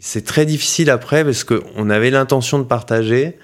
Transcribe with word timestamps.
C'est 0.00 0.24
très 0.24 0.46
difficile 0.46 0.88
après 0.88 1.24
parce 1.24 1.44
qu'on 1.44 1.90
avait 1.90 2.10
l'intention 2.10 2.58
de 2.58 2.64
partager, 2.64 3.36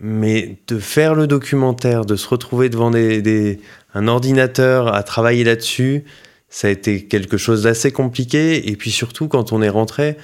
mais 0.00 0.58
de 0.66 0.78
faire 0.80 1.14
le 1.14 1.28
documentaire, 1.28 2.04
de 2.04 2.16
se 2.16 2.28
retrouver 2.28 2.68
devant 2.68 2.92
un 2.92 4.08
ordinateur 4.08 4.92
à 4.92 5.02
travailler 5.04 5.44
là-dessus, 5.44 6.04
ça 6.48 6.68
a 6.68 6.70
été 6.70 7.04
quelque 7.04 7.36
chose 7.36 7.62
d'assez 7.62 7.92
compliqué. 7.92 8.68
Et 8.68 8.76
puis 8.76 8.90
surtout, 8.90 9.28
quand 9.28 9.52
on 9.52 9.62
est 9.62 9.68
rentré, 9.68 10.16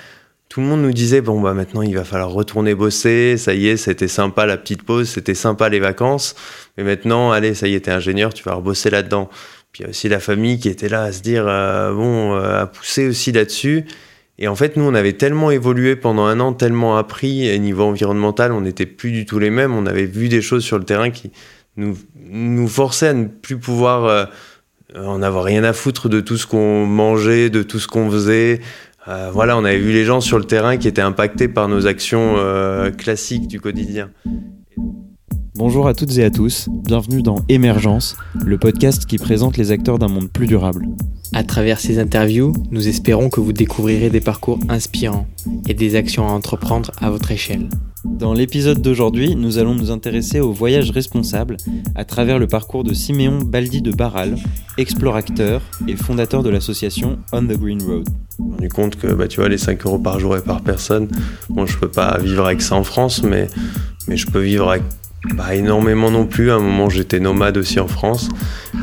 tout 0.49 0.61
le 0.61 0.67
monde 0.67 0.83
nous 0.83 0.93
disait 0.93 1.21
bon 1.21 1.41
bah 1.41 1.55
maintenant 1.55 1.83
il 1.83 1.95
va 1.95 2.05
falloir 2.05 2.31
retourner 2.31 2.75
bosser, 2.75 3.37
ça 3.39 3.55
y 3.55 3.69
est, 3.69 3.77
c'était 3.77 4.09
sympa 4.09 4.47
la 4.47 4.59
petite 4.59 4.83
pause, 4.83 5.09
c'était 5.09 5.35
sympa 5.35 5.69
les 5.69 5.81
vacances, 5.81 6.35
mais 6.77 6.85
maintenant 6.85 7.31
allez, 7.33 7.55
ça 7.55 7.69
y 7.69 7.75
est, 7.75 7.81
t'es 7.81 7.91
ingénieur, 7.91 8.35
tu 8.35 8.43
vas 8.43 8.55
rebosser 8.55 8.91
là-dedans. 8.91 9.31
Puis 9.71 9.81
il 9.81 9.85
y 9.85 9.87
a 9.87 9.91
aussi 9.91 10.09
la 10.09 10.21
famille 10.21 10.59
qui 10.59 10.69
était 10.69 10.91
là 10.91 11.05
à 11.05 11.13
se 11.13 11.23
dire 11.23 11.45
euh, 11.47 11.95
bon, 11.95 12.35
euh, 12.35 12.63
à 12.63 12.67
pousser 12.67 13.07
aussi 13.07 13.33
là-dessus. 13.33 13.87
Et 14.39 14.49
en 14.49 14.55
fait, 14.57 14.77
nous, 14.77 14.85
on 14.85 14.95
avait 14.95 15.13
tellement 15.13 15.51
évolué 15.51 15.95
pendant 15.95 16.25
un 16.25 16.41
an, 16.41 16.53
tellement 16.53 16.97
appris, 16.97 17.47
et 17.47 17.59
niveau 17.59 17.85
environnemental, 17.85 18.53
on 18.53 18.63
n'était 18.63 18.87
plus 18.87 19.13
du 19.13 19.27
tout 19.27 19.39
les 19.39 19.51
mêmes. 19.51 19.75
On 19.75 19.87
avait 19.87 20.07
vu 20.07 20.29
des 20.29 20.41
choses 20.41 20.65
sur 20.65 20.79
le 20.79 20.85
terrain 20.85 21.11
qui 21.11 21.31
nous, 21.77 22.69
forçaient 22.69 23.09
à 23.09 23.15
ne 23.15 23.27
plus 23.27 23.59
pouvoir 23.59 24.05
euh, 24.05 24.25
en 24.97 25.23
avoir 25.23 25.45
rien 25.45 25.65
à 25.65 25.73
foutre 25.73 26.09
de 26.09 26.21
tout 26.21 26.37
ce 26.37 26.47
qu'on 26.47 26.87
mangeait, 26.87 27.51
de 27.51 27.63
tout 27.63 27.79
ce 27.79 27.89
qu'on 27.89 28.11
faisait. 28.11 28.61
Euh, 29.09 29.31
voilà, 29.33 29.57
on 29.57 29.65
avait 29.65 29.79
vu 29.79 29.93
les 29.93 30.05
gens 30.05 30.21
sur 30.21 30.39
le 30.39 30.45
terrain 30.45 30.77
qui 30.77 30.89
étaient 30.89 31.03
impactés 31.03 31.49
par 31.49 31.69
nos 31.69 31.87
actions 31.87 32.35
euh, 32.37 32.91
classiques 32.91 33.49
du 33.49 33.61
quotidien. 33.61 34.11
Bonjour 35.55 35.87
à 35.87 35.95
toutes 35.95 36.17
et 36.19 36.25
à 36.25 36.31
tous, 36.31 36.69
bienvenue 36.71 37.23
dans 37.23 37.37
Émergence, 37.49 38.17
le 38.45 38.59
podcast 38.59 39.05
qui 39.07 39.19
présente 39.19 39.57
les 39.57 39.71
acteurs 39.71 39.99
d'un 39.99 40.09
monde 40.09 40.31
plus 40.31 40.47
durable. 40.47 40.87
À 41.35 41.45
travers 41.45 41.81
ces 41.81 41.99
interviews, 41.99 42.53
nous 42.71 42.89
espérons 42.89 43.31
que 43.31 43.41
vous 43.41 43.55
découvrirez 43.55 44.11
des 44.11 44.21
parcours 44.21 44.59
inspirants 44.69 45.27
et 45.67 45.73
des 45.73 45.95
actions 45.97 46.29
à 46.29 46.31
entreprendre 46.31 46.91
à 47.01 47.11
votre 47.11 47.31
échelle. 47.31 47.71
Dans 48.05 48.35
l'épisode 48.35 48.83
d'aujourd'hui, 48.83 49.35
nous 49.35 49.57
allons 49.57 49.75
nous 49.75 49.91
intéresser 49.91 50.41
au 50.41 50.53
voyage 50.53 50.91
responsable 50.91 51.57
à 51.95 52.05
travers 52.05 52.39
le 52.39 52.47
parcours 52.47 52.85
de 52.85 52.93
Siméon 52.93 53.39
Baldi 53.39 53.81
de 53.81 53.93
Barral, 53.93 54.37
explorateur 54.77 55.63
et 55.89 55.97
fondateur 55.97 56.43
de 56.43 56.51
l'association 56.51 57.19
On 57.33 57.43
the 57.43 57.59
Green 57.59 57.83
Road. 57.83 58.09
Je 58.39 58.45
me 58.45 58.51
rendu 58.51 58.69
compte 58.69 58.97
que 58.97 59.07
bah, 59.07 59.27
tu 59.27 59.41
vois, 59.41 59.49
les 59.49 59.59
5 59.59 59.87
euros 59.87 59.99
par 59.99 60.21
jour 60.21 60.37
et 60.37 60.43
par 60.43 60.61
personne, 60.61 61.09
bon, 61.49 61.65
je 61.65 61.79
peux 61.79 61.89
pas 61.89 62.19
vivre 62.19 62.45
avec 62.45 62.61
ça 62.61 62.75
en 62.75 62.85
France, 62.85 63.23
mais, 63.23 63.47
mais 64.07 64.19
je 64.19 64.27
peux 64.27 64.41
vivre 64.41 64.69
avec 64.69 64.83
pas 65.37 65.55
énormément 65.55 66.11
non 66.11 66.27
plus. 66.27 66.51
À 66.51 66.57
un 66.57 66.61
moment, 66.61 66.89
j'étais 66.91 67.21
nomade 67.21 67.57
aussi 67.57 67.81
en 67.81 67.89
France. 67.89 68.29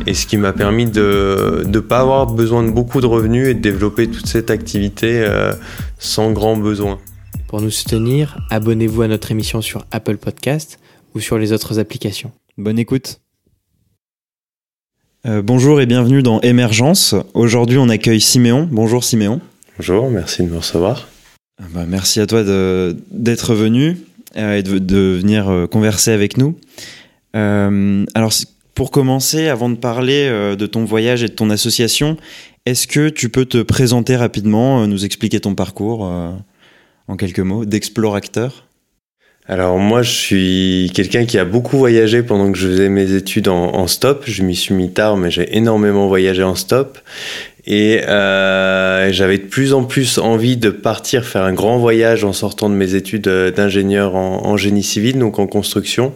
Et 0.05 0.13
ce 0.13 0.25
qui 0.25 0.37
m'a 0.37 0.53
permis 0.53 0.85
de 0.85 1.63
ne 1.67 1.79
pas 1.79 1.99
avoir 1.99 2.27
besoin 2.27 2.63
de 2.63 2.71
beaucoup 2.71 3.01
de 3.01 3.05
revenus 3.05 3.47
et 3.47 3.53
de 3.53 3.59
développer 3.59 4.07
toute 4.07 4.27
cette 4.27 4.49
activité 4.49 5.21
euh, 5.21 5.53
sans 5.97 6.31
grand 6.31 6.55
besoin. 6.55 6.99
Pour 7.47 7.61
nous 7.61 7.71
soutenir, 7.71 8.39
abonnez-vous 8.49 9.01
à 9.01 9.07
notre 9.07 9.31
émission 9.31 9.61
sur 9.61 9.85
Apple 9.91 10.17
Podcast 10.17 10.79
ou 11.15 11.19
sur 11.19 11.37
les 11.37 11.51
autres 11.51 11.79
applications. 11.79 12.31
Bonne 12.57 12.79
écoute. 12.79 13.19
Euh, 15.25 15.41
bonjour 15.41 15.81
et 15.81 15.85
bienvenue 15.85 16.23
dans 16.23 16.39
Émergence. 16.41 17.15
Aujourd'hui, 17.33 17.77
on 17.77 17.89
accueille 17.89 18.21
Siméon. 18.21 18.69
Bonjour 18.71 19.03
Siméon. 19.03 19.41
Bonjour, 19.77 20.09
merci 20.09 20.43
de 20.43 20.49
me 20.49 20.57
recevoir. 20.57 21.09
Ah 21.61 21.65
bah, 21.73 21.85
merci 21.87 22.21
à 22.21 22.27
toi 22.27 22.43
d'être 23.11 23.53
venu. 23.53 23.97
Euh, 24.37 24.57
et 24.57 24.63
de, 24.63 25.17
venir 25.17 25.49
euh, 25.49 25.65
converser 25.65 26.11
avec 26.11 26.37
nous. 26.37 26.55
Euh, 27.35 28.05
alors, 28.13 28.31
pour 28.75 28.91
commencer, 28.91 29.47
avant 29.47 29.69
de 29.69 29.75
parler 29.75 30.29
de 30.57 30.65
ton 30.65 30.85
voyage 30.85 31.21
et 31.23 31.27
de 31.27 31.33
ton 31.33 31.49
association, 31.49 32.15
est-ce 32.65 32.87
que 32.87 33.09
tu 33.09 33.27
peux 33.27 33.43
te 33.43 33.61
présenter 33.61 34.15
rapidement, 34.15 34.87
nous 34.87 35.03
expliquer 35.03 35.41
ton 35.41 35.53
parcours 35.53 36.03
en 37.09 37.17
quelques 37.17 37.41
mots 37.41 37.65
d'explorateur? 37.65 38.67
Alors 39.49 39.79
moi, 39.79 40.01
je 40.01 40.11
suis 40.11 40.91
quelqu'un 40.93 41.25
qui 41.25 41.37
a 41.37 41.43
beaucoup 41.43 41.77
voyagé 41.77 42.23
pendant 42.23 42.53
que 42.53 42.57
je 42.57 42.69
faisais 42.69 42.87
mes 42.87 43.11
études 43.11 43.49
en, 43.49 43.85
stop. 43.87 44.23
Je 44.25 44.43
m'y 44.43 44.55
suis 44.55 44.73
mis 44.73 44.93
tard, 44.93 45.17
mais 45.17 45.29
j'ai 45.29 45.57
énormément 45.57 46.07
voyagé 46.07 46.43
en 46.43 46.55
stop. 46.55 46.99
Et 47.71 48.01
euh, 48.07 49.11
j'avais 49.11 49.37
de 49.37 49.43
plus 49.43 49.73
en 49.73 49.83
plus 49.83 50.17
envie 50.17 50.57
de 50.57 50.71
partir 50.71 51.23
faire 51.23 51.43
un 51.43 51.53
grand 51.53 51.77
voyage 51.77 52.23
en 52.23 52.33
sortant 52.33 52.67
de 52.67 52.73
mes 52.73 52.95
études 52.95 53.27
euh, 53.27 53.51
d'ingénieur 53.51 54.15
en, 54.15 54.57
génie 54.57 54.81
civil, 54.81 55.19
donc 55.19 55.37
en 55.37 55.45
construction. 55.45 56.15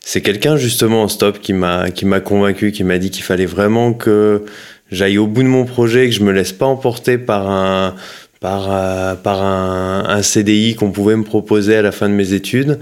C'est 0.00 0.20
quelqu'un 0.20 0.58
justement 0.58 1.02
en 1.02 1.08
stop 1.08 1.40
qui 1.40 1.54
m'a 1.54 1.90
qui 1.90 2.04
m'a 2.04 2.20
convaincu, 2.20 2.72
qui 2.72 2.84
m'a 2.84 2.98
dit 2.98 3.10
qu'il 3.10 3.22
fallait 3.24 3.46
vraiment 3.46 3.94
que 3.94 4.44
j'aille 4.90 5.16
au 5.16 5.26
bout 5.26 5.42
de 5.42 5.48
mon 5.48 5.64
projet, 5.64 6.08
que 6.08 6.14
je 6.14 6.22
me 6.22 6.32
laisse 6.32 6.52
pas 6.52 6.66
emporter 6.66 7.16
par 7.16 7.50
un 7.50 7.94
par, 8.40 8.68
euh, 8.70 9.14
par 9.14 9.42
un, 9.42 10.04
un 10.06 10.22
CDI 10.22 10.74
qu'on 10.74 10.90
pouvait 10.90 11.16
me 11.16 11.24
proposer 11.24 11.76
à 11.76 11.82
la 11.82 11.92
fin 11.92 12.10
de 12.10 12.14
mes 12.14 12.34
études, 12.34 12.80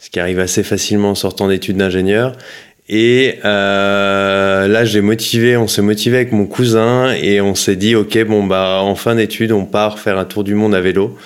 ce 0.00 0.10
qui 0.10 0.18
arrive 0.18 0.40
assez 0.40 0.64
facilement 0.64 1.10
en 1.10 1.14
sortant 1.14 1.46
d'études 1.46 1.76
d'ingénieur. 1.76 2.32
Et 2.88 3.38
euh, 3.44 4.68
là, 4.68 4.84
j'ai 4.84 5.00
motivé, 5.00 5.56
on 5.56 5.68
s'est 5.68 5.82
motivé 5.82 6.16
avec 6.16 6.32
mon 6.32 6.46
cousin 6.46 7.12
et 7.12 7.40
on 7.40 7.54
s'est 7.54 7.76
dit, 7.76 7.94
ok, 7.94 8.24
bon 8.24 8.44
bah 8.44 8.80
en 8.82 8.94
fin 8.96 9.14
d'études, 9.14 9.52
on 9.52 9.64
part 9.64 9.98
faire 9.98 10.18
un 10.18 10.24
tour 10.24 10.44
du 10.44 10.54
monde 10.54 10.74
à 10.74 10.80
vélo. 10.80 11.16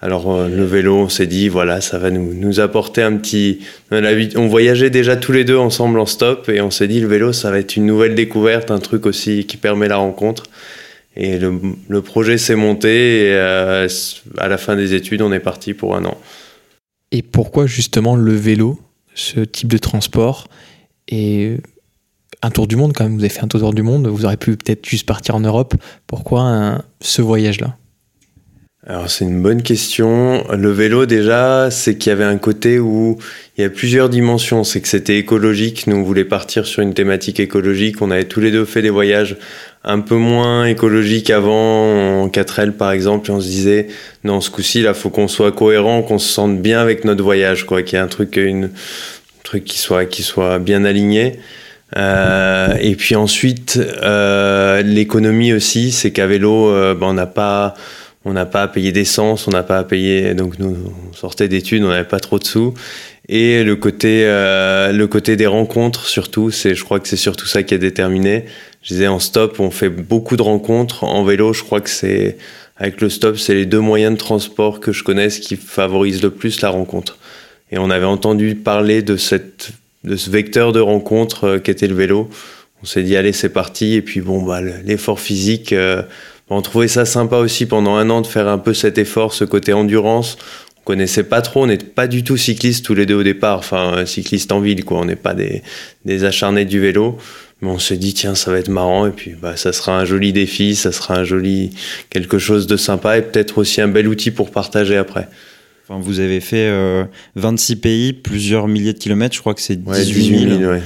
Alors 0.00 0.32
euh, 0.32 0.48
le 0.48 0.64
vélo, 0.64 0.96
on 0.96 1.08
s'est 1.08 1.26
dit, 1.26 1.48
voilà, 1.48 1.80
ça 1.80 1.98
va 1.98 2.10
nous, 2.10 2.34
nous 2.34 2.60
apporter 2.60 3.02
un 3.02 3.16
petit. 3.16 3.60
On 3.90 4.46
voyageait 4.46 4.90
déjà 4.90 5.16
tous 5.16 5.32
les 5.32 5.44
deux 5.44 5.56
ensemble 5.56 5.98
en 5.98 6.06
stop 6.06 6.48
et 6.48 6.60
on 6.60 6.70
s'est 6.70 6.86
dit, 6.88 7.00
le 7.00 7.08
vélo, 7.08 7.32
ça 7.32 7.50
va 7.50 7.58
être 7.58 7.76
une 7.76 7.86
nouvelle 7.86 8.14
découverte, 8.14 8.70
un 8.70 8.78
truc 8.78 9.06
aussi 9.06 9.44
qui 9.46 9.56
permet 9.56 9.88
la 9.88 9.96
rencontre. 9.96 10.44
Et 11.16 11.38
le, 11.38 12.00
projet 12.00 12.38
s'est 12.38 12.54
monté 12.54 13.22
et 13.22 13.32
euh, 13.32 13.88
à 14.36 14.46
la 14.46 14.56
fin 14.56 14.76
des 14.76 14.94
études, 14.94 15.20
on 15.20 15.32
est 15.32 15.40
parti 15.40 15.74
pour 15.74 15.96
un 15.96 16.04
an. 16.04 16.16
Et 17.10 17.22
pourquoi 17.22 17.66
justement 17.66 18.14
le 18.14 18.34
vélo, 18.34 18.78
ce 19.14 19.40
type 19.40 19.68
de 19.68 19.78
transport? 19.78 20.46
Et 21.08 21.56
un 22.42 22.50
tour 22.50 22.66
du 22.66 22.76
monde 22.76 22.92
quand 22.94 23.04
même, 23.04 23.14
vous 23.14 23.20
avez 23.20 23.28
fait 23.28 23.42
un 23.42 23.48
tour 23.48 23.74
du 23.74 23.82
monde, 23.82 24.06
vous 24.06 24.24
auriez 24.24 24.36
pu 24.36 24.56
peut-être 24.56 24.86
juste 24.86 25.06
partir 25.06 25.34
en 25.34 25.40
Europe. 25.40 25.74
Pourquoi 26.06 26.82
ce 27.00 27.22
voyage-là? 27.22 27.76
Alors 28.86 29.10
c'est 29.10 29.26
une 29.26 29.42
bonne 29.42 29.62
question. 29.62 30.44
Le 30.50 30.70
vélo 30.70 31.04
déjà, 31.04 31.70
c'est 31.70 31.98
qu'il 31.98 32.08
y 32.08 32.12
avait 32.12 32.24
un 32.24 32.38
côté 32.38 32.78
où 32.78 33.18
il 33.56 33.62
y 33.62 33.64
a 33.64 33.68
plusieurs 33.68 34.08
dimensions. 34.08 34.64
C'est 34.64 34.80
que 34.80 34.88
c'était 34.88 35.18
écologique. 35.18 35.86
Nous 35.86 35.96
on 35.96 36.02
voulait 36.02 36.24
partir 36.24 36.64
sur 36.64 36.82
une 36.82 36.94
thématique 36.94 37.38
écologique. 37.38 38.00
On 38.00 38.10
avait 38.10 38.24
tous 38.24 38.40
les 38.40 38.50
deux 38.50 38.64
fait 38.64 38.80
des 38.80 38.88
voyages 38.88 39.36
un 39.84 40.00
peu 40.00 40.16
moins 40.16 40.64
écologiques 40.64 41.28
avant 41.28 42.22
en 42.22 42.28
4L 42.28 42.72
par 42.72 42.92
exemple. 42.92 43.30
Et 43.30 43.34
on 43.34 43.40
se 43.40 43.48
disait 43.48 43.88
non 44.24 44.40
ce 44.40 44.48
coup-ci 44.48 44.80
là, 44.80 44.94
faut 44.94 45.10
qu'on 45.10 45.28
soit 45.28 45.52
cohérent, 45.52 46.02
qu'on 46.02 46.18
se 46.18 46.32
sente 46.32 46.62
bien 46.62 46.80
avec 46.80 47.04
notre 47.04 47.22
voyage, 47.22 47.66
quoi. 47.66 47.82
Qu'il 47.82 47.98
y 47.98 48.00
ait 48.00 48.04
un 48.04 48.08
truc, 48.08 48.36
une 48.36 48.70
truc 49.48 49.64
qui 49.64 49.78
soit 49.78 50.04
qui 50.04 50.22
soit 50.22 50.58
bien 50.58 50.84
aligné. 50.84 51.38
Euh, 51.96 52.74
et 52.80 52.94
puis 52.96 53.16
ensuite, 53.16 53.80
euh, 54.02 54.82
l'économie 54.82 55.54
aussi, 55.54 55.90
c'est 55.90 56.10
qu'à 56.10 56.26
vélo, 56.26 56.68
euh, 56.68 56.94
ben, 56.94 57.06
on 57.06 57.12
n'a 57.14 57.26
pas 57.26 57.74
on 58.26 58.34
n'a 58.34 58.44
pas 58.44 58.62
à 58.64 58.68
payer 58.68 58.92
d'essence, 58.92 59.48
on 59.48 59.52
n'a 59.52 59.62
pas 59.62 59.78
à 59.78 59.84
payer. 59.84 60.34
Donc 60.34 60.58
nous, 60.58 60.76
on 61.10 61.12
sortait 61.14 61.48
d'études, 61.48 61.82
on 61.82 61.88
n'avait 61.88 62.04
pas 62.04 62.20
trop 62.20 62.38
de 62.38 62.44
sous. 62.44 62.74
Et 63.30 63.64
le 63.64 63.76
côté, 63.76 64.24
euh, 64.26 64.92
le 64.92 65.06
côté 65.06 65.36
des 65.36 65.46
rencontres 65.46 66.06
surtout, 66.06 66.50
c'est, 66.50 66.74
je 66.74 66.84
crois 66.84 67.00
que 67.00 67.08
c'est 67.08 67.16
surtout 67.16 67.46
ça 67.46 67.62
qui 67.62 67.72
a 67.72 67.78
déterminé. 67.78 68.44
Je 68.82 68.94
disais 68.94 69.08
en 69.08 69.18
stop, 69.18 69.60
on 69.60 69.70
fait 69.70 69.88
beaucoup 69.88 70.36
de 70.36 70.42
rencontres. 70.42 71.04
En 71.04 71.24
vélo, 71.24 71.54
je 71.54 71.62
crois 71.62 71.80
que 71.80 71.90
c'est 71.90 72.36
avec 72.76 73.00
le 73.00 73.08
stop, 73.08 73.38
c'est 73.38 73.54
les 73.54 73.66
deux 73.66 73.80
moyens 73.80 74.12
de 74.12 74.18
transport 74.18 74.80
que 74.80 74.92
je 74.92 75.02
connaisse 75.02 75.38
qui 75.38 75.56
favorisent 75.56 76.22
le 76.22 76.30
plus 76.30 76.60
la 76.60 76.68
rencontre. 76.68 77.18
Et 77.70 77.78
on 77.78 77.90
avait 77.90 78.06
entendu 78.06 78.54
parler 78.54 79.02
de 79.02 79.16
cette, 79.16 79.70
de 80.04 80.16
ce 80.16 80.30
vecteur 80.30 80.72
de 80.72 80.80
rencontre 80.80 81.44
euh, 81.44 81.58
qu'était 81.58 81.88
le 81.88 81.94
vélo. 81.94 82.30
On 82.82 82.86
s'est 82.86 83.02
dit 83.02 83.16
allez 83.16 83.32
c'est 83.32 83.48
parti. 83.48 83.94
Et 83.94 84.02
puis 84.02 84.20
bon 84.20 84.42
bah 84.42 84.60
l'effort 84.60 85.20
physique. 85.20 85.72
Euh, 85.72 86.02
on 86.50 86.62
trouvait 86.62 86.88
ça 86.88 87.04
sympa 87.04 87.36
aussi 87.36 87.66
pendant 87.66 87.96
un 87.96 88.08
an 88.08 88.22
de 88.22 88.26
faire 88.26 88.48
un 88.48 88.58
peu 88.58 88.72
cet 88.72 88.96
effort, 88.96 89.34
ce 89.34 89.44
côté 89.44 89.72
endurance. 89.74 90.38
On 90.78 90.82
connaissait 90.82 91.24
pas 91.24 91.42
trop, 91.42 91.64
on 91.64 91.66
n'est 91.66 91.76
pas 91.76 92.06
du 92.06 92.24
tout 92.24 92.38
cyclistes 92.38 92.86
tous 92.86 92.94
les 92.94 93.04
deux 93.04 93.16
au 93.16 93.22
départ, 93.22 93.58
enfin 93.58 94.06
cyclistes 94.06 94.50
en 94.50 94.60
ville 94.60 94.82
quoi, 94.86 95.00
on 95.00 95.04
n'est 95.04 95.16
pas 95.16 95.34
des, 95.34 95.62
des 96.06 96.24
acharnés 96.24 96.64
du 96.64 96.80
vélo. 96.80 97.18
Mais 97.60 97.68
on 97.68 97.78
s'est 97.78 97.98
dit 97.98 98.14
tiens 98.14 98.34
ça 98.34 98.50
va 98.50 98.58
être 98.58 98.70
marrant 98.70 99.06
et 99.06 99.10
puis 99.10 99.32
bah 99.32 99.56
ça 99.56 99.74
sera 99.74 99.98
un 99.98 100.06
joli 100.06 100.32
défi, 100.32 100.74
ça 100.74 100.90
sera 100.90 101.16
un 101.16 101.24
joli 101.24 101.72
quelque 102.08 102.38
chose 102.38 102.66
de 102.66 102.78
sympa 102.78 103.18
et 103.18 103.22
peut-être 103.22 103.58
aussi 103.58 103.82
un 103.82 103.88
bel 103.88 104.08
outil 104.08 104.30
pour 104.30 104.50
partager 104.50 104.96
après. 104.96 105.28
Enfin, 105.88 106.00
vous 106.02 106.20
avez 106.20 106.40
fait 106.40 106.70
26 107.36 107.72
euh, 107.72 107.76
pays, 107.76 108.12
plusieurs 108.12 108.68
milliers 108.68 108.92
de 108.92 108.98
kilomètres, 108.98 109.34
je 109.34 109.40
crois 109.40 109.54
que 109.54 109.62
c'est 109.62 109.82
18 109.82 110.58
000. 110.58 110.70
ouais. 110.70 110.82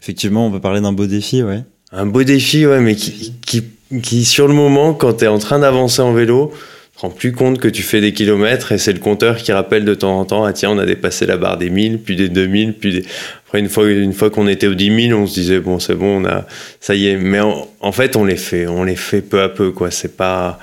Effectivement, 0.00 0.46
on 0.46 0.50
peut 0.50 0.60
parler 0.60 0.80
d'un 0.80 0.92
beau 0.92 1.06
défi, 1.06 1.42
ouais. 1.42 1.62
Un 1.90 2.06
beau 2.06 2.24
défi, 2.24 2.66
ouais, 2.66 2.80
mais 2.80 2.94
qui, 2.94 3.32
qui 3.44 3.64
qui, 4.02 4.24
sur 4.24 4.48
le 4.48 4.54
moment, 4.54 4.94
quand 4.94 5.14
tu 5.14 5.24
es 5.24 5.28
en 5.28 5.38
train 5.38 5.58
d'avancer 5.58 6.02
en 6.02 6.12
vélo, 6.12 6.52
te 6.96 7.00
rends 7.00 7.10
plus 7.10 7.32
compte 7.32 7.58
que 7.58 7.68
tu 7.68 7.82
fais 7.82 8.00
des 8.00 8.12
kilomètres 8.12 8.72
et 8.72 8.78
c'est 8.78 8.92
le 8.92 8.98
compteur 8.98 9.36
qui 9.36 9.52
rappelle 9.52 9.84
de 9.84 9.94
temps 9.94 10.18
en 10.18 10.24
temps, 10.24 10.44
ah 10.44 10.52
tiens, 10.52 10.70
on 10.70 10.78
a 10.78 10.86
dépassé 10.86 11.26
la 11.26 11.36
barre 11.36 11.58
des 11.58 11.70
1000, 11.70 11.98
puis 12.00 12.16
des 12.16 12.28
2000, 12.28 12.74
puis 12.74 12.92
des... 12.92 13.04
Après, 13.46 13.60
une 13.60 13.68
fois, 13.68 13.88
une 13.88 14.12
fois 14.12 14.30
qu'on 14.30 14.48
était 14.48 14.66
aux 14.66 14.74
10 14.74 15.08
000, 15.08 15.20
on 15.20 15.26
se 15.26 15.34
disait, 15.34 15.60
bon, 15.60 15.78
c'est 15.78 15.94
bon, 15.94 16.22
on 16.22 16.24
a, 16.24 16.46
ça 16.80 16.94
y 16.94 17.06
est. 17.06 17.16
Mais 17.16 17.40
en, 17.40 17.92
fait, 17.92 18.16
on 18.16 18.24
les 18.24 18.36
fait, 18.36 18.66
on 18.66 18.82
les 18.82 18.96
fait 18.96 19.20
peu 19.20 19.42
à 19.42 19.48
peu, 19.48 19.70
quoi. 19.70 19.92
C'est 19.92 20.16
pas, 20.16 20.58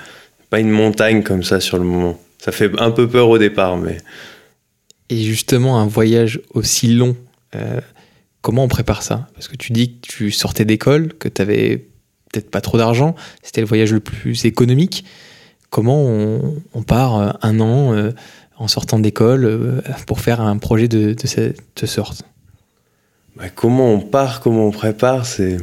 pas 0.50 0.60
une 0.60 0.70
montagne 0.70 1.22
comme 1.22 1.42
ça 1.42 1.58
sur 1.60 1.78
le 1.78 1.84
moment. 1.84 2.20
Ça 2.42 2.50
fait 2.50 2.72
un 2.80 2.90
peu 2.90 3.08
peur 3.08 3.28
au 3.28 3.38
départ, 3.38 3.76
mais. 3.76 3.98
Et 5.10 5.22
justement, 5.22 5.78
un 5.78 5.86
voyage 5.86 6.40
aussi 6.54 6.92
long, 6.92 7.14
euh, 7.54 7.80
comment 8.40 8.64
on 8.64 8.68
prépare 8.68 9.04
ça? 9.04 9.28
Parce 9.34 9.46
que 9.46 9.54
tu 9.56 9.72
dis 9.72 9.92
que 9.92 10.08
tu 10.08 10.30
sortais 10.32 10.64
d'école, 10.64 11.12
que 11.14 11.28
tu 11.28 11.40
avais 11.40 11.86
peut-être 12.32 12.50
pas 12.50 12.60
trop 12.60 12.78
d'argent, 12.78 13.14
c'était 13.44 13.60
le 13.60 13.66
voyage 13.68 13.92
le 13.92 14.00
plus 14.00 14.44
économique. 14.44 15.04
Comment 15.70 16.04
on, 16.04 16.82
part 16.82 17.20
euh, 17.20 17.30
un 17.42 17.60
an 17.60 17.94
euh, 17.94 18.10
en 18.56 18.66
sortant 18.66 18.98
d'école 18.98 19.80
pour 20.08 20.20
faire 20.20 20.40
un 20.40 20.58
projet 20.58 20.88
de, 20.88 21.12
de 21.12 21.26
cette 21.26 21.86
sorte? 21.86 22.24
Bah, 23.36 23.44
comment 23.54 23.94
on 23.94 24.00
part, 24.00 24.40
comment 24.40 24.66
on 24.66 24.72
prépare, 24.72 25.26
c'est 25.26 25.58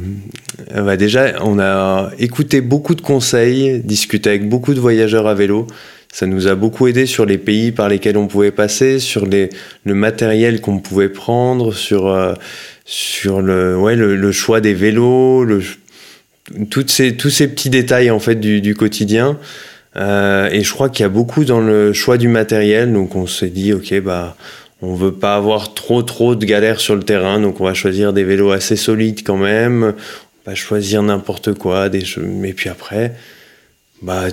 bah, 0.74 0.96
déjà 0.96 1.44
on 1.44 1.58
a 1.58 2.10
écouté 2.18 2.62
beaucoup 2.62 2.94
de 2.94 3.02
conseils, 3.02 3.80
discuté 3.80 4.30
avec 4.30 4.48
beaucoup 4.48 4.72
de 4.72 4.80
voyageurs 4.80 5.26
à 5.26 5.34
vélo. 5.34 5.66
Ça 6.12 6.26
nous 6.26 6.48
a 6.48 6.56
beaucoup 6.56 6.88
aidé 6.88 7.06
sur 7.06 7.24
les 7.24 7.38
pays 7.38 7.70
par 7.70 7.88
lesquels 7.88 8.16
on 8.16 8.26
pouvait 8.26 8.50
passer, 8.50 8.98
sur 8.98 9.26
le 9.26 9.94
matériel 9.94 10.60
qu'on 10.60 10.78
pouvait 10.78 11.08
prendre, 11.08 11.72
sur, 11.72 12.08
euh, 12.08 12.34
le, 13.24 14.32
choix 14.32 14.60
des 14.60 14.74
vélos, 14.74 15.46
toutes 16.68 16.90
ces, 16.90 17.16
tous 17.16 17.30
ces 17.30 17.48
petits 17.48 17.70
détails 17.70 18.10
en 18.10 18.18
fait 18.18 18.34
du, 18.34 18.74
quotidien. 18.74 19.38
Euh, 19.96 20.48
et 20.50 20.62
je 20.62 20.72
crois 20.72 20.88
qu'il 20.88 21.04
y 21.04 21.06
a 21.06 21.10
beaucoup 21.10 21.44
dans 21.44 21.60
le 21.60 21.92
choix 21.92 22.18
du 22.18 22.28
matériel. 22.28 22.92
Donc 22.92 23.14
on 23.14 23.26
s'est 23.28 23.48
dit, 23.50 23.72
ok, 23.72 24.00
bah 24.00 24.36
on 24.82 24.94
veut 24.94 25.12
pas 25.12 25.36
avoir 25.36 25.74
trop 25.74 26.02
trop 26.02 26.34
de 26.34 26.44
galères 26.44 26.80
sur 26.80 26.96
le 26.96 27.02
terrain, 27.02 27.38
donc 27.38 27.60
on 27.60 27.64
va 27.64 27.74
choisir 27.74 28.12
des 28.12 28.24
vélos 28.24 28.50
assez 28.50 28.76
solides 28.76 29.22
quand 29.24 29.36
même. 29.36 29.94
On 30.46 30.50
va 30.50 30.56
choisir 30.56 31.02
n'importe 31.02 31.54
quoi, 31.54 31.88
des 31.88 32.02
mais 32.18 32.52
puis 32.52 32.68
après, 32.68 33.14
bah 34.02 34.24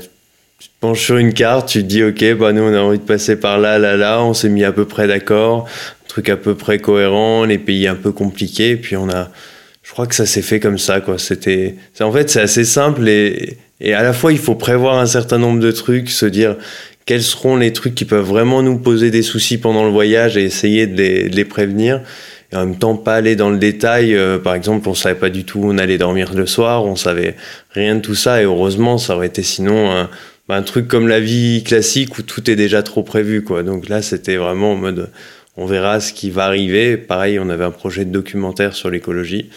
tu 0.59 0.69
te 0.69 0.73
penches 0.79 1.03
sur 1.03 1.17
une 1.17 1.33
carte, 1.33 1.69
tu 1.69 1.83
te 1.83 1.87
dis 1.87 2.03
ok, 2.03 2.37
bah 2.37 2.51
nous 2.51 2.63
on 2.63 2.73
a 2.73 2.79
envie 2.79 2.97
de 2.97 3.03
passer 3.03 3.39
par 3.39 3.59
là, 3.59 3.77
là, 3.77 3.95
là, 3.95 4.23
on 4.23 4.33
s'est 4.33 4.49
mis 4.49 4.63
à 4.63 4.71
peu 4.71 4.85
près 4.85 5.07
d'accord, 5.07 5.67
truc 6.07 6.29
à 6.29 6.37
peu 6.37 6.55
près 6.55 6.79
cohérent, 6.79 7.45
les 7.45 7.57
pays 7.57 7.87
un 7.87 7.95
peu 7.95 8.11
compliqués, 8.11 8.75
puis 8.75 8.97
on 8.97 9.09
a, 9.09 9.29
je 9.83 9.91
crois 9.91 10.07
que 10.07 10.15
ça 10.15 10.25
s'est 10.25 10.41
fait 10.41 10.59
comme 10.59 10.77
ça 10.77 11.01
quoi. 11.01 11.17
C'était, 11.19 11.75
en 11.99 12.11
fait 12.11 12.29
c'est 12.29 12.41
assez 12.41 12.65
simple 12.65 13.07
et 13.07 13.57
et 13.79 13.93
à 13.93 14.01
la 14.01 14.13
fois 14.13 14.31
il 14.31 14.39
faut 14.39 14.55
prévoir 14.55 14.97
un 14.97 15.05
certain 15.05 15.37
nombre 15.37 15.59
de 15.59 15.71
trucs, 15.71 16.09
se 16.09 16.25
dire 16.25 16.55
quels 17.07 17.23
seront 17.23 17.55
les 17.55 17.71
trucs 17.71 17.95
qui 17.95 18.05
peuvent 18.05 18.25
vraiment 18.25 18.61
nous 18.61 18.77
poser 18.77 19.11
des 19.11 19.21
soucis 19.21 19.57
pendant 19.57 19.85
le 19.85 19.91
voyage 19.91 20.35
et 20.35 20.43
essayer 20.43 20.87
de 20.87 21.33
les, 21.33 21.45
prévenir. 21.45 22.01
Et 22.51 22.57
en 22.57 22.65
même 22.65 22.77
temps, 22.77 22.95
pas 22.97 23.15
aller 23.15 23.37
dans 23.37 23.49
le 23.49 23.57
détail. 23.57 24.13
Euh, 24.13 24.37
par 24.37 24.55
exemple, 24.55 24.87
on 24.89 24.93
savait 24.93 25.15
pas 25.15 25.29
du 25.29 25.45
tout 25.45 25.59
où 25.59 25.71
on 25.71 25.77
allait 25.77 25.97
dormir 25.97 26.33
le 26.33 26.45
soir, 26.45 26.83
on 26.83 26.97
savait 26.97 27.35
rien 27.71 27.95
de 27.95 28.01
tout 28.01 28.13
ça. 28.13 28.41
Et 28.41 28.45
heureusement, 28.45 28.97
ça 28.97 29.15
aurait 29.15 29.27
été 29.27 29.41
sinon 29.41 29.89
un, 29.89 30.09
bah, 30.47 30.55
un 30.55 30.63
truc 30.63 30.87
comme 30.87 31.07
la 31.07 31.19
vie 31.19 31.63
classique 31.63 32.17
où 32.17 32.21
tout 32.21 32.49
est 32.49 32.55
déjà 32.55 32.83
trop 32.83 33.03
prévu. 33.03 33.43
Quoi. 33.43 33.63
Donc 33.63 33.89
là, 33.89 34.01
c'était 34.01 34.37
vraiment 34.37 34.73
en 34.73 34.77
mode, 34.77 35.11
on 35.55 35.65
verra 35.65 35.99
ce 35.99 36.13
qui 36.13 36.29
va 36.29 36.45
arriver. 36.45 36.97
Pareil, 36.97 37.39
on 37.39 37.49
avait 37.49 37.65
un 37.65 37.71
projet 37.71 38.05
de 38.05 38.11
documentaire 38.11 38.73
sur 38.75 38.89
l'écologie. 38.89 39.49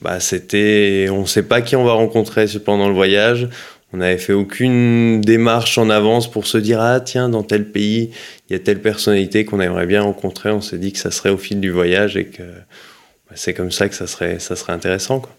Bah, 0.00 0.20
c'était, 0.20 1.08
on 1.10 1.26
sait 1.26 1.42
pas 1.42 1.60
qui 1.60 1.74
on 1.74 1.84
va 1.84 1.92
rencontrer 1.92 2.46
pendant 2.64 2.88
le 2.88 2.94
voyage. 2.94 3.48
On 3.92 3.98
n'avait 3.98 4.18
fait 4.18 4.34
aucune 4.34 5.22
démarche 5.22 5.78
en 5.78 5.88
avance 5.88 6.30
pour 6.30 6.46
se 6.46 6.58
dire 6.58 6.78
ah 6.80 7.00
tiens 7.00 7.30
dans 7.30 7.42
tel 7.42 7.70
pays 7.70 8.10
il 8.48 8.52
y 8.52 8.56
a 8.56 8.58
telle 8.58 8.82
personnalité 8.82 9.46
qu'on 9.46 9.60
aimerait 9.60 9.86
bien 9.86 10.02
rencontrer. 10.02 10.50
On 10.50 10.60
s'est 10.60 10.76
dit 10.76 10.92
que 10.92 10.98
ça 10.98 11.10
serait 11.10 11.30
au 11.30 11.38
fil 11.38 11.58
du 11.58 11.70
voyage 11.70 12.16
et 12.16 12.26
que 12.26 12.42
bah, 12.42 13.34
c'est 13.34 13.54
comme 13.54 13.72
ça 13.72 13.88
que 13.88 13.94
ça 13.94 14.06
serait 14.06 14.40
ça 14.40 14.56
serait 14.56 14.74
intéressant 14.74 15.20
quoi. 15.20 15.34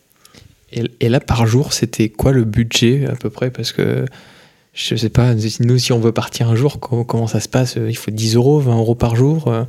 Et, 0.72 1.10
là 1.10 1.20
par 1.20 1.46
jour 1.46 1.74
c'était 1.74 2.10
quoi 2.10 2.32
le 2.32 2.44
budget 2.44 3.06
à 3.08 3.16
peu 3.16 3.30
près? 3.30 3.52
Parce 3.52 3.72
que 3.72 4.06
je 4.80 4.96
sais 4.96 5.10
pas 5.10 5.34
nous 5.60 5.78
si 5.78 5.92
on 5.92 6.00
veut 6.00 6.12
partir 6.12 6.50
un 6.50 6.56
jour 6.56 6.80
comment, 6.80 7.28
ça 7.28 7.40
se 7.40 7.50
passe 7.50 7.76
il 7.76 7.98
faut 7.98 8.12
10 8.12 8.36
euros 8.36 8.60
20 8.60 8.78
euros 8.78 8.96
par 8.96 9.16
jour. 9.16 9.48
Euh? 9.48 9.64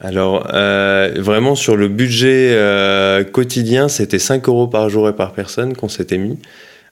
Alors, 0.00 0.48
euh, 0.52 1.14
vraiment, 1.16 1.54
sur 1.54 1.76
le 1.76 1.88
budget 1.88 2.50
euh, 2.52 3.24
quotidien, 3.24 3.88
c'était 3.88 4.18
5 4.18 4.46
euros 4.48 4.66
par 4.66 4.90
jour 4.90 5.08
et 5.08 5.14
par 5.14 5.32
personne 5.32 5.74
qu'on 5.74 5.88
s'était 5.88 6.18
mis. 6.18 6.36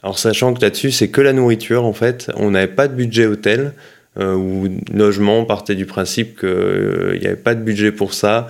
Alors 0.02 0.18
sachant 0.18 0.52
que 0.52 0.60
là-dessus, 0.60 0.90
c'est 0.90 1.08
que 1.08 1.20
la 1.20 1.32
nourriture 1.32 1.84
en 1.84 1.92
fait. 1.92 2.30
On 2.36 2.50
n'avait 2.50 2.66
pas 2.66 2.88
de 2.88 2.94
budget 2.94 3.26
hôtel 3.26 3.72
euh, 4.18 4.34
ou 4.34 4.68
logement. 4.92 5.38
On 5.38 5.44
partait 5.44 5.74
du 5.74 5.86
principe 5.86 6.40
qu'il 6.40 6.48
euh, 6.48 7.18
n'y 7.18 7.26
avait 7.26 7.36
pas 7.36 7.54
de 7.54 7.62
budget 7.62 7.92
pour 7.92 8.14
ça. 8.14 8.48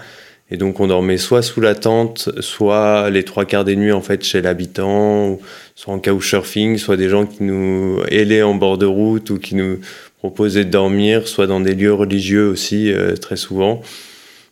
Et 0.52 0.58
donc 0.58 0.81
on 0.81 0.87
dormait 0.87 1.16
soit 1.16 1.40
sous 1.40 1.62
la 1.62 1.75
tente, 1.75 2.28
soit 2.40 3.08
les 3.08 3.22
trois 3.22 3.46
quarts 3.46 3.64
des 3.64 3.75
nuits 3.75 3.90
en 3.90 4.02
fait 4.02 4.22
chez 4.22 4.43
l'habitant, 4.43 5.38
soit 5.75 5.94
en 5.94 5.99
couchsurfing, 5.99 6.76
soit 6.76 6.99
des 6.99 7.08
gens 7.08 7.25
qui 7.25 7.43
nous 7.43 8.02
hélaient 8.08 8.43
en 8.43 8.54
bord 8.54 8.76
de 8.76 8.84
route 8.84 9.31
ou 9.31 9.38
qui 9.38 9.54
nous 9.54 9.78
proposaient 10.19 10.66
de 10.66 10.70
dormir, 10.70 11.26
soit 11.26 11.46
dans 11.46 11.60
des 11.60 11.75
lieux 11.75 11.94
religieux 11.94 12.46
aussi 12.46 12.93
euh, 12.93 13.16
très 13.16 13.37
souvent. 13.37 13.81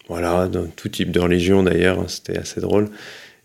Voilà, 0.08 0.48
dans 0.48 0.64
tout 0.74 0.88
type 0.88 1.12
de 1.12 1.20
religion 1.20 1.62
d'ailleurs, 1.62 2.00
hein, 2.00 2.06
c'était 2.08 2.38
assez 2.38 2.62
drôle. 2.62 2.88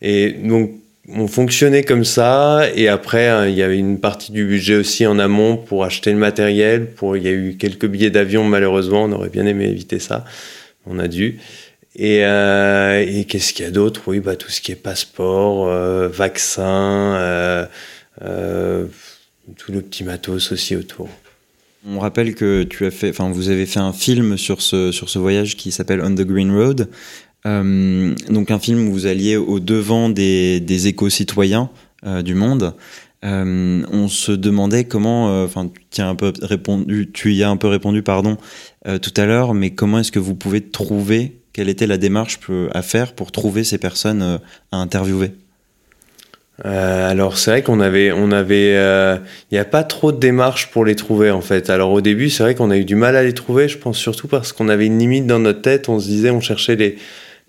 Et 0.02 0.31
donc 0.31 0.72
on 1.13 1.28
fonctionnait 1.28 1.84
comme 1.84 2.06
ça 2.06 2.63
et 2.74 2.88
après 2.88 3.28
hein, 3.28 3.48
il 3.48 3.56
y 3.56 3.63
avait 3.63 3.78
une 3.78 4.00
partie 4.00 4.31
du 4.31 4.46
budget 4.46 4.78
aussi 4.78 5.06
en 5.06 5.19
amont 5.19 5.57
pour 5.57 5.84
acheter 5.84 6.12
le 6.12 6.18
matériel 6.18 6.90
pour 6.90 7.18
il 7.18 7.24
y 7.24 7.28
a 7.28 7.31
eu 7.31 7.57
quelques 7.60 7.86
billets 7.86 8.10
d'avion 8.10 8.44
malheureusement 8.44 9.04
on 9.04 9.12
aurait 9.12 9.30
bien 9.30 9.46
aimé 9.46 9.66
éviter 9.66 10.00
ça 10.00 10.25
on 10.88 10.98
a 10.98 11.07
dû 11.07 11.38
et, 11.95 12.25
euh, 12.25 13.06
et 13.07 13.25
qu'est-ce 13.25 13.53
qu'il 13.53 13.65
y 13.65 13.68
a 13.68 13.71
d'autre? 13.71 14.01
Oui 14.07 14.19
bah 14.19 14.36
tout 14.36 14.50
ce 14.50 14.62
qui 14.62 14.71
est 14.71 14.75
passeport 14.75 15.68
euh, 15.68 16.07
vaccin 16.07 17.15
euh, 17.15 17.65
euh, 18.21 18.86
tout 19.57 19.71
le 19.71 19.81
petit 19.81 20.03
matos 20.03 20.51
aussi 20.51 20.75
autour 20.75 21.09
on 21.88 22.00
rappelle 22.00 22.33
que 22.33 22.63
tu 22.63 22.86
as 22.88 22.92
fait, 22.92 23.12
enfin, 23.12 23.30
vous 23.30 23.50
avez 23.50 23.68
fait 23.68 23.80
un 23.80 23.94
film 23.94 24.38
sur 24.38 24.63
ce, 24.63 24.92
sur 24.92 25.07
ce 25.07 25.19
voyage 25.19 25.56
qui 25.56 25.71
s'appelle 25.71 26.01
On 26.01 26.15
the 26.15 26.21
Green 26.21 26.51
Road. 26.51 26.89
Euh, 27.45 28.15
donc 28.30 28.50
un 28.50 28.59
film 28.59 28.88
où 28.88 28.92
vous 28.92 29.06
alliez 29.06 29.38
au 29.38 29.59
devant 29.59 30.09
des, 30.09 30.59
des 30.59 30.88
éco-citoyens 30.88 31.69
euh, 32.06 32.21
du 32.21 32.33
monde. 32.33 32.74
Euh, 33.24 33.83
on 33.92 34.07
se 34.07 34.31
demandait 34.31 34.86
comment, 34.86 35.44
enfin, 35.44 35.69
tu, 35.92 36.01
as 36.01 36.07
un 36.07 36.15
peu 36.15 36.33
répondu, 36.42 37.09
tu 37.12 37.33
y 37.33 37.44
as 37.44 37.50
un 37.50 37.57
peu 37.57 37.68
répondu, 37.68 38.03
pardon, 38.03 38.38
tout 39.01 39.13
à 39.18 39.25
l'heure, 39.25 39.56
mais 39.56 39.71
comment 39.71 40.00
est-ce 40.00 40.12
que 40.12 40.19
vous 40.19 40.36
pouvez 40.36 40.62
trouver, 40.62 41.39
quelle 41.56 41.69
était 41.69 41.88
la 41.88 41.98
démarche 41.98 42.38
à 42.74 42.81
faire 42.81 43.13
pour 43.13 43.31
trouver 43.31 43.63
ces 43.63 43.78
personnes 43.78 44.42
à 44.74 44.78
interviewer? 44.78 45.31
Alors 46.63 47.38
c'est 47.38 47.52
vrai 47.52 47.63
qu'on 47.63 47.80
avait, 47.80 48.12
on 48.12 48.31
avait, 48.31 48.72
il 48.72 49.54
n'y 49.54 49.57
a 49.57 49.66
pas 49.66 49.84
trop 49.84 50.12
de 50.12 50.19
démarches 50.19 50.69
pour 50.72 50.84
les 50.84 50.96
trouver 50.96 51.31
en 51.31 51.40
fait. 51.40 51.69
Alors 51.69 51.94
au 51.94 52.02
début 52.02 52.30
c'est 52.30 52.44
vrai 52.44 52.56
qu'on 52.56 52.72
a 52.72 52.78
eu 52.78 52.84
du 52.84 52.96
mal 52.96 53.16
à 53.16 53.24
les 53.24 53.34
trouver, 53.34 53.69
je 53.69 53.78
pense 53.78 53.98
surtout 53.98 54.28
parce 54.28 54.52
qu'on 54.52 54.68
avait 54.68 54.86
une 54.86 55.00
limite 55.00 55.28
dans 55.28 55.40
notre 55.40 55.62
tête. 55.62 55.88
On 55.88 55.97
se 55.97 56.07
disait, 56.07 56.30
on 56.30 56.42
cherchait 56.42 56.76
les, 56.76 56.97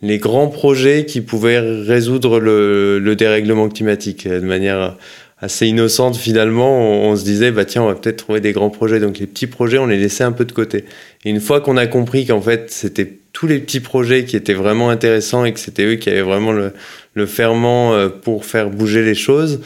les 0.02 0.18
grands 0.18 0.48
projets 0.48 1.04
qui 1.04 1.20
pouvaient 1.20 1.58
résoudre 1.58 2.38
le, 2.38 3.14
dérèglement 3.16 3.68
climatique 3.68 4.28
de 4.28 4.38
manière 4.40 4.96
assez 5.38 5.66
innocente 5.66 6.16
finalement. 6.16 6.80
On, 6.80 7.16
se 7.16 7.25
disait 7.25 7.50
bah 7.50 7.64
tiens 7.64 7.82
on 7.82 7.86
va 7.88 7.94
peut-être 7.94 8.18
trouver 8.18 8.40
des 8.40 8.52
grands 8.52 8.70
projets. 8.70 9.00
Donc 9.00 9.18
les 9.18 9.26
petits 9.26 9.46
projets 9.46 9.78
on 9.78 9.86
les 9.86 9.98
laissait 9.98 10.25
un 10.25 10.32
peu 10.32 10.44
de 10.44 10.52
côté. 10.52 10.84
Et 11.25 11.30
une 11.30 11.40
fois 11.40 11.60
qu'on 11.60 11.76
a 11.76 11.86
compris 11.86 12.26
qu'en 12.26 12.40
fait 12.40 12.70
c'était 12.70 13.18
tous 13.36 13.46
les 13.46 13.58
petits 13.58 13.80
projets 13.80 14.24
qui 14.24 14.34
étaient 14.34 14.54
vraiment 14.54 14.88
intéressants 14.88 15.44
et 15.44 15.52
que 15.52 15.60
c'était 15.60 15.84
eux 15.84 15.96
qui 15.96 16.08
avaient 16.08 16.22
vraiment 16.22 16.52
le, 16.52 17.26
ferment 17.26 17.92
euh, 17.92 18.08
pour 18.08 18.46
faire 18.46 18.70
bouger 18.70 19.02
les 19.02 19.14
choses, 19.14 19.60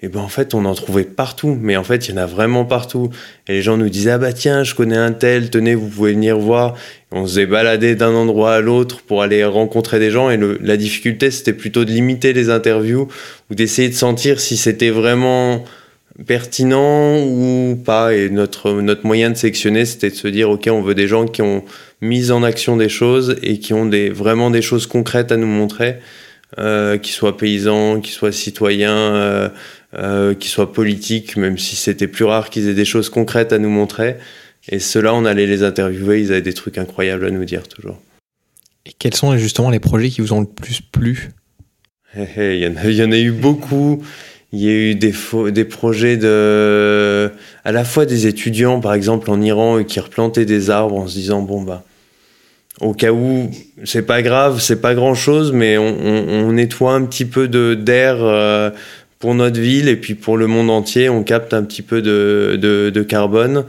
et 0.00 0.06
ben 0.06 0.20
en 0.20 0.28
fait 0.28 0.54
on 0.54 0.64
en 0.64 0.74
trouvait 0.74 1.02
partout. 1.02 1.58
Mais 1.60 1.76
en 1.76 1.82
fait 1.82 2.06
il 2.06 2.12
y 2.12 2.14
en 2.14 2.22
a 2.22 2.26
vraiment 2.26 2.64
partout. 2.64 3.10
Et 3.48 3.54
les 3.54 3.62
gens 3.62 3.76
nous 3.78 3.88
disaient 3.88 4.12
ah 4.12 4.18
bah 4.18 4.32
tiens 4.32 4.62
je 4.62 4.76
connais 4.76 4.96
un 4.96 5.10
tel 5.10 5.50
tenez 5.50 5.74
vous 5.74 5.88
pouvez 5.88 6.12
venir 6.12 6.38
voir. 6.38 6.76
On 7.10 7.26
se 7.26 7.32
faisait 7.32 7.46
balader 7.46 7.96
d'un 7.96 8.14
endroit 8.14 8.54
à 8.54 8.60
l'autre 8.60 9.02
pour 9.02 9.22
aller 9.22 9.44
rencontrer 9.44 9.98
des 9.98 10.12
gens. 10.12 10.30
Et 10.30 10.38
la 10.60 10.76
difficulté 10.76 11.32
c'était 11.32 11.52
plutôt 11.52 11.84
de 11.84 11.90
limiter 11.90 12.32
les 12.32 12.48
interviews 12.48 13.08
ou 13.50 13.56
d'essayer 13.56 13.88
de 13.88 13.94
sentir 13.94 14.38
si 14.38 14.56
c'était 14.56 14.90
vraiment 14.90 15.64
pertinent 16.28 17.18
ou 17.24 17.74
pas. 17.84 18.14
Et 18.14 18.30
notre 18.30 18.80
notre 18.82 19.04
moyen 19.04 19.30
de 19.30 19.36
sélectionner 19.36 19.84
c'était 19.84 20.10
de 20.10 20.14
se 20.14 20.28
dire 20.28 20.48
ok 20.48 20.68
on 20.70 20.82
veut 20.82 20.94
des 20.94 21.08
gens 21.08 21.26
qui 21.26 21.42
ont 21.42 21.64
mis 22.00 22.30
en 22.30 22.42
action 22.42 22.76
des 22.76 22.88
choses 22.88 23.36
et 23.42 23.58
qui 23.58 23.72
ont 23.74 23.86
des 23.86 24.10
vraiment 24.10 24.50
des 24.50 24.62
choses 24.62 24.86
concrètes 24.86 25.32
à 25.32 25.36
nous 25.36 25.46
montrer 25.46 25.98
euh, 26.58 26.96
qui 26.96 27.10
soient 27.10 27.36
paysans, 27.36 28.00
qui 28.00 28.12
soient 28.12 28.30
citoyens, 28.30 28.96
euh, 28.96 29.48
euh, 29.94 30.34
qui 30.34 30.48
soient 30.48 30.72
politiques, 30.72 31.36
même 31.36 31.58
si 31.58 31.74
c'était 31.74 32.06
plus 32.06 32.24
rare 32.24 32.50
qu'ils 32.50 32.68
aient 32.68 32.74
des 32.74 32.84
choses 32.84 33.10
concrètes 33.10 33.52
à 33.52 33.58
nous 33.58 33.68
montrer. 33.68 34.16
Et 34.68 34.78
ceux-là, 34.78 35.12
on 35.12 35.24
allait 35.24 35.46
les 35.46 35.64
interviewer, 35.64 36.20
ils 36.20 36.30
avaient 36.30 36.42
des 36.42 36.54
trucs 36.54 36.78
incroyables 36.78 37.26
à 37.26 37.30
nous 37.30 37.44
dire 37.44 37.66
toujours. 37.66 38.00
Et 38.86 38.92
quels 38.96 39.14
sont 39.14 39.36
justement 39.36 39.70
les 39.70 39.80
projets 39.80 40.08
qui 40.08 40.20
vous 40.20 40.32
ont 40.32 40.40
le 40.40 40.46
plus 40.46 40.80
plu? 40.80 41.30
Il 42.14 42.56
y, 42.56 42.66
en 42.66 42.76
a, 42.76 42.90
y 42.90 43.02
en 43.02 43.12
a 43.12 43.18
eu 43.18 43.32
beaucoup. 43.32 44.02
Il 44.52 44.60
y 44.60 44.68
a 44.68 44.72
eu 44.72 44.94
des, 44.94 45.12
projets 45.64 46.16
de, 46.16 47.30
à 47.64 47.72
la 47.72 47.84
fois 47.84 48.06
des 48.06 48.26
étudiants, 48.26 48.80
par 48.80 48.94
exemple 48.94 49.30
en 49.30 49.40
Iran, 49.42 49.82
qui 49.84 50.00
replantaient 50.00 50.44
des 50.44 50.70
arbres 50.70 50.96
en 50.96 51.06
se 51.08 51.14
disant 51.14 51.42
bon 51.42 51.62
bah, 51.62 51.82
au 52.80 52.94
cas 52.94 53.12
où 53.12 53.50
c'est 53.84 54.06
pas 54.06 54.22
grave, 54.22 54.60
c'est 54.60 54.80
pas 54.80 54.94
grand 54.94 55.14
chose, 55.14 55.52
mais 55.52 55.76
on, 55.78 56.52
nettoie 56.52 56.92
un 56.92 57.04
petit 57.04 57.24
peu 57.24 57.48
de 57.48 57.74
d'air 57.74 58.18
euh, 58.20 58.70
pour 59.18 59.34
notre 59.34 59.60
ville 59.60 59.88
et 59.88 59.96
puis 59.96 60.14
pour 60.14 60.36
le 60.36 60.46
monde 60.46 60.70
entier, 60.70 61.08
on 61.08 61.22
capte 61.22 61.52
un 61.52 61.64
petit 61.64 61.82
peu 61.82 62.00
de, 62.00 62.56
de 62.60 63.02
carbone. 63.02 63.64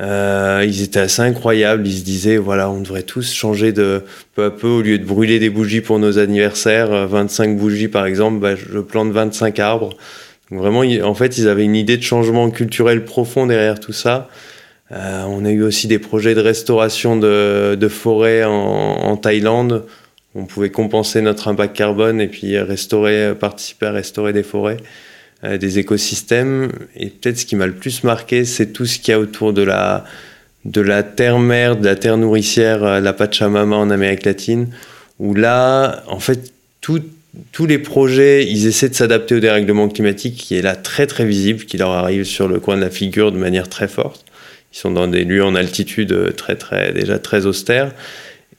Euh, 0.00 0.64
ils 0.66 0.82
étaient 0.82 1.00
assez 1.00 1.22
incroyables. 1.22 1.86
Ils 1.86 1.98
se 1.98 2.04
disaient, 2.04 2.36
voilà, 2.36 2.70
on 2.70 2.80
devrait 2.80 3.02
tous 3.02 3.32
changer 3.32 3.72
de 3.72 4.04
peu 4.34 4.44
à 4.44 4.50
peu, 4.50 4.68
au 4.68 4.82
lieu 4.82 4.98
de 4.98 5.04
brûler 5.04 5.38
des 5.38 5.50
bougies 5.50 5.80
pour 5.80 5.98
nos 5.98 6.18
anniversaires, 6.18 7.08
25 7.08 7.56
bougies 7.56 7.88
par 7.88 8.06
exemple, 8.06 8.38
bah, 8.38 8.54
je 8.54 8.78
plante 8.78 9.10
25 9.10 9.58
arbres. 9.58 9.90
Donc 10.50 10.60
vraiment, 10.60 10.80
en 10.80 11.14
fait, 11.14 11.38
ils 11.38 11.48
avaient 11.48 11.64
une 11.64 11.76
idée 11.76 11.96
de 11.96 12.02
changement 12.02 12.50
culturel 12.50 13.04
profond 13.04 13.46
derrière 13.46 13.80
tout 13.80 13.92
ça. 13.92 14.28
Euh, 14.92 15.24
on 15.28 15.44
a 15.44 15.50
eu 15.50 15.62
aussi 15.62 15.86
des 15.86 15.98
projets 15.98 16.34
de 16.34 16.40
restauration 16.40 17.16
de, 17.16 17.74
de 17.74 17.88
forêts 17.88 18.44
en, 18.44 18.52
en, 18.52 19.16
Thaïlande. 19.16 19.84
On 20.34 20.46
pouvait 20.46 20.70
compenser 20.70 21.20
notre 21.20 21.48
impact 21.48 21.76
carbone 21.76 22.20
et 22.20 22.28
puis 22.28 22.58
restaurer, 22.58 23.34
participer 23.38 23.86
à 23.86 23.92
restaurer 23.92 24.32
des 24.32 24.42
forêts, 24.42 24.78
euh, 25.44 25.56
des 25.56 25.78
écosystèmes. 25.78 26.72
Et 26.96 27.06
peut-être 27.06 27.38
ce 27.38 27.46
qui 27.46 27.54
m'a 27.54 27.66
le 27.66 27.74
plus 27.74 28.02
marqué, 28.02 28.44
c'est 28.44 28.72
tout 28.72 28.86
ce 28.86 28.98
qu'il 28.98 29.12
y 29.12 29.14
a 29.14 29.20
autour 29.20 29.52
de 29.52 29.62
la, 29.62 30.04
de 30.64 30.80
la 30.80 31.02
terre-mère, 31.02 31.76
de 31.76 31.84
la 31.84 31.94
terre 31.94 32.16
nourricière, 32.16 32.82
euh, 32.82 33.00
la 33.00 33.12
Pachamama 33.12 33.76
en 33.76 33.90
Amérique 33.90 34.24
latine, 34.24 34.68
où 35.20 35.34
là, 35.34 36.02
en 36.08 36.18
fait, 36.18 36.52
tous 36.80 37.66
les 37.66 37.78
projets, 37.78 38.46
ils 38.48 38.66
essaient 38.66 38.88
de 38.88 38.94
s'adapter 38.94 39.36
au 39.36 39.40
dérèglement 39.40 39.88
climatique 39.88 40.34
qui 40.36 40.56
est 40.56 40.62
là 40.62 40.74
très 40.74 41.06
très 41.06 41.24
visible, 41.24 41.64
qui 41.66 41.76
leur 41.76 41.90
arrive 41.90 42.24
sur 42.24 42.48
le 42.48 42.58
coin 42.58 42.76
de 42.76 42.80
la 42.80 42.90
figure 42.90 43.30
de 43.30 43.38
manière 43.38 43.68
très 43.68 43.86
forte. 43.86 44.24
Ils 44.72 44.78
sont 44.78 44.90
dans 44.90 45.06
des 45.06 45.24
lieux 45.24 45.44
en 45.44 45.54
altitude 45.54 46.34
très 46.36 46.56
très 46.56 46.92
déjà 46.92 47.18
très 47.18 47.46
austères. 47.46 47.92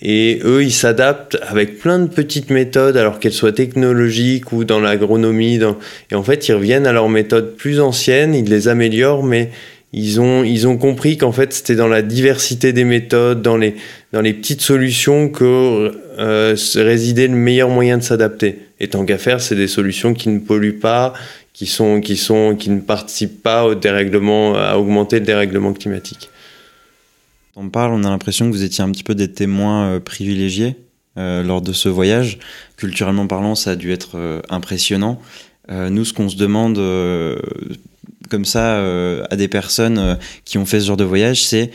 Et 0.02 0.40
eux, 0.46 0.64
ils 0.64 0.72
s'adaptent 0.72 1.38
avec 1.42 1.78
plein 1.78 2.00
de 2.00 2.08
petites 2.08 2.52
méthodes, 2.52 2.96
alors 2.96 3.20
qu'elles 3.20 3.34
soient 3.34 3.52
technologiques 3.52 4.54
ou 4.54 4.64
dans 4.64 4.80
l'agronomie. 4.80 5.60
Et 6.12 6.16
en 6.16 6.24
fait, 6.24 6.48
ils 6.48 6.54
reviennent 6.54 6.88
à 6.88 6.94
leurs 6.94 7.10
méthodes 7.10 7.56
plus 7.56 7.82
anciennes, 7.82 8.34
ils 8.34 8.50
les 8.50 8.70
améliorent, 8.70 9.24
mais 9.24 9.50
ils 9.92 10.22
ont, 10.22 10.44
ils 10.44 10.68
ont 10.68 10.78
compris 10.78 11.18
qu'en 11.18 11.32
fait, 11.34 11.52
c'était 11.52 11.76
dans 11.76 11.88
la 11.88 12.02
diversité 12.02 12.72
des 12.72 12.86
méthodes, 12.86 13.42
dans 13.42 13.58
les, 13.58 13.76
dans 14.14 14.22
les 14.22 14.34
petites 14.34 14.62
solutions 14.62 15.30
que 15.30 15.92
euh, 16.20 16.56
résidait 16.76 17.28
le 17.28 17.36
meilleur 17.36 17.70
moyen 17.70 17.98
de 17.98 18.04
s'adapter. 18.04 18.60
Et 18.80 18.88
tant 18.88 19.04
qu'à 19.04 19.18
faire, 19.18 19.42
c'est 19.42 19.56
des 19.56 19.68
solutions 19.68 20.14
qui 20.14 20.30
ne 20.30 20.40
polluent 20.40 20.80
pas, 20.80 21.14
qui, 21.52 21.66
sont, 21.66 22.00
qui, 22.00 22.16
sont, 22.16 22.56
qui 22.56 22.70
ne 22.70 22.80
participent 22.80 23.44
pas 23.44 23.66
au 23.66 23.76
dérèglement, 23.76 24.56
à 24.56 24.78
augmenter 24.78 25.20
le 25.20 25.26
dérèglement 25.26 25.74
climatique. 25.74 26.30
On 27.56 27.70
parle, 27.70 27.94
on 27.94 28.04
a 28.04 28.10
l'impression 28.10 28.48
que 28.48 28.52
vous 28.52 28.64
étiez 28.64 28.84
un 28.84 28.92
petit 28.92 29.04
peu 29.04 29.16
des 29.16 29.32
témoins 29.32 29.86
euh, 29.86 30.00
privilégiés 30.00 30.76
euh, 31.18 31.44
lors 31.44 31.62
de 31.62 31.74
ce 31.74 31.90
voyage. 31.90 32.38
Culturellement 32.78 33.26
parlant, 33.28 33.56
ça 33.56 33.72
a 33.72 33.76
dû 33.76 33.92
être 33.92 34.18
euh, 34.18 34.42
impressionnant. 34.50 35.20
Nous, 35.72 36.04
ce 36.04 36.14
qu'on 36.14 36.30
se 36.30 36.36
demande 36.36 36.78
comme 38.28 38.44
ça 38.44 38.80
à 39.30 39.36
des 39.36 39.48
personnes 39.48 40.18
qui 40.44 40.58
ont 40.58 40.66
fait 40.66 40.80
ce 40.80 40.88
genre 40.88 40.98
de 40.98 41.04
voyage, 41.04 41.44
c'est 41.44 41.70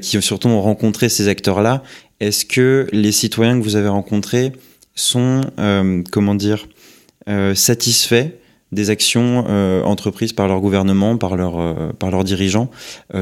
qui 0.00 0.22
surtout 0.22 0.46
ont 0.46 0.62
rencontré 0.62 1.08
ces 1.08 1.26
acteurs-là. 1.26 1.82
Est-ce 2.20 2.44
que 2.44 2.86
les 2.92 3.10
citoyens 3.10 3.58
que 3.58 3.64
vous 3.64 3.74
avez 3.74 3.88
rencontrés 3.88 4.52
sont, 4.94 5.40
comment 6.12 6.36
dire, 6.36 6.68
satisfaits 7.56 8.28
des 8.70 8.90
actions 8.90 9.44
entreprises 9.84 10.32
par 10.32 10.46
leur 10.46 10.60
gouvernement, 10.60 11.16
par, 11.16 11.34
leur, 11.34 11.92
par 11.96 12.12
leurs 12.12 12.22
dirigeants 12.22 12.70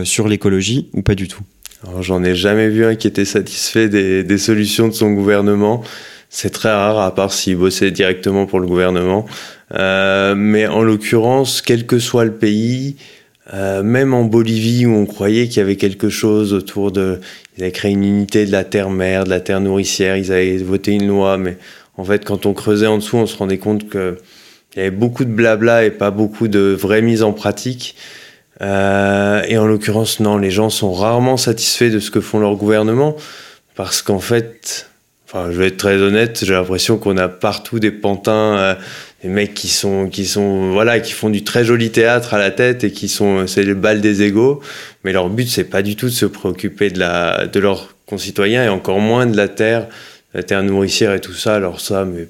sur 0.04 0.28
l'écologie 0.28 0.90
ou 0.92 1.00
pas 1.00 1.14
du 1.14 1.26
tout? 1.26 1.42
J'en 2.00 2.22
ai 2.22 2.34
jamais 2.34 2.68
vu 2.68 2.84
un 2.84 2.94
qui 2.94 3.08
était 3.08 3.24
satisfait 3.24 3.88
des, 3.88 4.22
des 4.22 4.38
solutions 4.38 4.88
de 4.88 4.92
son 4.92 5.12
gouvernement. 5.12 5.82
C'est 6.28 6.50
très 6.50 6.70
rare, 6.70 6.98
à 6.98 7.14
part 7.14 7.32
s'il 7.32 7.56
bossait 7.56 7.90
directement 7.90 8.46
pour 8.46 8.60
le 8.60 8.66
gouvernement. 8.66 9.26
Euh, 9.74 10.34
mais 10.34 10.66
en 10.66 10.82
l'occurrence, 10.82 11.60
quel 11.60 11.86
que 11.86 11.98
soit 11.98 12.24
le 12.24 12.32
pays, 12.32 12.96
euh, 13.52 13.82
même 13.82 14.14
en 14.14 14.24
Bolivie 14.24 14.86
où 14.86 14.94
on 14.94 15.06
croyait 15.06 15.48
qu'il 15.48 15.58
y 15.58 15.60
avait 15.60 15.76
quelque 15.76 16.08
chose 16.08 16.54
autour 16.54 16.92
de... 16.92 17.20
Ils 17.56 17.64
avaient 17.64 17.72
créé 17.72 17.90
une 17.92 18.04
unité 18.04 18.46
de 18.46 18.52
la 18.52 18.64
terre-mère, 18.64 19.24
de 19.24 19.30
la 19.30 19.40
terre 19.40 19.60
nourricière, 19.60 20.16
ils 20.16 20.32
avaient 20.32 20.56
voté 20.58 20.92
une 20.92 21.08
loi, 21.08 21.36
mais 21.36 21.58
en 21.96 22.04
fait, 22.04 22.24
quand 22.24 22.46
on 22.46 22.54
creusait 22.54 22.86
en 22.86 22.98
dessous, 22.98 23.16
on 23.16 23.26
se 23.26 23.36
rendait 23.36 23.58
compte 23.58 23.88
que 23.88 24.16
il 24.74 24.78
y 24.78 24.80
avait 24.80 24.90
beaucoup 24.90 25.26
de 25.26 25.30
blabla 25.30 25.84
et 25.84 25.90
pas 25.90 26.10
beaucoup 26.10 26.48
de 26.48 26.74
vraies 26.78 27.02
mises 27.02 27.22
en 27.22 27.34
pratique. 27.34 27.94
Euh, 28.62 29.42
et 29.48 29.58
en 29.58 29.66
l'occurrence, 29.66 30.20
non, 30.20 30.38
les 30.38 30.50
gens 30.50 30.70
sont 30.70 30.92
rarement 30.92 31.36
satisfaits 31.36 31.90
de 31.90 31.98
ce 31.98 32.10
que 32.10 32.20
font 32.20 32.38
leurs 32.38 32.56
gouvernements 32.56 33.16
parce 33.74 34.02
qu'en 34.02 34.20
fait, 34.20 34.88
enfin, 35.26 35.50
je 35.50 35.58
vais 35.58 35.68
être 35.68 35.78
très 35.78 35.96
honnête, 35.96 36.44
j'ai 36.44 36.52
l'impression 36.52 36.98
qu'on 36.98 37.16
a 37.16 37.28
partout 37.28 37.80
des 37.80 37.90
pantins, 37.90 38.58
euh, 38.58 38.74
des 39.22 39.28
mecs 39.28 39.54
qui 39.54 39.68
sont, 39.68 40.08
qui 40.08 40.26
sont, 40.26 40.70
voilà, 40.70 41.00
qui 41.00 41.12
font 41.12 41.30
du 41.30 41.42
très 41.42 41.64
joli 41.64 41.90
théâtre 41.90 42.34
à 42.34 42.38
la 42.38 42.50
tête 42.50 42.84
et 42.84 42.92
qui 42.92 43.08
sont, 43.08 43.46
c'est 43.46 43.64
le 43.64 43.74
bal 43.74 44.00
des 44.00 44.22
égaux. 44.22 44.60
Mais 45.04 45.12
leur 45.12 45.28
but, 45.28 45.48
c'est 45.48 45.64
pas 45.64 45.82
du 45.82 45.96
tout 45.96 46.06
de 46.06 46.10
se 46.10 46.26
préoccuper 46.26 46.90
de 46.90 46.98
la, 46.98 47.46
de 47.46 47.58
leurs 47.58 47.94
concitoyens 48.06 48.64
et 48.64 48.68
encore 48.68 49.00
moins 49.00 49.26
de 49.26 49.36
la 49.36 49.48
terre, 49.48 49.86
la 50.34 50.42
terre 50.42 50.62
nourricière 50.62 51.14
et 51.14 51.20
tout 51.20 51.34
ça. 51.34 51.54
Alors 51.54 51.80
ça, 51.80 52.04
mais 52.04 52.28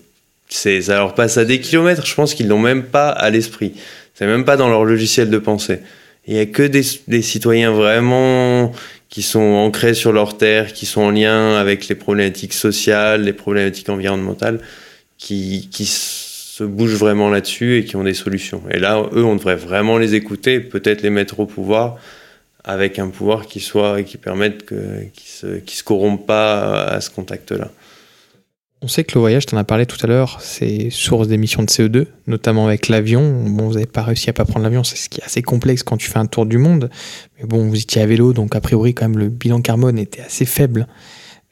ça 0.48 0.96
leur 0.96 1.14
passe 1.14 1.36
à 1.36 1.44
des 1.44 1.60
kilomètres. 1.60 2.06
Je 2.06 2.14
pense 2.14 2.34
qu'ils 2.34 2.48
l'ont 2.48 2.58
même 2.58 2.84
pas 2.84 3.08
à 3.08 3.30
l'esprit. 3.30 3.74
C'est 4.14 4.26
même 4.26 4.44
pas 4.44 4.56
dans 4.56 4.68
leur 4.68 4.84
logiciel 4.84 5.30
de 5.30 5.38
pensée. 5.38 5.80
Il 6.26 6.34
y 6.34 6.38
a 6.38 6.46
que 6.46 6.62
des, 6.62 7.22
citoyens 7.22 7.72
vraiment 7.72 8.72
qui 9.08 9.22
sont 9.22 9.40
ancrés 9.40 9.94
sur 9.94 10.12
leur 10.12 10.38
terre, 10.38 10.72
qui 10.72 10.86
sont 10.86 11.02
en 11.02 11.10
lien 11.10 11.56
avec 11.56 11.88
les 11.88 11.94
problématiques 11.94 12.52
sociales, 12.52 13.24
les 13.24 13.32
problématiques 13.32 13.88
environnementales, 13.88 14.60
qui, 15.18 15.68
qui 15.70 15.86
se 15.86 16.64
bougent 16.64 16.96
vraiment 16.96 17.28
là-dessus 17.28 17.78
et 17.78 17.84
qui 17.84 17.96
ont 17.96 18.04
des 18.04 18.14
solutions. 18.14 18.62
Et 18.70 18.78
là, 18.78 19.04
eux, 19.14 19.24
on 19.24 19.36
devrait 19.36 19.56
vraiment 19.56 19.98
les 19.98 20.14
écouter, 20.14 20.60
peut-être 20.60 21.02
les 21.02 21.10
mettre 21.10 21.40
au 21.40 21.46
pouvoir, 21.46 21.96
avec 22.64 22.98
un 22.98 23.08
pouvoir 23.08 23.46
qui 23.46 23.60
soit, 23.60 24.02
qui 24.02 24.16
permette 24.16 24.64
que, 24.64 25.04
qui 25.12 25.28
se, 25.28 25.58
qui 25.58 25.76
se 25.76 25.82
corrompt 25.82 26.24
pas 26.24 26.84
à 26.84 27.00
ce 27.00 27.10
contact-là. 27.10 27.70
On 28.84 28.88
sait 28.88 29.04
que 29.04 29.14
le 29.14 29.20
voyage, 29.20 29.46
tu 29.46 29.54
en 29.54 29.58
as 29.58 29.64
parlé 29.64 29.86
tout 29.86 29.98
à 30.02 30.08
l'heure, 30.08 30.38
c'est 30.40 30.90
source 30.90 31.28
d'émissions 31.28 31.62
de 31.62 31.68
CO2, 31.68 32.06
notamment 32.26 32.66
avec 32.66 32.88
l'avion. 32.88 33.44
Bon, 33.46 33.68
vous 33.68 33.74
n'avez 33.74 33.86
pas 33.86 34.02
réussi 34.02 34.28
à 34.28 34.32
pas 34.32 34.44
prendre 34.44 34.64
l'avion, 34.64 34.82
c'est 34.82 34.96
ce 34.96 35.08
qui 35.08 35.20
est 35.20 35.24
assez 35.24 35.40
complexe 35.40 35.84
quand 35.84 35.96
tu 35.96 36.10
fais 36.10 36.18
un 36.18 36.26
tour 36.26 36.46
du 36.46 36.58
monde. 36.58 36.90
Mais 37.38 37.46
bon, 37.46 37.68
vous 37.68 37.80
étiez 37.80 38.02
à 38.02 38.06
vélo, 38.06 38.32
donc 38.32 38.56
a 38.56 38.60
priori, 38.60 38.92
quand 38.92 39.08
même, 39.08 39.18
le 39.18 39.28
bilan 39.28 39.60
carbone 39.60 40.00
était 40.00 40.22
assez 40.22 40.44
faible. 40.44 40.88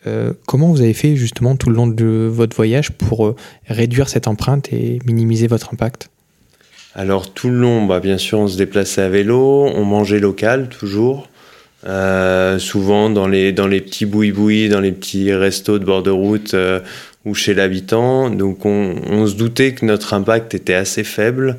Euh, 0.08 0.32
comment 0.46 0.70
vous 0.70 0.80
avez 0.80 0.92
fait 0.92 1.14
justement 1.14 1.54
tout 1.54 1.70
le 1.70 1.76
long 1.76 1.86
de 1.86 2.28
votre 2.28 2.56
voyage 2.56 2.90
pour 2.90 3.26
euh, 3.26 3.36
réduire 3.68 4.08
cette 4.08 4.26
empreinte 4.26 4.72
et 4.72 4.98
minimiser 5.04 5.46
votre 5.46 5.72
impact? 5.72 6.10
Alors 6.96 7.32
tout 7.32 7.48
le 7.48 7.58
long, 7.60 7.86
bah, 7.86 8.00
bien 8.00 8.18
sûr, 8.18 8.40
on 8.40 8.48
se 8.48 8.56
déplaçait 8.56 9.02
à 9.02 9.08
vélo, 9.08 9.70
on 9.72 9.84
mangeait 9.84 10.18
local 10.18 10.68
toujours. 10.68 11.28
Euh, 11.86 12.58
souvent 12.58 13.08
dans 13.08 13.26
les, 13.26 13.52
dans 13.52 13.66
les 13.66 13.80
petits 13.80 14.04
boui-boui, 14.04 14.68
dans 14.68 14.80
les 14.80 14.92
petits 14.92 15.32
restos 15.32 15.78
de 15.78 15.84
bord 15.84 16.02
de 16.02 16.10
route, 16.10 16.52
euh, 16.54 16.80
ou 17.24 17.34
chez 17.34 17.54
l'habitant. 17.54 18.30
Donc 18.30 18.64
on, 18.66 18.96
on, 19.08 19.26
se 19.26 19.34
doutait 19.34 19.72
que 19.72 19.84
notre 19.84 20.14
impact 20.14 20.54
était 20.54 20.74
assez 20.74 21.04
faible. 21.04 21.56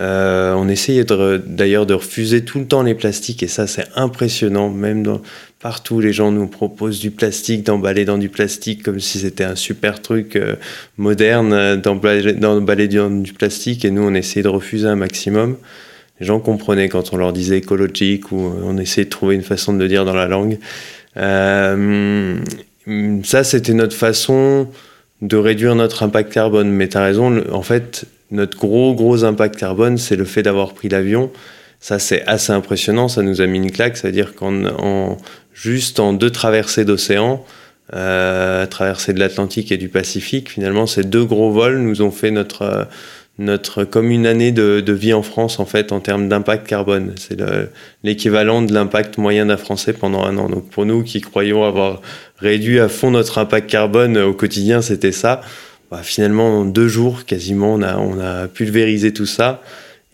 Euh, 0.00 0.54
on 0.54 0.68
essayait 0.68 1.04
d'ailleurs 1.04 1.84
de, 1.84 1.92
de, 1.92 1.94
refuser 1.94 2.44
tout 2.46 2.58
le 2.58 2.66
temps 2.66 2.82
les 2.82 2.94
plastiques 2.94 3.42
et 3.42 3.48
ça 3.48 3.66
c'est 3.66 3.86
impressionnant. 3.94 4.70
Même 4.70 5.02
dans, 5.02 5.20
partout 5.60 6.00
les 6.00 6.12
gens 6.14 6.32
nous 6.32 6.46
proposent 6.46 7.00
du 7.00 7.10
plastique, 7.10 7.64
d'emballer 7.64 8.04
dans 8.06 8.16
du 8.16 8.30
plastique 8.30 8.82
comme 8.82 9.00
si 9.00 9.18
c'était 9.18 9.44
un 9.44 9.54
super 9.54 10.00
truc 10.00 10.36
euh, 10.36 10.56
moderne 10.96 11.52
euh, 11.52 11.76
d'emballer 11.76 12.32
dans 12.32 13.10
du 13.10 13.32
plastique 13.34 13.84
et 13.84 13.90
nous 13.90 14.02
on 14.02 14.14
essayait 14.14 14.42
de 14.42 14.48
refuser 14.48 14.88
un 14.88 14.96
maximum. 14.96 15.56
Les 16.22 16.28
gens 16.28 16.38
comprenaient 16.38 16.88
quand 16.88 17.12
on 17.12 17.16
leur 17.16 17.32
disait 17.32 17.58
écologique 17.58 18.30
ou 18.30 18.54
on 18.62 18.78
essayait 18.78 19.06
de 19.06 19.10
trouver 19.10 19.34
une 19.34 19.42
façon 19.42 19.72
de 19.72 19.80
le 19.80 19.88
dire 19.88 20.04
dans 20.04 20.14
la 20.14 20.28
langue. 20.28 20.60
Euh, 21.16 22.36
ça 23.24 23.42
c'était 23.42 23.74
notre 23.74 23.96
façon 23.96 24.68
de 25.20 25.36
réduire 25.36 25.74
notre 25.74 26.04
impact 26.04 26.32
carbone. 26.32 26.70
Mais 26.70 26.86
tu 26.86 26.96
as 26.96 27.02
raison, 27.02 27.42
en 27.50 27.62
fait, 27.62 28.04
notre 28.30 28.56
gros, 28.56 28.94
gros 28.94 29.24
impact 29.24 29.56
carbone, 29.56 29.98
c'est 29.98 30.14
le 30.14 30.24
fait 30.24 30.44
d'avoir 30.44 30.74
pris 30.74 30.88
l'avion. 30.88 31.32
Ça, 31.80 31.98
c'est 31.98 32.24
assez 32.28 32.52
impressionnant. 32.52 33.08
Ça 33.08 33.22
nous 33.22 33.40
a 33.40 33.46
mis 33.48 33.58
une 33.58 33.72
claque. 33.72 33.96
C'est-à-dire 33.96 34.36
qu'en 34.36 34.64
en, 34.66 35.16
juste 35.52 35.98
en 35.98 36.12
deux 36.12 36.30
traversées 36.30 36.84
d'océan, 36.84 37.44
euh, 37.94 38.64
traversée 38.66 39.12
de 39.12 39.18
l'Atlantique 39.18 39.72
et 39.72 39.76
du 39.76 39.88
Pacifique, 39.88 40.52
finalement, 40.52 40.86
ces 40.86 41.02
deux 41.02 41.24
gros 41.24 41.50
vols 41.50 41.78
nous 41.78 42.00
ont 42.00 42.12
fait 42.12 42.30
notre, 42.30 42.86
notre 43.38 43.84
comme 43.84 44.10
une 44.10 44.26
année 44.26 44.52
de, 44.52 44.80
de 44.80 44.92
vie 44.92 45.14
en 45.14 45.22
France, 45.22 45.58
en 45.58 45.66
fait, 45.66 45.92
en 45.92 46.00
termes 46.00 46.28
d'impact 46.28 46.66
carbone. 46.66 47.14
C'est 47.16 47.38
l'équivalent 48.02 48.62
de 48.62 48.72
l'impact 48.72 49.18
moyen 49.18 49.46
d'un 49.46 49.56
Français 49.56 49.92
pendant 49.92 50.24
un 50.24 50.36
an. 50.36 50.48
Donc, 50.48 50.68
pour 50.70 50.84
nous 50.84 51.02
qui 51.02 51.20
croyons 51.20 51.64
avoir 51.64 52.02
réduit 52.38 52.78
à 52.78 52.88
fond 52.88 53.10
notre 53.10 53.38
impact 53.38 53.70
carbone 53.70 54.18
au 54.18 54.34
quotidien, 54.34 54.82
c'était 54.82 55.12
ça. 55.12 55.40
Bah, 55.90 56.00
finalement, 56.02 56.60
en 56.60 56.64
deux 56.64 56.88
jours, 56.88 57.24
quasiment, 57.24 57.74
on 57.74 57.82
a, 57.82 57.96
on 57.98 58.18
a 58.20 58.48
pulvérisé 58.48 59.12
tout 59.12 59.26
ça. 59.26 59.62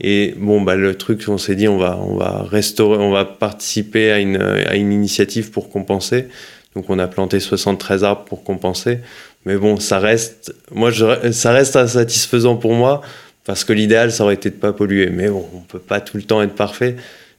Et 0.01 0.35
bon, 0.37 0.61
bah, 0.61 0.77
le 0.77 0.95
truc, 0.95 1.25
on 1.27 1.39
s'est 1.39 1.57
dit, 1.57 1.67
on 1.67 1.79
va, 1.79 1.99
on 1.99 2.17
va 2.17 2.45
restaurer, 2.49 2.99
on 2.99 3.11
va 3.11 3.25
participer 3.25 4.13
à 4.13 4.21
une, 4.21 4.37
à 4.37 4.77
une 4.77 4.93
initiative 4.93 5.51
pour 5.51 5.71
compenser. 5.71 6.27
Donc, 6.77 6.89
on 6.89 6.99
a 7.01 7.09
planté 7.09 7.41
73 7.41 8.05
arbres 8.05 8.25
pour 8.25 8.45
compenser. 8.45 8.99
Mais 9.45 9.57
bon, 9.57 9.79
ça 9.79 9.99
reste, 9.99 10.55
moi, 10.71 10.91
ça 11.33 11.53
reste 11.53 11.77
insatisfaisant 11.77 12.57
pour 12.57 12.75
moi 12.75 13.01
parce 13.45 13.65
que 13.65 13.73
l'idéal, 13.73 14.13
ça 14.13 14.25
aurait 14.25 14.35
été 14.35 14.51
de 14.51 14.57
pas 14.57 14.75
polluer. 14.75 15.09
Mais 15.11 15.29
bon, 15.29 15.47
on 15.55 15.61
peut 15.61 15.79
pas 15.79 16.01
tout 16.01 16.19
le 16.19 16.23
temps 16.23 16.43
être 16.43 16.55
parfait. 16.55 16.97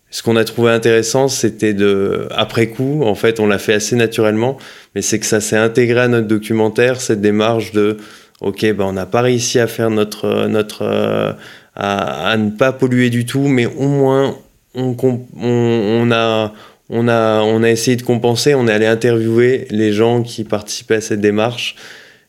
ce 0.09 0.23
qu'on 0.23 0.37
a 0.37 0.43
trouvé 0.43 0.71
intéressant, 0.71 1.27
c'était 1.27 1.75
de, 1.75 2.27
après 2.31 2.67
coup, 2.67 3.03
en 3.03 3.13
fait, 3.13 3.39
on 3.39 3.45
l'a 3.45 3.59
fait 3.59 3.73
assez 3.73 3.95
naturellement, 3.95 4.57
mais 4.95 5.03
c'est 5.03 5.19
que 5.19 5.27
ça 5.27 5.39
s'est 5.39 5.55
intégré 5.55 5.99
à 5.99 6.07
notre 6.07 6.27
documentaire, 6.27 6.99
cette 6.99 7.21
démarche 7.21 7.73
de, 7.73 7.97
ok, 8.41 8.73
ben 8.73 8.85
on 8.85 8.93
n'a 8.93 9.05
pas 9.05 9.21
réussi 9.21 9.59
à 9.59 9.67
faire 9.67 9.91
notre, 9.91 10.47
notre, 10.47 10.81
euh, 10.81 11.31
à, 11.75 12.35
ne 12.37 12.49
pas 12.49 12.71
polluer 12.71 13.11
du 13.11 13.25
tout, 13.25 13.47
mais 13.47 13.67
au 13.67 13.87
moins 13.87 14.35
on, 14.73 16.11
a, 16.11 16.53
on 16.89 17.07
a, 17.07 17.41
on 17.41 17.63
a 17.63 17.69
essayé 17.69 17.97
de 17.97 18.01
compenser, 18.01 18.55
on 18.55 18.67
est 18.67 18.71
allé 18.71 18.87
interviewer 18.87 19.67
les 19.69 19.93
gens 19.93 20.23
qui 20.23 20.43
participaient 20.43 20.95
à 20.95 21.01
cette 21.01 21.21
démarche. 21.21 21.75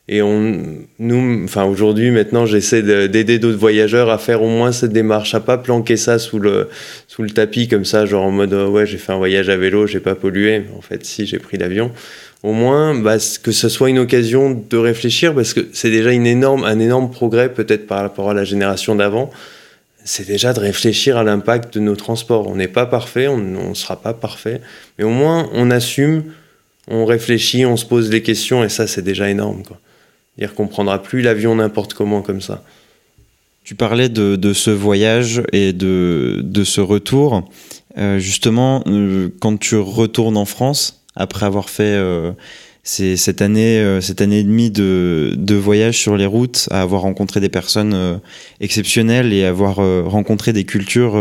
Et 0.07 0.21
on, 0.21 0.79
nous, 0.99 1.43
enfin 1.45 1.63
aujourd'hui, 1.63 2.11
maintenant, 2.11 2.45
j'essaie 2.45 2.81
d'aider 2.81 3.39
d'autres 3.39 3.57
voyageurs 3.57 4.09
à 4.09 4.17
faire 4.17 4.43
au 4.43 4.49
moins 4.49 4.71
cette 4.71 4.91
démarche, 4.91 5.33
à 5.35 5.39
pas 5.39 5.57
planquer 5.57 5.95
ça 5.95 6.19
sous 6.19 6.37
le, 6.37 6.69
sous 7.07 7.23
le 7.23 7.29
tapis 7.29 7.67
comme 7.67 7.85
ça, 7.85 8.05
genre 8.05 8.25
en 8.25 8.31
mode 8.31 8.53
ouais, 8.53 8.85
j'ai 8.85 8.97
fait 8.97 9.13
un 9.13 9.17
voyage 9.17 9.49
à 9.49 9.57
vélo, 9.57 9.87
j'ai 9.87 9.99
pas 9.99 10.15
pollué. 10.15 10.63
En 10.77 10.81
fait, 10.81 11.05
si, 11.05 11.25
j'ai 11.25 11.39
pris 11.39 11.57
l'avion. 11.57 11.91
Au 12.43 12.51
moins, 12.53 12.95
bah, 12.95 13.17
que 13.43 13.51
ce 13.51 13.69
soit 13.69 13.89
une 13.89 13.99
occasion 13.99 14.63
de 14.69 14.77
réfléchir, 14.77 15.33
parce 15.33 15.53
que 15.53 15.61
c'est 15.71 15.91
déjà 15.91 16.11
une 16.11 16.27
énorme, 16.27 16.65
un 16.65 16.79
énorme 16.79 17.09
progrès 17.09 17.49
peut-être 17.49 17.87
par 17.87 18.01
rapport 18.01 18.31
à 18.31 18.33
la 18.33 18.43
génération 18.43 18.95
d'avant. 18.95 19.31
C'est 20.13 20.27
déjà 20.27 20.51
de 20.51 20.59
réfléchir 20.59 21.15
à 21.15 21.23
l'impact 21.23 21.75
de 21.75 21.79
nos 21.79 21.95
transports. 21.95 22.47
On 22.47 22.57
n'est 22.57 22.67
pas 22.67 22.85
parfait, 22.85 23.29
on 23.29 23.37
ne 23.37 23.73
sera 23.73 23.95
pas 23.95 24.13
parfait, 24.13 24.59
mais 24.97 25.05
au 25.05 25.09
moins 25.09 25.49
on 25.53 25.71
assume, 25.71 26.33
on 26.89 27.05
réfléchit, 27.05 27.65
on 27.65 27.77
se 27.77 27.85
pose 27.85 28.09
des 28.09 28.21
questions, 28.21 28.61
et 28.61 28.67
ça, 28.67 28.87
c'est 28.87 29.03
déjà 29.03 29.29
énorme. 29.29 29.63
Quoi. 29.63 29.79
Dire 30.37 30.53
qu'on 30.53 30.67
prendra 30.67 31.01
plus 31.01 31.21
l'avion 31.21 31.55
n'importe 31.55 31.93
comment 31.93 32.21
comme 32.21 32.41
ça. 32.41 32.61
Tu 33.63 33.73
parlais 33.73 34.09
de, 34.09 34.51
ce 34.51 34.69
voyage 34.69 35.43
et 35.53 35.71
de, 35.71 36.63
ce 36.65 36.81
retour. 36.81 37.49
Euh, 37.97 38.19
justement, 38.19 38.83
euh, 38.87 39.29
quand 39.39 39.57
tu 39.57 39.77
retournes 39.77 40.35
en 40.35 40.43
France, 40.43 41.05
après 41.15 41.45
avoir 41.45 41.69
fait 41.69 41.83
euh, 41.83 42.33
cette, 42.83 43.41
année, 43.41 43.99
cette 44.01 44.21
année 44.21 44.39
et 44.39 44.43
demie 44.43 44.71
de, 44.71 45.33
de, 45.37 45.55
voyage 45.55 45.99
sur 45.99 46.17
les 46.17 46.25
routes, 46.25 46.67
à 46.71 46.81
avoir 46.81 47.01
rencontré 47.01 47.39
des 47.39 47.49
personnes 47.49 48.19
exceptionnelles 48.59 49.33
et 49.33 49.45
avoir 49.45 49.75
rencontré 50.05 50.51
des 50.51 50.63
cultures, 50.63 51.13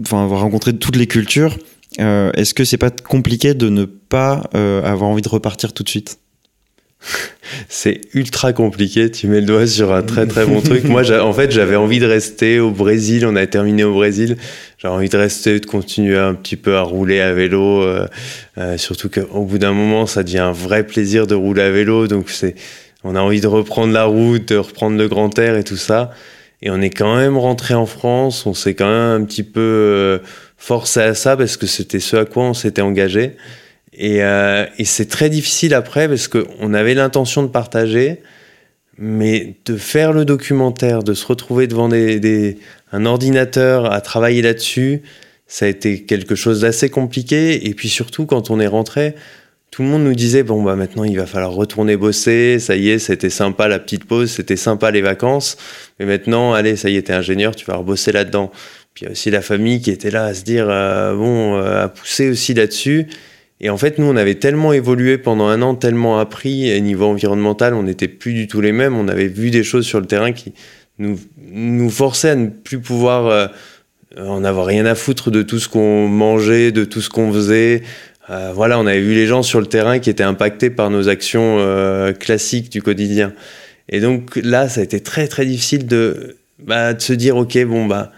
enfin 0.00 0.22
avoir 0.22 0.40
rencontré 0.42 0.76
toutes 0.76 0.96
les 0.96 1.06
cultures, 1.06 1.56
est-ce 1.98 2.52
que 2.52 2.64
c'est 2.64 2.78
pas 2.78 2.90
compliqué 2.90 3.54
de 3.54 3.70
ne 3.70 3.84
pas 3.86 4.50
avoir 4.52 5.04
envie 5.04 5.22
de 5.22 5.28
repartir 5.30 5.72
tout 5.72 5.82
de 5.82 5.88
suite? 5.88 6.18
c'est 7.68 8.00
ultra 8.14 8.52
compliqué. 8.52 9.10
Tu 9.10 9.26
mets 9.26 9.40
le 9.40 9.46
doigt 9.46 9.66
sur 9.66 9.92
un 9.92 10.02
très 10.02 10.26
très 10.26 10.46
bon 10.46 10.60
truc. 10.60 10.84
Moi, 10.84 11.02
en 11.20 11.32
fait, 11.32 11.50
j'avais 11.50 11.76
envie 11.76 11.98
de 11.98 12.06
rester 12.06 12.60
au 12.60 12.70
Brésil. 12.70 13.26
On 13.26 13.36
a 13.36 13.46
terminé 13.46 13.84
au 13.84 13.92
Brésil. 13.92 14.36
J'avais 14.78 14.94
envie 14.94 15.08
de 15.08 15.16
rester, 15.16 15.60
de 15.60 15.66
continuer 15.66 16.18
un 16.18 16.34
petit 16.34 16.56
peu 16.56 16.76
à 16.76 16.82
rouler 16.82 17.20
à 17.20 17.32
vélo. 17.32 17.82
Euh, 17.82 18.06
euh, 18.58 18.76
surtout 18.78 19.08
qu'au 19.08 19.44
bout 19.44 19.58
d'un 19.58 19.72
moment, 19.72 20.06
ça 20.06 20.22
devient 20.22 20.38
un 20.38 20.52
vrai 20.52 20.86
plaisir 20.86 21.26
de 21.26 21.34
rouler 21.34 21.62
à 21.62 21.70
vélo. 21.70 22.06
Donc, 22.06 22.30
on 23.02 23.16
a 23.16 23.20
envie 23.20 23.40
de 23.40 23.46
reprendre 23.46 23.92
la 23.92 24.04
route, 24.04 24.48
de 24.48 24.56
reprendre 24.56 24.96
le 24.96 25.08
grand 25.08 25.38
air 25.38 25.56
et 25.56 25.64
tout 25.64 25.76
ça. 25.76 26.10
Et 26.62 26.70
on 26.70 26.80
est 26.80 26.90
quand 26.90 27.16
même 27.16 27.36
rentré 27.36 27.74
en 27.74 27.86
France. 27.86 28.46
On 28.46 28.54
s'est 28.54 28.74
quand 28.74 28.86
même 28.86 29.22
un 29.22 29.24
petit 29.24 29.42
peu 29.42 29.60
euh, 29.60 30.18
forcé 30.56 31.00
à 31.00 31.14
ça 31.14 31.36
parce 31.36 31.56
que 31.58 31.66
c'était 31.66 32.00
ce 32.00 32.16
à 32.16 32.24
quoi 32.24 32.44
on 32.44 32.54
s'était 32.54 32.82
engagé. 32.82 33.36
Euh, 34.00 34.66
et, 34.78 34.84
c'est 34.84 35.06
très 35.06 35.30
difficile 35.30 35.74
après 35.74 36.08
parce 36.08 36.28
qu'on 36.28 36.74
avait 36.74 36.94
l'intention 36.94 37.42
de 37.42 37.48
partager, 37.48 38.20
mais 38.98 39.56
de 39.64 39.76
faire 39.76 40.12
le 40.12 40.24
documentaire, 40.24 41.02
de 41.02 41.14
se 41.14 41.26
retrouver 41.26 41.66
devant 41.66 41.88
des, 41.88 42.58
un 42.92 43.06
ordinateur 43.06 43.92
à 43.92 44.00
travailler 44.00 44.42
là-dessus, 44.42 45.02
ça 45.46 45.66
a 45.66 45.68
été 45.68 46.02
quelque 46.02 46.34
chose 46.34 46.62
d'assez 46.62 46.90
compliqué. 46.90 47.68
Et 47.68 47.74
puis 47.74 47.88
surtout, 47.88 48.26
quand 48.26 48.50
on 48.50 48.60
est 48.60 48.66
rentré, 48.66 49.14
tout 49.70 49.82
le 49.82 49.88
monde 49.88 50.04
nous 50.04 50.14
disait 50.14 50.44
bon 50.44 50.62
bah 50.62 50.76
maintenant 50.76 51.02
il 51.02 51.16
va 51.16 51.26
falloir 51.26 51.52
retourner 51.52 51.96
bosser, 51.96 52.60
ça 52.60 52.76
y 52.76 52.90
est, 52.90 53.00
c'était 53.00 53.28
sympa 53.28 53.66
la 53.66 53.80
petite 53.80 54.04
pause, 54.04 54.30
c'était 54.30 54.54
sympa 54.54 54.92
les 54.92 55.02
vacances, 55.02 55.56
mais 55.98 56.06
maintenant 56.06 56.54
allez, 56.54 56.76
ça 56.76 56.90
y 56.90 56.96
est, 56.96 57.02
t'es 57.02 57.12
ingénieur, 57.12 57.56
tu 57.56 57.64
vas 57.66 57.74
rebosser 57.74 58.12
là-dedans. 58.12 58.52
Puis 58.94 59.02
il 59.02 59.06
y 59.06 59.08
a 59.08 59.12
aussi 59.12 59.32
la 59.32 59.42
famille 59.42 59.80
qui 59.80 59.90
était 59.90 60.12
là 60.12 60.26
à 60.26 60.34
se 60.34 60.44
dire 60.44 60.66
euh, 60.68 61.16
bon, 61.16 61.56
euh, 61.56 61.84
à 61.84 61.88
pousser 61.88 62.30
aussi 62.30 62.54
là-dessus. 62.54 63.08
Et 63.64 63.70
en 63.70 63.78
fait, 63.78 63.98
nous, 63.98 64.04
on 64.04 64.16
avait 64.16 64.34
tellement 64.34 64.74
évolué 64.74 65.16
pendant 65.16 65.46
un 65.46 65.62
an, 65.62 65.74
tellement 65.74 66.18
appris, 66.18 66.68
et 66.68 66.78
niveau 66.82 67.06
environnemental, 67.06 67.72
on 67.72 67.84
n'était 67.84 68.08
plus 68.08 68.34
du 68.34 68.46
tout 68.46 68.60
les 68.60 68.72
mêmes. 68.72 68.94
On 68.94 69.08
avait 69.08 69.26
vu 69.26 69.50
des 69.50 69.64
choses 69.64 69.86
sur 69.86 70.00
le 70.00 70.06
terrain 70.06 70.32
qui 70.32 70.52
nous, 70.98 71.88
forçaient 71.88 72.28
à 72.28 72.34
ne 72.34 72.48
plus 72.48 72.78
pouvoir 72.78 73.26
euh, 73.26 73.46
en 74.18 74.44
avoir 74.44 74.66
rien 74.66 74.84
à 74.84 74.94
foutre 74.94 75.30
de 75.30 75.40
tout 75.40 75.58
ce 75.58 75.70
qu'on 75.70 76.06
mangeait, 76.08 76.72
de 76.72 76.84
tout 76.84 77.00
ce 77.00 77.08
qu'on 77.08 77.32
faisait. 77.32 77.82
Euh, 78.28 78.52
voilà, 78.54 78.78
on 78.78 78.86
avait 78.86 79.00
vu 79.00 79.14
les 79.14 79.26
gens 79.26 79.42
sur 79.42 79.60
le 79.60 79.66
terrain 79.66 79.98
qui 79.98 80.10
étaient 80.10 80.22
impactés 80.22 80.68
par 80.68 80.90
nos 80.90 81.08
actions 81.08 81.56
euh, 81.58 82.12
classiques 82.12 82.70
du 82.70 82.82
quotidien. 82.82 83.32
Et 83.88 84.00
donc 84.00 84.36
là, 84.36 84.68
ça 84.68 84.82
a 84.82 84.84
été 84.84 85.00
très 85.00 85.26
très 85.26 85.46
difficile 85.46 85.86
de, 85.86 86.36
bah, 86.62 86.92
de 86.92 87.00
se 87.00 87.14
dire, 87.14 87.38
ok, 87.38 87.64
bon 87.64 87.86
bah 87.86 88.12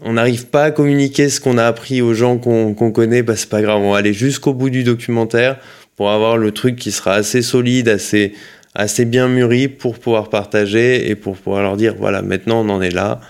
on 0.00 0.14
n'arrive 0.14 0.46
pas 0.46 0.64
à 0.64 0.70
communiquer 0.70 1.28
ce 1.28 1.40
qu'on 1.40 1.58
a 1.58 1.64
appris 1.64 2.02
aux 2.02 2.14
gens 2.14 2.38
qu'on 2.38 2.74
connaît, 2.74 3.22
bah 3.22 3.36
c'est 3.36 3.48
pas 3.48 3.62
grave, 3.62 3.80
on 3.80 3.92
va 3.92 3.98
aller 3.98 4.12
jusqu'au 4.12 4.52
bout 4.52 4.70
du 4.70 4.84
documentaire 4.84 5.58
pour 5.96 6.10
avoir 6.10 6.36
le 6.36 6.50
truc 6.50 6.76
qui 6.76 6.90
sera 6.90 7.14
assez 7.14 7.42
solide, 7.42 7.88
assez, 7.88 8.32
assez 8.74 9.04
bien 9.04 9.28
mûri 9.28 9.68
pour 9.68 9.98
pouvoir 9.98 10.30
partager 10.30 11.08
et 11.08 11.14
pour 11.14 11.36
pouvoir 11.36 11.62
leur 11.62 11.76
dire 11.76 11.94
voilà, 11.96 12.22
maintenant 12.22 12.64
on 12.64 12.68
en 12.70 12.82
est 12.82 12.90
là 12.90 13.20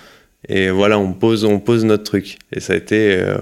et 0.48 0.70
voilà, 0.70 0.98
on 0.98 1.12
pose, 1.12 1.44
on 1.44 1.58
pose 1.58 1.84
notre 1.84 2.04
truc. 2.04 2.38
Et 2.52 2.60
ça 2.60 2.74
a 2.74 2.76
été, 2.76 3.16
euh, 3.18 3.38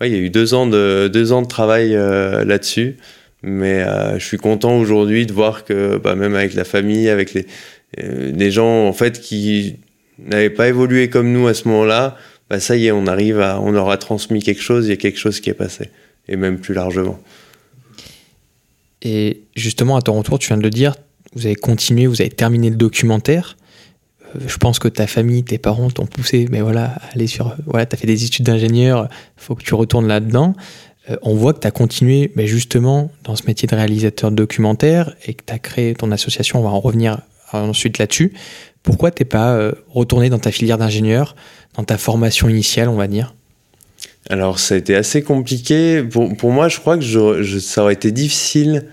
il 0.00 0.12
y 0.12 0.14
a 0.14 0.18
eu 0.18 0.30
deux 0.30 0.54
ans 0.54 0.66
de, 0.66 1.08
deux 1.12 1.32
ans 1.32 1.42
de 1.42 1.48
travail 1.48 1.94
euh, 1.94 2.44
là-dessus, 2.44 2.96
mais 3.42 3.82
euh, 3.82 4.18
je 4.18 4.24
suis 4.24 4.38
content 4.38 4.78
aujourd'hui 4.78 5.26
de 5.26 5.32
voir 5.32 5.64
que 5.64 5.98
bah, 5.98 6.14
même 6.14 6.34
avec 6.34 6.54
la 6.54 6.64
famille, 6.64 7.08
avec 7.08 7.34
les, 7.34 7.46
les 7.98 8.50
gens 8.50 8.86
en 8.86 8.92
fait 8.92 9.20
qui 9.20 9.76
n'avaient 10.18 10.50
pas 10.50 10.68
évolué 10.68 11.08
comme 11.08 11.32
nous 11.32 11.46
à 11.46 11.54
ce 11.54 11.68
moment-là, 11.68 12.16
bah 12.48 12.60
ça 12.60 12.76
y 12.76 12.86
est, 12.86 12.92
on 12.92 13.06
arrive 13.06 13.40
à, 13.40 13.60
on 13.60 13.72
leur 13.72 13.90
a 13.90 13.96
transmis 13.96 14.42
quelque 14.42 14.62
chose, 14.62 14.86
il 14.86 14.90
y 14.90 14.92
a 14.92 14.96
quelque 14.96 15.18
chose 15.18 15.40
qui 15.40 15.50
est 15.50 15.54
passé, 15.54 15.90
et 16.28 16.36
même 16.36 16.58
plus 16.58 16.74
largement. 16.74 17.18
Et 19.02 19.42
justement, 19.54 19.96
à 19.96 20.02
ton 20.02 20.14
retour, 20.14 20.38
tu 20.38 20.48
viens 20.48 20.56
de 20.56 20.62
le 20.62 20.70
dire, 20.70 20.94
vous 21.34 21.46
avez 21.46 21.54
continué, 21.54 22.06
vous 22.06 22.20
avez 22.20 22.30
terminé 22.30 22.70
le 22.70 22.76
documentaire. 22.76 23.56
Euh, 24.36 24.40
je 24.46 24.56
pense 24.56 24.78
que 24.78 24.88
ta 24.88 25.06
famille, 25.06 25.44
tes 25.44 25.58
parents 25.58 25.90
t'ont 25.90 26.06
poussé, 26.06 26.46
mais 26.50 26.60
voilà, 26.60 26.94
aller 27.12 27.26
sur, 27.26 27.54
voilà, 27.66 27.86
tu 27.86 27.94
as 27.94 27.98
fait 27.98 28.06
des 28.06 28.24
études 28.24 28.46
d'ingénieur, 28.46 29.08
faut 29.36 29.54
que 29.54 29.62
tu 29.62 29.74
retournes 29.74 30.06
là-dedans. 30.06 30.54
Euh, 31.10 31.16
on 31.22 31.34
voit 31.34 31.52
que 31.52 31.60
tu 31.60 31.66
as 31.66 31.72
continué 31.72 32.32
mais 32.36 32.46
justement 32.46 33.10
dans 33.24 33.36
ce 33.36 33.44
métier 33.46 33.68
de 33.68 33.74
réalisateur 33.74 34.30
documentaire 34.30 35.14
et 35.24 35.34
que 35.34 35.42
tu 35.44 35.52
as 35.52 35.58
créé 35.58 35.94
ton 35.94 36.10
association, 36.10 36.60
on 36.60 36.62
va 36.62 36.70
en 36.70 36.80
revenir 36.80 37.18
ensuite 37.52 37.98
là-dessus. 37.98 38.32
Pourquoi 38.86 39.10
t'es 39.10 39.24
pas 39.24 39.56
euh, 39.56 39.72
retourné 39.90 40.30
dans 40.30 40.38
ta 40.38 40.52
filière 40.52 40.78
d'ingénieur, 40.78 41.34
dans 41.76 41.82
ta 41.82 41.98
formation 41.98 42.48
initiale, 42.48 42.88
on 42.88 42.94
va 42.94 43.08
dire? 43.08 43.34
Alors, 44.30 44.60
ça 44.60 44.76
a 44.76 44.78
été 44.78 44.94
assez 44.94 45.22
compliqué. 45.22 46.04
Pour, 46.04 46.52
moi, 46.52 46.68
je 46.68 46.78
crois 46.78 46.96
que 46.96 47.02
je, 47.02 47.58
ça 47.58 47.82
aurait 47.82 47.94
été 47.94 48.12
difficile 48.12 48.84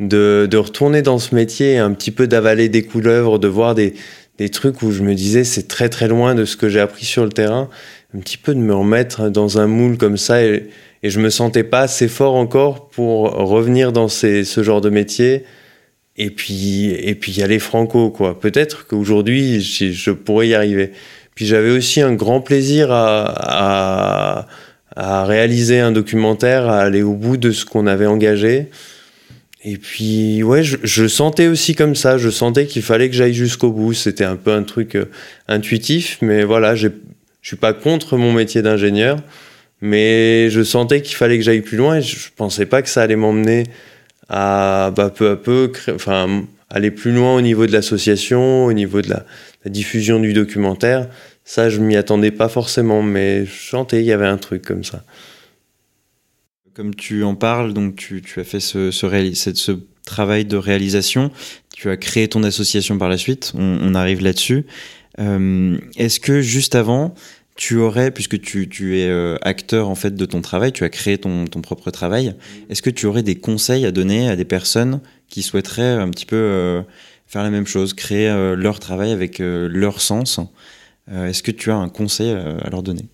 de, 0.00 0.48
retourner 0.56 1.02
dans 1.02 1.18
ce 1.18 1.34
métier, 1.34 1.76
un 1.76 1.92
petit 1.92 2.10
peu 2.10 2.26
d'avaler 2.26 2.70
des 2.70 2.82
couleuvres, 2.82 3.38
de 3.38 3.46
voir 3.46 3.74
des, 3.74 3.92
trucs 4.50 4.80
où 4.82 4.90
je 4.90 5.02
me 5.02 5.14
disais 5.14 5.44
c'est 5.44 5.68
très 5.68 5.90
très 5.90 6.08
loin 6.08 6.34
de 6.34 6.46
ce 6.46 6.56
que 6.56 6.70
j'ai 6.70 6.80
appris 6.80 7.04
sur 7.04 7.24
le 7.24 7.30
terrain, 7.30 7.68
un 8.16 8.20
petit 8.20 8.38
peu 8.38 8.54
de 8.54 8.60
me 8.60 8.74
remettre 8.74 9.28
dans 9.28 9.58
un 9.58 9.66
moule 9.66 9.98
comme 9.98 10.16
ça 10.16 10.42
et, 10.42 10.70
et 11.02 11.10
je 11.10 11.20
me 11.20 11.28
sentais 11.28 11.64
pas 11.64 11.80
assez 11.80 12.08
fort 12.08 12.34
encore 12.34 12.88
pour 12.88 13.32
revenir 13.32 13.92
dans 13.92 14.08
ce 14.08 14.62
genre 14.62 14.80
de 14.80 14.90
métier 14.90 15.44
et 16.18 16.30
puis 16.30 16.90
et 16.90 17.14
puis 17.14 17.32
y 17.32 17.42
aller 17.42 17.58
franco 17.58 18.10
quoi. 18.10 18.38
Peut-être 18.38 18.86
qu'aujourd'hui 18.86 19.60
je 19.60 20.10
pourrais 20.10 20.48
y 20.48 20.54
arriver. 20.54 20.92
Puis 21.34 21.46
j'avais 21.46 21.70
aussi 21.70 22.00
un 22.00 22.14
grand 22.14 22.40
plaisir 22.40 22.88
à, 22.90 24.46
réaliser 24.96 25.78
un 25.80 25.92
documentaire, 25.92 26.66
à 26.66 26.80
aller 26.80 27.02
au 27.02 27.12
bout 27.12 27.36
de 27.36 27.52
ce 27.52 27.66
qu'on 27.66 27.86
avait 27.86 28.06
engagé. 28.06 28.70
Et 29.62 29.76
puis 29.76 30.42
ouais, 30.42 30.62
je, 30.62 30.78
je, 30.82 31.06
sentais 31.06 31.48
aussi 31.48 31.74
comme 31.74 31.94
ça. 31.94 32.16
Je 32.16 32.30
sentais 32.30 32.66
qu'il 32.66 32.80
fallait 32.82 33.10
que 33.10 33.14
j'aille 33.14 33.34
jusqu'au 33.34 33.70
bout. 33.70 33.92
C'était 33.92 34.24
un 34.24 34.36
peu 34.36 34.52
un 34.52 34.62
truc 34.62 34.94
euh, 34.94 35.06
intuitif, 35.48 36.18
mais 36.22 36.44
voilà, 36.44 36.74
je 36.74 36.88
suis 37.42 37.56
pas 37.56 37.74
contre 37.74 38.16
mon 38.16 38.32
métier 38.32 38.62
d'ingénieur, 38.62 39.18
mais 39.82 40.48
je 40.48 40.62
sentais 40.62 41.02
qu'il 41.02 41.16
fallait 41.16 41.36
que 41.36 41.44
j'aille 41.44 41.60
plus 41.60 41.76
loin. 41.76 41.96
Et 41.98 42.02
je 42.02 42.28
pensais 42.34 42.64
pas 42.64 42.80
que 42.80 42.88
ça 42.88 43.02
allait 43.02 43.16
m'emmener 43.16 43.64
à 44.28 44.92
bah, 44.94 45.10
peu 45.10 45.30
à 45.30 45.36
peu 45.36 45.72
enfin, 45.94 46.44
aller 46.70 46.90
plus 46.90 47.12
loin 47.12 47.36
au 47.36 47.40
niveau 47.40 47.66
de 47.66 47.72
l'association, 47.72 48.66
au 48.66 48.72
niveau 48.72 49.02
de 49.02 49.10
la, 49.10 49.24
diffusion 49.66 50.20
du 50.20 50.32
documentaire. 50.32 51.08
Ça, 51.44 51.68
je 51.70 51.80
m'y 51.80 51.96
attendais 51.96 52.30
pas 52.30 52.48
forcément, 52.48 53.02
mais 53.02 53.46
je 53.46 53.68
sentais 53.68 54.00
il 54.00 54.06
y 54.06 54.12
avait 54.12 54.26
un 54.26 54.36
truc 54.36 54.62
comme 54.62 54.84
ça. 54.84 55.04
Comme 56.74 56.94
tu 56.94 57.24
en 57.24 57.34
parles, 57.34 57.72
donc 57.72 57.96
tu, 57.96 58.22
as 58.36 58.44
fait 58.44 58.60
ce, 58.60 58.90
ce, 58.92 59.34
ce, 59.54 59.72
travail 60.04 60.44
de 60.44 60.56
réalisation, 60.56 61.32
tu 61.74 61.90
as 61.90 61.96
créé 61.96 62.28
ton 62.28 62.44
association 62.44 62.96
par 62.96 63.08
la 63.08 63.18
suite, 63.18 63.52
on, 63.56 63.94
arrive 63.94 64.22
là-dessus. 64.22 64.66
Euh, 65.18 65.78
est-ce 65.96 66.20
que 66.20 66.42
juste 66.42 66.76
avant, 66.76 67.14
tu 67.56 67.78
aurais, 67.78 68.10
puisque 68.10 68.40
tu, 68.40 68.68
tu 68.68 68.98
es 68.98 69.08
euh, 69.08 69.36
acteur 69.40 69.88
en 69.88 69.94
fait 69.94 70.14
de 70.14 70.26
ton 70.26 70.42
travail, 70.42 70.72
tu 70.72 70.84
as 70.84 70.90
créé 70.90 71.16
ton, 71.16 71.46
ton 71.46 71.62
propre 71.62 71.90
travail, 71.90 72.34
est-ce 72.68 72.82
que 72.82 72.90
tu 72.90 73.06
aurais 73.06 73.22
des 73.22 73.36
conseils 73.36 73.86
à 73.86 73.92
donner 73.92 74.28
à 74.28 74.36
des 74.36 74.44
personnes 74.44 75.00
qui 75.28 75.42
souhaiteraient 75.42 75.94
un 75.94 76.10
petit 76.10 76.26
peu 76.26 76.36
euh, 76.36 76.82
faire 77.26 77.42
la 77.42 77.50
même 77.50 77.66
chose, 77.66 77.94
créer 77.94 78.28
euh, 78.28 78.54
leur 78.54 78.78
travail 78.78 79.10
avec 79.10 79.38
leur 79.40 80.00
sens 80.02 80.38
Est-ce 81.10 81.42
que 81.42 81.50
tu 81.50 81.70
as 81.70 81.76
un 81.76 81.88
conseil 81.88 82.30
à 82.30 82.70
leur 82.70 82.82
donner? 82.82 83.06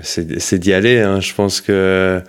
C'est 0.00 0.58
d'y 0.58 0.72
aller. 0.72 1.00
Hein. 1.00 1.20
Je 1.20 1.34
pense 1.34 1.60
que 1.60 2.22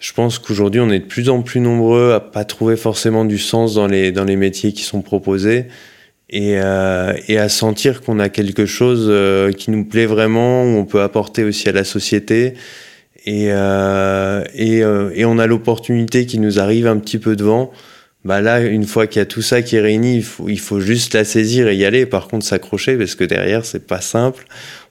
je 0.00 0.12
pense 0.12 0.38
qu'aujourd'hui 0.38 0.80
on 0.80 0.90
est 0.90 0.98
de 0.98 1.04
plus 1.04 1.30
en 1.30 1.42
plus 1.42 1.60
nombreux 1.60 2.12
à 2.12 2.20
pas 2.20 2.44
trouver 2.44 2.76
forcément 2.76 3.24
du 3.24 3.38
sens 3.38 3.74
dans 3.74 3.86
les 3.86 4.10
dans 4.10 4.24
les 4.24 4.36
métiers 4.36 4.72
qui 4.72 4.82
sont 4.82 5.00
proposés 5.00 5.68
et, 6.34 6.58
euh, 6.58 7.14
et 7.28 7.38
à 7.38 7.48
sentir 7.48 8.00
qu'on 8.02 8.18
a 8.18 8.28
quelque 8.28 8.66
chose 8.66 9.06
euh, 9.08 9.52
qui 9.52 9.70
nous 9.70 9.84
plaît 9.84 10.04
vraiment, 10.04 10.64
où 10.64 10.78
on 10.78 10.84
peut 10.84 11.00
apporter 11.00 11.44
aussi 11.44 11.68
à 11.68 11.72
la 11.72 11.84
société. 11.84 12.54
Et, 13.24 13.52
euh, 13.52 14.42
et, 14.52 14.82
euh, 14.82 15.12
et, 15.14 15.24
on 15.24 15.38
a 15.38 15.46
l'opportunité 15.46 16.26
qui 16.26 16.40
nous 16.40 16.58
arrive 16.58 16.88
un 16.88 16.98
petit 16.98 17.18
peu 17.18 17.36
devant. 17.36 17.70
Bah 18.24 18.40
là, 18.40 18.60
une 18.60 18.84
fois 18.84 19.06
qu'il 19.06 19.20
y 19.20 19.22
a 19.22 19.26
tout 19.26 19.42
ça 19.42 19.62
qui 19.62 19.76
est 19.76 19.80
réuni, 19.80 20.16
il 20.16 20.24
faut, 20.24 20.48
il 20.48 20.58
faut 20.58 20.80
juste 20.80 21.14
la 21.14 21.24
saisir 21.24 21.68
et 21.68 21.76
y 21.76 21.84
aller. 21.84 22.04
Par 22.04 22.26
contre, 22.26 22.44
s'accrocher 22.44 22.96
parce 22.96 23.14
que 23.14 23.24
derrière, 23.24 23.64
c'est 23.64 23.86
pas 23.86 24.00
simple. 24.00 24.44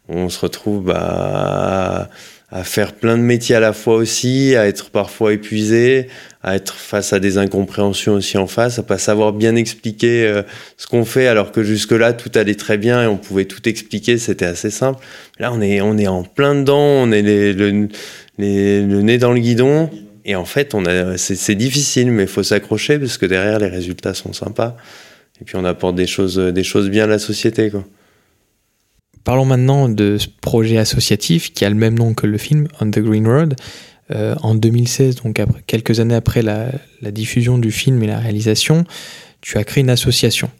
On 0.07 0.29
se 0.29 0.39
retrouve 0.39 0.85
bah, 0.85 2.09
faire 2.61 2.93
plein 2.93 3.17
de 3.17 3.23
métiers 3.23 3.55
à 3.55 3.59
la 3.59 3.73
fois 3.73 3.95
aussi, 3.95 4.55
à 4.55 4.67
être 4.67 4.91
parfois 4.91 5.33
épuisé, 5.33 6.07
à 6.43 6.55
être 6.55 6.75
face 6.75 7.11
à 7.11 7.19
des 7.19 7.39
incompréhensions 7.39 8.13
aussi 8.13 8.37
en 8.37 8.45
face, 8.45 8.77
à 8.77 8.83
pas 8.83 8.99
savoir 8.99 9.33
bien 9.33 9.55
expliquer 9.55 10.27
euh, 10.27 10.43
ce 10.77 10.85
qu'on 10.85 11.03
fait 11.03 11.25
alors 11.25 11.51
que 11.51 11.63
jusque-là 11.63 12.13
tout 12.13 12.31
allait 12.35 12.53
très 12.53 12.77
bien 12.77 13.01
et 13.01 13.07
on 13.07 13.17
pouvait 13.17 13.45
tout 13.45 13.67
expliquer, 13.67 14.19
c'était 14.19 14.45
assez 14.45 14.69
simple. 14.69 15.03
Là, 15.39 15.51
on 15.51 15.61
est 15.61 15.81
on 15.81 15.97
est 15.97 16.05
en 16.05 16.23
plein 16.23 16.53
dedans, 16.53 16.77
on 16.77 17.11
est 17.11 17.53
le 17.53 17.87
nez 18.37 19.17
dans 19.17 19.31
le 19.31 19.39
guidon 19.39 19.89
et 20.23 20.35
en 20.35 20.45
fait, 20.45 20.75
on 20.75 20.85
a 20.85 21.17
c'est 21.17 21.55
difficile 21.55 22.11
mais 22.11 22.23
il 22.23 22.29
faut 22.29 22.43
s'accrocher 22.43 22.99
parce 22.99 23.17
que 23.17 23.25
derrière 23.25 23.57
les 23.57 23.69
résultats 23.69 24.13
sont 24.13 24.33
sympas 24.33 24.77
et 25.41 25.43
puis 25.43 25.55
on 25.55 25.65
apporte 25.65 25.95
des 25.95 26.07
choses 26.07 26.37
des 26.37 26.63
choses 26.63 26.91
bien 26.91 27.05
à 27.05 27.07
la 27.07 27.19
société 27.19 27.71
quoi. 27.71 27.83
Parlons 29.23 29.45
maintenant 29.45 29.87
de 29.89 30.17
ce 30.17 30.27
projet 30.41 30.77
associatif 30.77 31.53
qui 31.53 31.63
a 31.65 31.69
le 31.69 31.75
même 31.75 31.97
nom 31.97 32.13
que 32.13 32.27
le 32.27 32.37
film, 32.37 32.67
On 32.81 32.89
the 32.89 32.99
Green 32.99 33.27
Road. 33.27 33.55
Euh, 34.11 34.35
en 34.41 34.53
2016, 34.53 35.15
donc 35.15 35.39
après, 35.39 35.63
quelques 35.65 36.01
années 36.01 36.15
après 36.15 36.41
la, 36.41 36.71
diffusion 37.11 37.57
du 37.57 37.71
film 37.71 38.03
et 38.03 38.07
la 38.07 38.19
réalisation, 38.19 38.83
tu 39.39 39.57
as 39.57 39.63
créé 39.63 39.81
une 39.81 39.89
association 39.89 40.51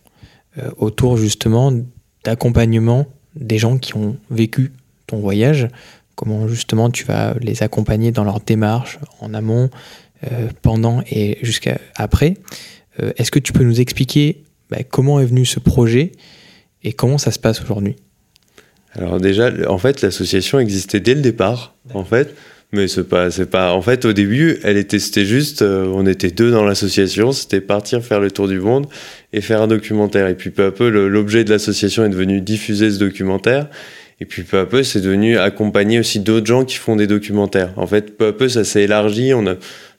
euh, 0.57 0.69
autour 0.77 1.17
justement 1.17 1.73
d'accompagnement 2.23 3.05
des 3.35 3.57
gens 3.57 3.77
qui 3.77 3.97
ont 3.97 4.15
vécu 4.31 4.71
ton 5.07 5.19
voyage, 5.19 5.67
comment 6.15 6.47
justement 6.47 6.89
tu 6.89 7.03
vas 7.03 7.35
les 7.41 7.63
accompagner 7.63 8.11
dans 8.11 8.23
leur 8.23 8.39
démarche 8.39 8.97
en 9.19 9.33
amont, 9.33 9.69
euh, 10.31 10.47
pendant 10.61 11.03
et 11.11 11.37
jusqu'à 11.41 11.79
après. 11.95 12.35
Est-ce 13.17 13.31
que 13.31 13.39
tu 13.39 13.53
peux 13.53 13.63
nous 13.63 13.81
expliquer 13.81 14.43
bah, 14.69 14.83
comment 14.87 15.19
est 15.19 15.25
venu 15.25 15.45
ce 15.45 15.59
projet 15.59 16.11
et 16.83 16.93
comment 16.93 17.17
ça 17.17 17.31
se 17.31 17.39
passe 17.39 17.59
aujourd'hui? 17.61 17.95
Alors 18.97 19.19
déjà, 19.19 19.51
en 19.67 19.77
fait, 19.77 20.01
l'association 20.01 20.59
existait 20.59 20.99
dès 20.99 21.15
le 21.15 21.21
départ, 21.21 21.75
en 21.93 22.03
fait. 22.03 22.35
Mais 22.73 22.87
c'est 22.87 23.07
pas, 23.07 23.29
c'est 23.29 23.45
pas. 23.45 23.71
En 23.73 23.83
fait, 23.83 24.03
au 24.03 24.13
début, 24.13 24.57
elle 24.63 24.77
était, 24.77 24.97
c'était 24.97 25.25
juste, 25.25 25.61
euh, 25.61 25.85
on 25.93 26.07
était 26.07 26.31
deux 26.31 26.49
dans 26.49 26.63
l'association, 26.63 27.31
c'était 27.31 27.61
partir 27.61 28.03
faire 28.03 28.19
le 28.19 28.31
tour 28.31 28.47
du 28.47 28.59
monde 28.59 28.87
et 29.31 29.41
faire 29.41 29.61
un 29.61 29.67
documentaire. 29.67 30.27
Et 30.27 30.33
puis 30.33 30.49
peu 30.49 30.65
à 30.65 30.71
peu, 30.71 30.89
l'objet 30.89 31.43
de 31.43 31.51
l'association 31.51 32.03
est 32.03 32.09
devenu 32.09 32.41
diffuser 32.41 32.89
ce 32.89 32.97
documentaire. 32.97 33.69
Et 34.19 34.25
puis 34.25 34.41
peu 34.41 34.57
à 34.57 34.65
peu, 34.65 34.81
c'est 34.81 35.01
devenu 35.01 35.37
accompagner 35.37 35.99
aussi 35.99 36.19
d'autres 36.19 36.47
gens 36.47 36.65
qui 36.65 36.77
font 36.77 36.95
des 36.95 37.05
documentaires. 37.05 37.73
En 37.77 37.85
fait, 37.85 38.17
peu 38.17 38.27
à 38.27 38.33
peu, 38.33 38.49
ça 38.49 38.63
s'est 38.63 38.83
élargi. 38.83 39.35
On 39.35 39.45
a 39.45 39.53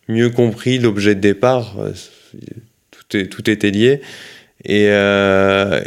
mieux 0.09 0.31
compris 0.31 0.79
l'objet 0.79 1.15
de 1.15 1.21
départ. 1.21 1.77
Tout, 2.91 3.17
est, 3.17 3.27
tout 3.27 3.49
était 3.49 3.71
lié. 3.71 4.01
Et, 4.65 4.89
euh, 4.89 5.81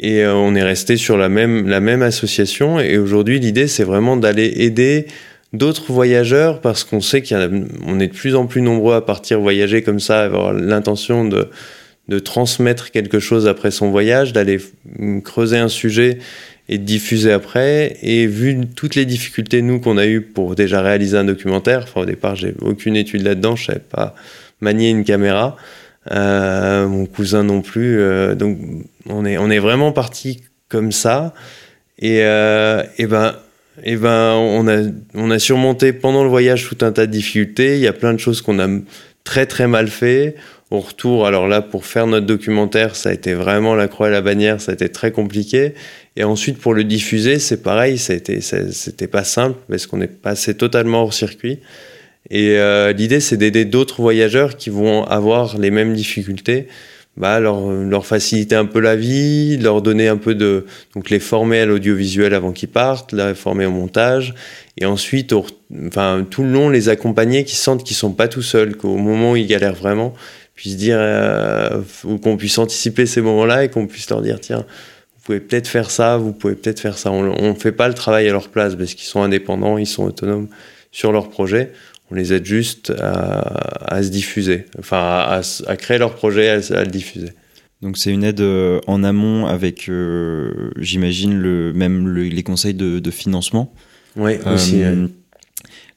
et 0.00 0.22
euh, 0.22 0.34
on 0.34 0.54
est 0.54 0.62
resté 0.62 0.96
sur 0.96 1.16
la 1.16 1.28
même, 1.28 1.68
la 1.68 1.80
même 1.80 2.02
association. 2.02 2.80
Et 2.80 2.98
aujourd'hui, 2.98 3.38
l'idée, 3.38 3.68
c'est 3.68 3.84
vraiment 3.84 4.16
d'aller 4.16 4.52
aider 4.56 5.06
d'autres 5.52 5.92
voyageurs 5.92 6.60
parce 6.60 6.82
qu'on 6.82 7.00
sait 7.00 7.22
qu'on 7.22 8.00
est 8.00 8.08
de 8.08 8.12
plus 8.12 8.34
en 8.34 8.46
plus 8.46 8.60
nombreux 8.60 8.94
à 8.94 9.00
partir 9.00 9.40
voyager 9.40 9.82
comme 9.82 10.00
ça, 10.00 10.22
avoir 10.22 10.52
l'intention 10.52 11.24
de, 11.24 11.48
de 12.08 12.18
transmettre 12.18 12.90
quelque 12.90 13.20
chose 13.20 13.46
après 13.46 13.70
son 13.70 13.90
voyage, 13.90 14.32
d'aller 14.32 14.58
creuser 15.24 15.58
un 15.58 15.68
sujet 15.68 16.18
et 16.68 16.78
diffuser 16.78 17.32
après. 17.32 17.96
Et 18.02 18.26
vu 18.26 18.66
toutes 18.74 18.96
les 18.96 19.04
difficultés, 19.04 19.62
nous, 19.62 19.80
qu'on 19.80 19.96
a 19.96 20.06
eues 20.06 20.22
pour 20.22 20.54
déjà 20.54 20.82
réaliser 20.82 21.16
un 21.16 21.24
documentaire, 21.24 21.86
au 21.94 22.04
départ, 22.04 22.34
j'ai 22.34 22.54
aucune 22.60 22.96
étude 22.96 23.22
là-dedans, 23.22 23.54
je 23.54 23.66
savais 23.66 23.78
pas 23.78 24.14
manier 24.60 24.90
une 24.90 25.04
caméra. 25.04 25.56
Euh, 26.10 26.86
mon 26.86 27.06
cousin 27.06 27.44
non 27.44 27.62
plus. 27.62 27.98
Euh, 27.98 28.34
donc 28.34 28.58
on 29.08 29.24
est 29.24 29.38
on 29.38 29.50
est 29.50 29.58
vraiment 29.58 29.92
parti 29.92 30.42
comme 30.68 30.92
ça. 30.92 31.34
Et, 31.98 32.22
euh, 32.22 32.82
et 32.98 33.06
ben 33.06 33.36
et 33.82 33.96
ben 33.96 34.32
on 34.34 34.68
a 34.68 34.82
on 35.14 35.30
a 35.30 35.38
surmonté 35.38 35.92
pendant 35.92 36.22
le 36.22 36.28
voyage 36.28 36.68
tout 36.68 36.84
un 36.84 36.92
tas 36.92 37.06
de 37.06 37.12
difficultés. 37.12 37.76
Il 37.76 37.80
y 37.80 37.88
a 37.88 37.92
plein 37.92 38.12
de 38.12 38.20
choses 38.20 38.42
qu'on 38.42 38.58
a 38.58 38.68
très 39.24 39.46
très 39.46 39.66
mal 39.66 39.88
fait. 39.88 40.36
Au 40.70 40.80
retour, 40.80 41.26
alors 41.26 41.46
là, 41.46 41.62
pour 41.62 41.86
faire 41.86 42.06
notre 42.06 42.26
documentaire, 42.26 42.96
ça 42.96 43.10
a 43.10 43.12
été 43.12 43.34
vraiment 43.34 43.74
la 43.74 43.86
croix 43.86 44.08
et 44.08 44.10
la 44.10 44.22
bannière, 44.22 44.60
ça 44.60 44.72
a 44.72 44.74
été 44.74 44.88
très 44.88 45.12
compliqué. 45.12 45.74
Et 46.16 46.24
ensuite, 46.24 46.58
pour 46.58 46.74
le 46.74 46.84
diffuser, 46.84 47.38
c'est 47.38 47.62
pareil, 47.62 47.96
c'était 47.98 49.06
pas 49.06 49.24
simple 49.24 49.56
parce 49.68 49.86
qu'on 49.86 50.00
est 50.00 50.08
passé 50.08 50.56
totalement 50.56 51.02
hors 51.02 51.14
circuit. 51.14 51.60
Et 52.30 52.58
euh, 52.58 52.92
l'idée, 52.92 53.20
c'est 53.20 53.36
d'aider 53.36 53.64
d'autres 53.64 54.00
voyageurs 54.00 54.56
qui 54.56 54.70
vont 54.70 55.04
avoir 55.04 55.58
les 55.58 55.70
mêmes 55.70 55.94
difficultés, 55.94 56.68
bah, 57.16 57.38
leur, 57.38 58.06
faciliter 58.06 58.56
un 58.56 58.64
peu 58.64 58.80
la 58.80 58.96
vie, 58.96 59.56
leur 59.58 59.82
donner 59.82 60.08
un 60.08 60.16
peu 60.16 60.34
de... 60.34 60.66
Donc 60.94 61.10
les 61.10 61.20
former 61.20 61.60
à 61.60 61.66
l'audiovisuel 61.66 62.34
avant 62.34 62.52
qu'ils 62.52 62.70
partent, 62.70 63.12
les 63.12 63.34
former 63.34 63.66
au 63.66 63.70
montage, 63.70 64.34
et 64.80 64.86
ensuite, 64.86 65.32
enfin, 65.86 66.26
tout 66.28 66.42
le 66.42 66.50
long, 66.50 66.70
les 66.70 66.88
accompagner, 66.88 67.44
qui 67.44 67.56
sentent 67.56 67.84
qu'ils 67.84 67.96
sont 67.96 68.12
pas 68.12 68.26
tout 68.26 68.42
seuls, 68.42 68.76
qu'au 68.76 68.96
moment 68.96 69.32
où 69.32 69.36
ils 69.36 69.46
galèrent 69.46 69.74
vraiment, 69.74 70.14
puissent 70.54 70.76
dire, 70.76 70.96
euh, 70.98 71.82
ou 72.04 72.18
qu'on 72.18 72.36
puisse 72.36 72.58
anticiper 72.58 73.06
ces 73.06 73.20
moments-là 73.20 73.64
et 73.64 73.68
qu'on 73.68 73.86
puisse 73.86 74.08
leur 74.10 74.22
dire, 74.22 74.40
tiens, 74.40 74.64
vous 75.16 75.22
pouvez 75.24 75.40
peut-être 75.40 75.68
faire 75.68 75.90
ça, 75.90 76.16
vous 76.16 76.32
pouvez 76.32 76.54
peut-être 76.54 76.80
faire 76.80 76.98
ça. 76.98 77.10
On 77.10 77.48
ne 77.48 77.54
fait 77.54 77.72
pas 77.72 77.88
le 77.88 77.94
travail 77.94 78.28
à 78.28 78.32
leur 78.32 78.48
place 78.48 78.74
parce 78.74 78.94
qu'ils 78.94 79.06
sont 79.06 79.22
indépendants, 79.22 79.78
ils 79.78 79.86
sont 79.86 80.04
autonomes 80.04 80.48
sur 80.90 81.12
leur 81.12 81.28
projet 81.28 81.72
on 82.14 82.16
les 82.16 82.32
aide 82.32 82.46
juste 82.46 82.92
à, 83.00 84.00
se 84.00 84.08
diffuser, 84.08 84.66
enfin 84.78 85.40
à, 85.66 85.76
créer 85.76 85.98
leur 85.98 86.14
projet, 86.14 86.48
à, 86.48 86.84
le 86.84 86.90
diffuser. 86.90 87.30
Donc 87.82 87.98
c'est 87.98 88.12
une 88.12 88.22
aide 88.22 88.40
euh, 88.40 88.78
en 88.86 89.02
amont 89.02 89.46
avec, 89.46 89.88
euh, 89.88 90.70
j'imagine, 90.78 91.36
le, 91.36 91.72
même 91.72 92.14
les 92.14 92.42
conseils 92.44 92.74
de, 92.74 93.10
financement. 93.10 93.74
Oui, 94.14 94.34
aussi. 94.46 94.84
Euh, 94.84 95.08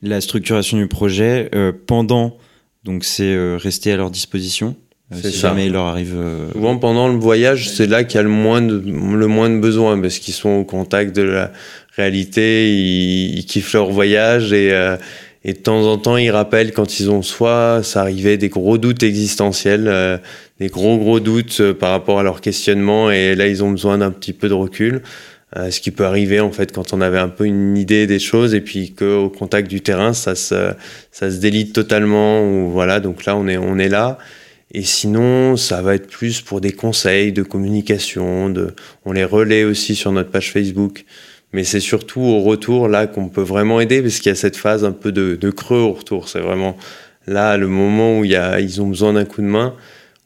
la 0.02 0.20
structuration 0.20 0.78
du 0.80 0.88
projet, 0.88 1.52
pendant, 1.86 2.38
donc 2.84 3.04
c'est 3.04 3.56
rester 3.58 3.92
à 3.92 3.98
leur 3.98 4.10
disposition. 4.10 4.76
si 5.12 5.32
jamais 5.32 5.68
il 5.68 5.74
leur 5.74 5.86
arrive. 5.86 6.16
Souvent 6.52 6.78
pendant 6.78 7.10
le 7.10 7.18
voyage, 7.20 7.70
c'est 7.70 7.88
là 7.88 8.04
qu'il 8.04 8.16
y 8.16 8.20
a 8.20 8.24
le 8.24 8.30
moins 8.30 8.62
de, 8.62 8.76
le 8.76 9.28
moins 9.28 9.52
de 9.52 9.60
besoin 9.60 10.00
parce 10.02 10.18
qu'ils 10.18 10.34
sont 10.34 10.50
au 10.50 10.64
contact 10.64 11.16
de 11.16 11.22
la 11.22 11.52
réalité, 11.96 12.72
ils, 12.72 13.38
ils 13.38 13.46
kiffent 13.46 13.74
leur 13.74 13.92
voyage 13.92 14.52
et 14.54 14.72
et 15.48 15.54
de 15.54 15.60
temps 15.60 15.90
en 15.90 15.98
temps, 15.98 16.18
ils 16.18 16.30
rappellent 16.30 16.74
quand 16.74 17.00
ils 17.00 17.10
ont 17.10 17.22
soit 17.22 17.80
ça 17.82 18.02
arrivait 18.02 18.36
des 18.36 18.50
gros 18.50 18.78
doutes 18.78 19.02
existentiels, 19.02 19.88
euh, 19.88 20.18
des 20.60 20.68
gros 20.68 20.98
gros 20.98 21.22
doutes 21.22 21.62
euh, 21.62 21.74
par 21.74 21.92
rapport 21.92 22.20
à 22.20 22.24
leur 22.24 22.42
questionnement, 22.42 23.10
et 23.10 23.34
là 23.34 23.48
ils 23.48 23.64
ont 23.64 23.72
besoin 23.72 23.98
d'un 24.00 24.12
petit 24.12 24.34
peu 24.34 24.50
de 24.50 24.54
recul. 24.54 25.02
Euh, 25.56 25.72
ce 25.72 25.80
qui 25.80 25.92
peut 25.92 26.04
arriver 26.04 26.42
en 26.42 26.52
fait 26.52 26.74
quand 26.74 26.92
on 26.92 27.00
avait 27.00 27.18
un 27.18 27.30
peu 27.30 27.46
une 27.46 27.78
idée 27.78 28.08
des 28.08 28.20
choses. 28.20 28.54
Et 28.54 28.60
puis 28.60 28.94
qu'au 28.94 29.30
contact 29.30 29.70
du 29.70 29.80
terrain 29.80 30.12
ça 30.12 30.36
se 30.36 30.74
ça 31.12 31.32
se 31.32 31.38
délite 31.38 31.72
totalement. 31.74 32.44
Ou 32.44 32.70
voilà 32.70 33.00
donc 33.00 33.24
là 33.26 33.38
on 33.38 33.48
est 33.48 33.58
on 33.58 33.80
est 33.80 33.88
là. 33.88 34.18
Et 34.74 34.84
sinon 34.84 35.56
ça 35.56 35.82
va 35.82 35.96
être 35.96 36.08
plus 36.08 36.42
pour 36.42 36.60
des 36.60 36.74
conseils 36.74 37.32
de 37.32 37.44
communication 37.44 38.54
on 39.06 39.12
les 39.14 39.24
relaie 39.24 39.64
aussi 39.64 39.96
sur 39.96 40.12
notre 40.12 40.30
page 40.30 40.52
Facebook 40.52 41.06
mais 41.58 41.64
c'est 41.64 41.80
surtout 41.80 42.22
au 42.22 42.42
retour 42.42 42.88
là 42.88 43.08
qu'on 43.08 43.30
peut 43.30 43.42
vraiment 43.42 43.82
aider 43.82 44.04
parce 44.04 44.20
qu'il 44.20 44.30
y 44.30 44.32
a 44.32 44.36
cette 44.36 44.58
phase 44.58 44.86
un 44.86 44.92
peu 44.92 45.12
de, 45.12 45.50
creux 45.50 45.80
au 45.80 45.94
retour. 45.94 46.30
C'est 46.30 46.40
vraiment 46.40 46.78
là 47.26 47.58
le 47.58 47.66
moment 47.66 48.20
où 48.20 48.26
ils 48.26 48.80
ont 48.80 48.86
besoin 48.86 49.14
d'un 49.14 49.26
coup 49.26 49.42
de 49.42 49.48
main, 49.48 49.74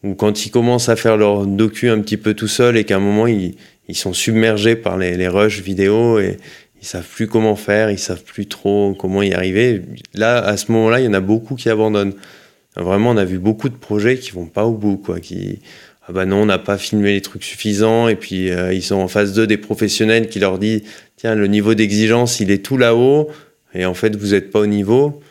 ou 0.04 0.14
quand 0.14 0.46
ils 0.46 0.50
commencent 0.50 0.90
à 0.90 0.98
faire 0.98 1.16
leur 1.16 1.46
docu 1.46 1.90
un 1.90 2.02
petit 2.02 2.18
peu 2.18 2.34
tout 2.34 2.50
seul 2.50 2.76
et 2.76 2.84
qu'à 2.84 2.98
un 2.98 3.00
moment 3.00 3.28
ils, 3.28 3.56
sont 3.94 4.12
submergés 4.12 4.76
par 4.76 4.98
les, 4.98 5.26
rushs 5.30 5.62
vidéo 5.62 6.20
et 6.20 6.36
ils 6.82 6.86
savent 6.86 7.08
plus 7.08 7.28
comment 7.28 7.56
faire, 7.56 7.90
ils 7.90 7.98
savent 7.98 8.26
plus 8.26 8.48
trop 8.48 8.94
comment 9.00 9.22
y 9.22 9.34
arriver. 9.34 9.84
Là, 10.14 10.38
à 10.40 10.58
ce 10.58 10.70
moment-là, 10.74 11.00
il 11.00 11.06
y 11.06 11.08
en 11.08 11.14
a 11.14 11.22
beaucoup 11.22 11.56
qui 11.56 11.70
abandonnent. 11.70 12.16
Vraiment, 12.76 13.12
on 13.12 13.18
a 13.18 13.26
vu 13.26 13.40
beaucoup 13.40 13.70
de 13.70 13.76
projets 13.76 14.18
qui 14.18 14.32
vont 14.32 14.48
pas 14.48 14.66
au 14.66 14.74
bout, 14.74 14.98
quoi, 14.98 15.22
qui 15.22 15.60
ah 16.08 16.14
bah 16.14 16.26
non, 16.26 16.42
on 16.42 16.46
n'a 16.48 16.58
pas 16.58 16.78
filmé 16.78 17.14
les 17.14 17.22
trucs 17.22 17.44
suffisants, 17.44 18.08
et 18.08 18.16
puis 18.16 18.50
euh, 18.50 18.74
ils 18.74 18.82
sont 18.82 18.96
en 18.96 19.08
phase 19.08 19.34
2 19.34 19.46
des 19.46 19.58
professionnels 19.58 20.30
qui 20.30 20.40
leur 20.40 20.58
disent 20.58 20.82
tiens, 21.22 21.36
le 21.36 21.46
niveau 21.46 21.76
d'exigence, 21.76 22.40
il 22.40 22.50
est 22.50 22.66
tout 22.66 22.78
là-haut, 22.78 23.30
et 23.76 23.86
en 23.86 23.94
fait, 23.94 24.16
vous 24.16 24.32
n'êtes 24.32 24.50
pas 24.50 24.60
au 24.60 24.66
niveau. 24.66 25.22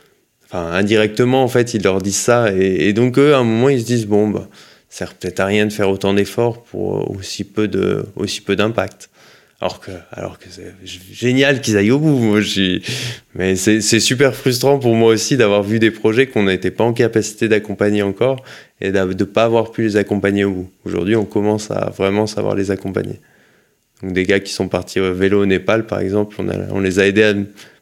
Enfin, 0.45 0.71
indirectement, 0.73 1.43
en 1.43 1.49
fait, 1.49 1.75
ils 1.75 1.83
leur 1.83 2.01
disent 2.01 2.17
ça. 2.17 2.53
Et, 2.53 2.93
donc, 2.93 3.19
eux, 3.19 3.35
à 3.35 3.39
un 3.39 3.45
moment, 3.45 3.69
ils 3.69 3.81
se 3.81 3.87
disent, 3.87 4.07
bon, 4.07 4.29
bah, 4.29 4.49
ça 4.89 5.07
sert 5.07 5.15
peut-être 5.15 5.41
à 5.41 5.47
rien 5.47 5.67
de 5.67 5.73
faire 5.73 5.91
autant 5.91 6.15
d'efforts 6.15 6.63
pour 6.63 7.11
aussi 7.11 7.43
peu 7.43 7.67
de, 7.67 8.07
aussi 8.15 8.41
peu 8.41 8.55
d'impact. 8.55 9.11
Alors 9.61 9.81
que, 9.81 9.91
alors 10.13 10.39
que 10.39 10.47
c'est 10.49 10.73
génial 11.13 11.61
qu'ils 11.61 11.77
aillent 11.77 11.91
au 11.91 11.99
bout. 11.99 12.19
Moi, 12.19 12.41
mais 13.35 13.57
c'est 13.57 13.81
super 14.01 14.35
frustrant 14.35 14.79
pour 14.79 14.95
moi 14.95 15.13
aussi 15.13 15.37
d'avoir 15.37 15.63
vu 15.65 15.81
des 15.81 15.91
projets 15.91 16.29
qu'on 16.29 16.45
n'était 16.45 16.71
pas 16.71 16.85
en 16.85 16.93
capacité 16.93 17.49
d'accompagner 17.49 18.03
encore 18.03 18.43
et 18.81 18.93
de 18.93 18.99
ne 18.99 19.25
pas 19.25 19.45
avoir 19.45 19.73
pu 19.73 19.83
les 19.83 19.97
accompagner 19.97 20.45
au 20.45 20.53
bout. 20.53 20.71
Aujourd'hui, 20.85 21.17
on 21.17 21.27
commence 21.27 21.71
à 21.71 21.91
vraiment 21.91 22.27
savoir 22.27 22.55
les 22.55 22.71
accompagner. 22.71 23.21
Donc, 24.03 24.13
des 24.13 24.25
gars 24.25 24.41
qui 24.41 24.53
sont 24.53 24.69
partis 24.69 25.01
au 25.01 25.15
vélo 25.15 25.43
au 25.43 25.47
Népal, 25.47 25.87
par 25.87 26.01
exemple, 26.01 26.37
on, 26.39 26.49
a, 26.49 26.55
on 26.71 26.81
les 26.81 26.99
a 26.99 27.07
aidés 27.07 27.25
à 27.25 27.35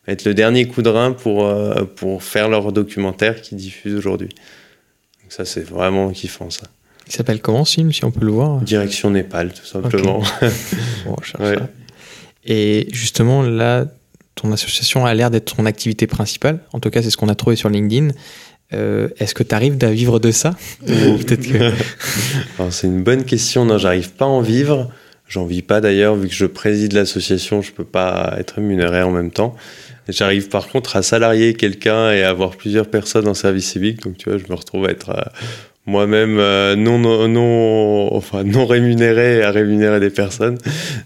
mettre 0.07 0.26
le 0.26 0.35
dernier 0.35 0.66
coup 0.66 0.83
de 0.83 0.88
rein 0.88 1.12
pour, 1.12 1.46
euh, 1.46 1.85
pour 1.85 2.22
faire 2.22 2.48
leur 2.48 2.72
documentaire 2.72 3.40
qu'ils 3.40 3.59
diffusent 3.59 3.94
aujourd'hui. 3.94 4.28
Donc, 4.28 5.33
ça, 5.33 5.44
c'est 5.44 5.64
vraiment 5.64 6.11
kiffant, 6.11 6.50
ça. 6.50 6.66
Il 7.07 7.12
s'appelle 7.12 7.40
comment 7.40 7.64
ce 7.64 7.74
film, 7.74 7.92
si 7.92 8.04
on 8.04 8.11
peut 8.11 8.24
le 8.24 8.33
voir? 8.33 8.61
Direction 8.61 9.11
Népal, 9.11 9.52
tout 9.52 9.64
simplement. 9.64 10.22
bon, 11.07 11.16
Et 12.44 12.87
justement, 12.92 13.42
là, 13.42 13.87
ton 14.35 14.52
association 14.52 15.07
a 15.07 15.14
l'air 15.14 15.31
d'être 15.31 15.57
ton 15.57 15.64
activité 15.64 16.07
principale. 16.07 16.61
En 16.72 16.81
tout 16.81 16.90
cas, 16.90 17.02
c'est 17.02 17.11
ce 17.11 17.16
qu'on 17.16 17.28
a 17.28 17.35
trouvé 17.35 17.57
sur 17.57 17.70
LinkedIn. 17.70 18.11
Euh, 18.74 19.09
est-ce 19.18 19.35
que 19.35 19.42
tu 19.42 19.54
arrives 19.54 19.78
à 19.83 19.90
vivre 19.90 20.18
de 20.18 20.31
ça? 20.31 20.54
Peut-être 20.87 21.46
que... 21.50 21.72
C'est 22.70 22.87
une 22.87 23.02
bonne 23.02 23.24
question. 23.24 23.64
Non, 23.64 23.78
j'arrive 23.78 24.11
pas 24.12 24.26
à 24.26 24.28
en 24.28 24.42
vivre. 24.42 24.90
J'en 25.28 25.44
vis 25.44 25.62
pas 25.62 25.80
d'ailleurs, 25.80 26.16
vu 26.16 26.28
que 26.28 26.34
je 26.34 26.46
préside 26.46 26.94
l'association, 26.94 27.60
je 27.60 27.72
peux 27.72 27.84
pas 27.84 28.34
être 28.38 28.52
rémunéré 28.52 29.02
en 29.02 29.10
même 29.10 29.30
temps. 29.30 29.54
J'arrive 30.08 30.48
par 30.48 30.68
contre 30.68 30.96
à 30.96 31.02
salarier 31.02 31.52
quelqu'un 31.52 32.12
et 32.12 32.22
avoir 32.22 32.56
plusieurs 32.56 32.88
personnes 32.88 33.28
en 33.28 33.34
service 33.34 33.70
civique. 33.70 34.02
Donc 34.02 34.16
tu 34.16 34.30
vois, 34.30 34.38
je 34.38 34.44
me 34.48 34.54
retrouve 34.54 34.86
à 34.86 34.90
être 34.90 35.10
euh, 35.10 35.22
moi-même 35.84 36.38
euh, 36.38 36.76
non, 36.76 36.98
non, 36.98 37.28
non 37.28 38.66
rémunéré 38.66 39.42
à 39.42 39.50
rémunérer 39.50 40.00
des 40.00 40.10
personnes. 40.10 40.58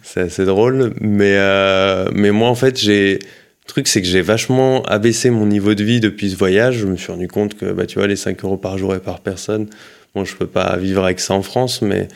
C'est 0.02 0.20
assez 0.20 0.44
drôle. 0.44 0.92
Mais, 1.00 1.36
euh, 1.36 2.08
mais 2.12 2.30
moi, 2.30 2.48
en 2.48 2.54
fait. 2.54 2.82
Le 2.84 3.74
truc, 3.74 3.86
c'est 3.86 4.02
que 4.02 4.08
j'ai 4.08 4.22
vachement 4.22 4.82
abaissé 4.82 5.30
mon 5.30 5.46
niveau 5.46 5.74
de 5.74 5.84
vie 5.84 6.00
depuis 6.00 6.30
ce 6.30 6.36
voyage. 6.36 6.78
Je 6.78 6.86
me 6.86 6.96
suis 6.96 7.12
rendu 7.12 7.28
compte 7.28 7.54
que, 7.54 7.66
bah, 7.72 7.86
tu 7.86 7.98
vois, 7.98 8.08
les 8.08 8.16
5 8.16 8.44
euros 8.44 8.56
par 8.56 8.76
jour 8.76 8.92
et 8.94 8.98
par 8.98 9.20
personne, 9.20 9.68
bon, 10.14 10.24
je 10.24 10.36
peux 10.36 10.48
pas 10.48 10.76
vivre 10.76 11.04
avec 11.04 11.20
ça 11.20 11.34
en 11.34 11.42
France, 11.42 11.80
mais, 11.80 12.08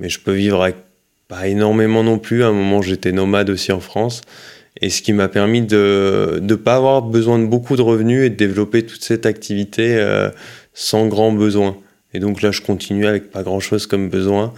mais 0.00 0.08
je 0.08 0.18
peux 0.18 0.32
vivre 0.32 0.62
avec 0.62 0.76
pas 1.28 1.48
énormément 1.48 2.02
non 2.02 2.18
plus. 2.18 2.42
À 2.42 2.48
un 2.48 2.52
moment, 2.52 2.82
j'étais 2.82 3.12
nomade 3.12 3.50
aussi 3.50 3.72
en 3.72 3.80
France. 3.80 4.22
Et 4.80 4.90
ce 4.90 5.00
qui 5.00 5.12
m'a 5.12 5.28
permis 5.28 5.62
de 5.62 6.38
ne 6.42 6.54
pas 6.54 6.76
avoir 6.76 7.02
besoin 7.02 7.38
de 7.38 7.46
beaucoup 7.46 7.76
de 7.76 7.82
revenus 7.82 8.26
et 8.26 8.30
de 8.30 8.34
développer 8.34 8.84
toute 8.84 9.02
cette 9.02 9.24
activité 9.24 9.96
euh, 9.96 10.30
sans 10.74 11.06
grand 11.08 11.32
besoin. 11.32 11.78
Et 12.12 12.20
donc 12.20 12.42
là, 12.42 12.50
je 12.50 12.60
continue 12.60 13.06
avec 13.06 13.30
pas 13.30 13.42
grand-chose 13.42 13.86
comme 13.86 14.10
besoin. 14.10 14.52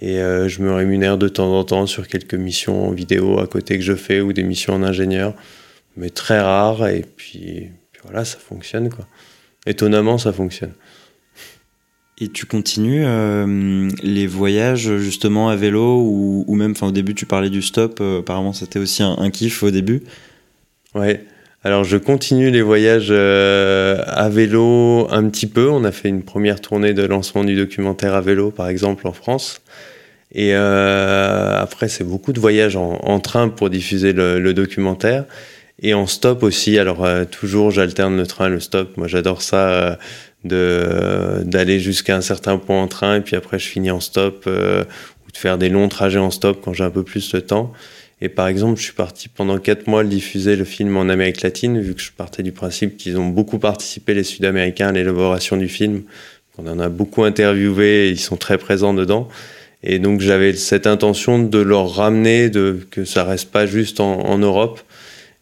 Et 0.00 0.20
euh, 0.20 0.48
je 0.48 0.62
me 0.62 0.72
rémunère 0.72 1.18
de 1.18 1.28
temps 1.28 1.52
en 1.52 1.64
temps 1.64 1.86
sur 1.86 2.08
quelques 2.08 2.34
missions 2.34 2.90
vidéo 2.90 3.38
à 3.38 3.46
côté 3.46 3.76
que 3.76 3.84
je 3.84 3.94
fais 3.94 4.20
ou 4.20 4.32
des 4.32 4.44
missions 4.44 4.74
en 4.74 4.82
ingénieur, 4.82 5.34
mais 5.96 6.10
très 6.10 6.40
rares. 6.40 6.88
Et 6.88 7.04
puis, 7.16 7.70
voilà, 8.04 8.24
ça 8.24 8.38
fonctionne 8.38 8.88
quoi. 8.88 9.06
Étonnamment, 9.66 10.16
ça 10.16 10.32
fonctionne. 10.32 10.72
Et 12.22 12.28
tu 12.28 12.44
continues 12.44 13.02
euh, 13.06 13.88
les 14.02 14.26
voyages 14.26 14.98
justement 14.98 15.48
à 15.48 15.56
vélo 15.56 16.02
ou, 16.46 16.54
même, 16.54 16.72
enfin 16.72 16.88
au 16.88 16.92
début 16.92 17.14
tu 17.14 17.24
parlais 17.24 17.48
du 17.48 17.62
stop, 17.62 17.98
euh, 18.02 18.20
apparemment 18.20 18.52
c'était 18.52 18.78
aussi 18.78 19.02
un, 19.02 19.30
kiff 19.30 19.62
au 19.62 19.70
début. 19.70 20.02
Ouais, 20.94 21.24
alors 21.64 21.82
je 21.84 21.96
continue 21.96 22.50
les 22.50 22.60
voyages 22.60 23.08
euh, 23.10 24.02
à 24.06 24.28
vélo 24.28 25.08
un 25.10 25.30
petit 25.30 25.46
peu. 25.46 25.70
On 25.70 25.82
a 25.84 25.92
fait 25.92 26.10
une 26.10 26.22
première 26.22 26.60
tournée 26.60 26.92
de 26.92 27.04
lancement 27.04 27.42
du 27.42 27.56
documentaire 27.56 28.14
à 28.14 28.20
vélo, 28.20 28.50
par 28.50 28.68
exemple, 28.68 29.08
en 29.08 29.12
France. 29.12 29.62
Et 30.32 30.54
euh, 30.54 31.58
après, 31.58 31.88
c'est 31.88 32.04
beaucoup 32.04 32.34
de 32.34 32.40
voyages 32.40 32.76
en, 32.76 33.20
train 33.20 33.48
pour 33.48 33.70
diffuser 33.70 34.12
le, 34.12 34.52
documentaire. 34.52 35.24
Et 35.82 35.94
en 35.94 36.06
stop 36.06 36.42
aussi. 36.42 36.78
Alors 36.78 37.06
toujours, 37.30 37.70
j'alterne 37.70 38.16
le 38.16 38.26
train, 38.26 38.48
le 38.48 38.60
stop. 38.60 38.96
Moi, 38.98 39.08
j'adore 39.08 39.40
ça 39.40 39.98
d'aller 40.44 41.80
jusqu'à 41.80 42.16
un 42.16 42.20
certain 42.22 42.56
point 42.56 42.80
en 42.80 42.88
train 42.88 43.16
et 43.16 43.20
puis 43.20 43.36
après, 43.36 43.58
je 43.58 43.68
finis 43.68 43.90
en 43.90 44.00
stop 44.00 44.46
ou 44.46 45.30
de 45.32 45.36
faire 45.36 45.58
des 45.58 45.68
longs 45.68 45.88
trajets 45.88 46.18
en 46.18 46.30
stop 46.30 46.60
quand 46.64 46.72
j'ai 46.72 46.84
un 46.84 46.90
peu 46.90 47.02
plus 47.02 47.30
de 47.32 47.40
temps. 47.40 47.72
Et 48.22 48.28
par 48.28 48.48
exemple, 48.48 48.78
je 48.78 48.84
suis 48.84 48.92
parti 48.92 49.28
pendant 49.28 49.58
quatre 49.58 49.86
mois 49.86 50.04
diffuser 50.04 50.56
le 50.56 50.64
film 50.64 50.96
en 50.96 51.08
Amérique 51.08 51.40
latine, 51.40 51.80
vu 51.80 51.94
que 51.94 52.02
je 52.02 52.12
partais 52.12 52.42
du 52.42 52.52
principe 52.52 52.96
qu'ils 52.96 53.18
ont 53.18 53.26
beaucoup 53.26 53.58
participé, 53.58 54.12
les 54.12 54.24
Sud-Américains, 54.24 54.88
à 54.88 54.92
l'élaboration 54.92 55.56
du 55.56 55.68
film. 55.68 56.02
On 56.58 56.66
en 56.66 56.78
a 56.78 56.90
beaucoup 56.90 57.24
interviewé, 57.24 58.08
et 58.08 58.10
ils 58.10 58.20
sont 58.20 58.36
très 58.36 58.58
présents 58.58 58.92
dedans. 58.92 59.28
Et 59.82 59.98
donc 59.98 60.20
j'avais 60.20 60.52
cette 60.52 60.86
intention 60.86 61.38
de 61.42 61.58
leur 61.58 61.94
ramener, 61.94 62.50
de 62.50 62.86
que 62.90 63.06
ça 63.06 63.24
reste 63.24 63.50
pas 63.50 63.64
juste 63.64 64.00
en, 64.00 64.36
Europe. 64.36 64.80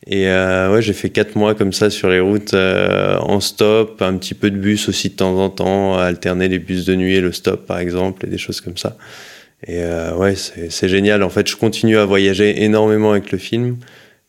Et 0.07 0.29
euh, 0.29 0.73
ouais, 0.73 0.81
j'ai 0.81 0.93
fait 0.93 1.11
quatre 1.11 1.35
mois 1.37 1.55
comme 1.55 1.73
ça 1.73 1.91
sur 1.91 2.09
les 2.09 2.21
routes 2.21 2.55
euh, 2.55 3.19
en 3.19 3.41
stop, 3.41 4.01
un 4.01 4.17
petit 4.17 4.35
peu 4.35 4.51
de 4.51 4.57
bus 4.57 4.89
aussi 4.89 5.11
de 5.11 5.15
temps 5.15 5.37
en 5.39 5.51
temps, 5.51 5.99
alterner 5.99 6.49
les 6.49 6.59
bus 6.59 6.85
de 6.85 6.95
nuit 6.95 7.15
et 7.15 7.21
le 7.21 7.33
stop 7.33 7.67
par 7.67 7.79
exemple, 7.79 8.25
et 8.27 8.31
des 8.31 8.39
choses 8.39 8.61
comme 8.61 8.77
ça. 8.77 8.97
Et 9.67 9.83
euh, 9.83 10.15
ouais, 10.15 10.35
c'est 10.37 10.89
génial. 10.89 11.23
En 11.25 11.31
fait, 11.31 11.49
je 11.49 11.57
continue 11.57 11.99
à 11.99 12.05
voyager 12.05 12.63
énormément 12.63 13.11
avec 13.11 13.33
le 13.33 13.39
film. 13.39 13.79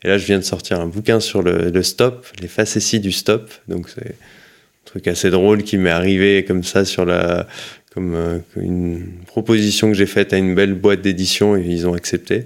Et 0.04 0.08
là, 0.08 0.18
je 0.18 0.26
viens 0.26 0.40
de 0.40 0.44
sortir 0.44 0.80
un 0.80 0.88
bouquin 0.88 1.20
sur 1.20 1.44
le, 1.44 1.84
stop, 1.84 2.26
les 2.42 2.48
facéties 2.48 3.00
du 3.00 3.12
stop. 3.12 3.52
Donc, 3.68 3.90
c'est 3.90 4.08
un 4.12 4.86
truc 4.86 5.08
assez 5.08 5.30
drôle 5.30 5.64
qui 5.64 5.78
m'est 5.78 5.92
arrivé 5.92 6.46
comme 6.46 6.64
ça 6.64 6.84
sur 6.84 7.06
la, 7.06 7.48
comme 7.94 8.42
une 8.56 9.06
proposition 9.28 9.90
que 9.90 9.94
j'ai 9.94 10.08
faite 10.08 10.34
à 10.34 10.38
une 10.38 10.56
belle 10.56 10.74
boîte 10.74 11.02
d'édition 11.02 11.56
et 11.56 11.62
ils 11.62 11.88
ont 11.88 11.94
accepté. 11.94 12.46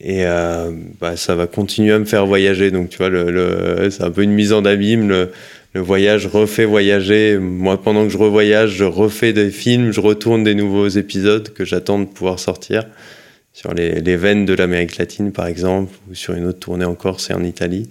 Et 0.00 0.24
euh, 0.26 0.70
bah, 1.00 1.16
ça 1.16 1.34
va 1.34 1.46
continuer 1.46 1.92
à 1.92 1.98
me 1.98 2.04
faire 2.04 2.26
voyager. 2.26 2.70
Donc, 2.70 2.88
tu 2.88 2.98
vois, 2.98 3.08
le, 3.08 3.30
le 3.30 3.90
c'est 3.90 4.04
un 4.04 4.10
peu 4.10 4.22
une 4.22 4.32
mise 4.32 4.52
en 4.52 4.64
abîme. 4.64 5.08
Le, 5.08 5.32
le 5.74 5.80
voyage 5.80 6.26
refait 6.26 6.64
voyager. 6.64 7.38
Moi, 7.38 7.80
pendant 7.82 8.04
que 8.04 8.10
je 8.10 8.18
revoyage, 8.18 8.70
je 8.70 8.84
refais 8.84 9.32
des 9.32 9.50
films, 9.50 9.92
je 9.92 10.00
retourne 10.00 10.44
des 10.44 10.54
nouveaux 10.54 10.88
épisodes 10.88 11.52
que 11.52 11.64
j'attends 11.64 11.98
de 11.98 12.04
pouvoir 12.04 12.38
sortir 12.38 12.84
sur 13.52 13.74
les, 13.74 14.00
les 14.00 14.16
veines 14.16 14.44
de 14.44 14.54
l'Amérique 14.54 14.98
latine, 14.98 15.32
par 15.32 15.46
exemple, 15.46 15.92
ou 16.08 16.14
sur 16.14 16.34
une 16.34 16.46
autre 16.46 16.60
tournée 16.60 16.84
en 16.84 16.94
Corse 16.94 17.30
et 17.30 17.34
en 17.34 17.42
Italie. 17.42 17.90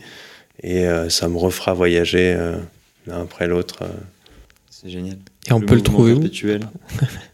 Et 0.64 0.88
euh, 0.88 1.10
ça 1.10 1.28
me 1.28 1.38
refera 1.38 1.74
voyager 1.74 2.34
euh, 2.38 2.56
l'un 3.06 3.22
après 3.22 3.48
l'autre. 3.48 3.84
C'est 4.70 4.90
génial. 4.90 5.18
Et 5.50 5.54
on 5.54 5.60
peut 5.60 5.76
le 5.76 5.82
trouver 5.82 6.14
où? 6.14 6.24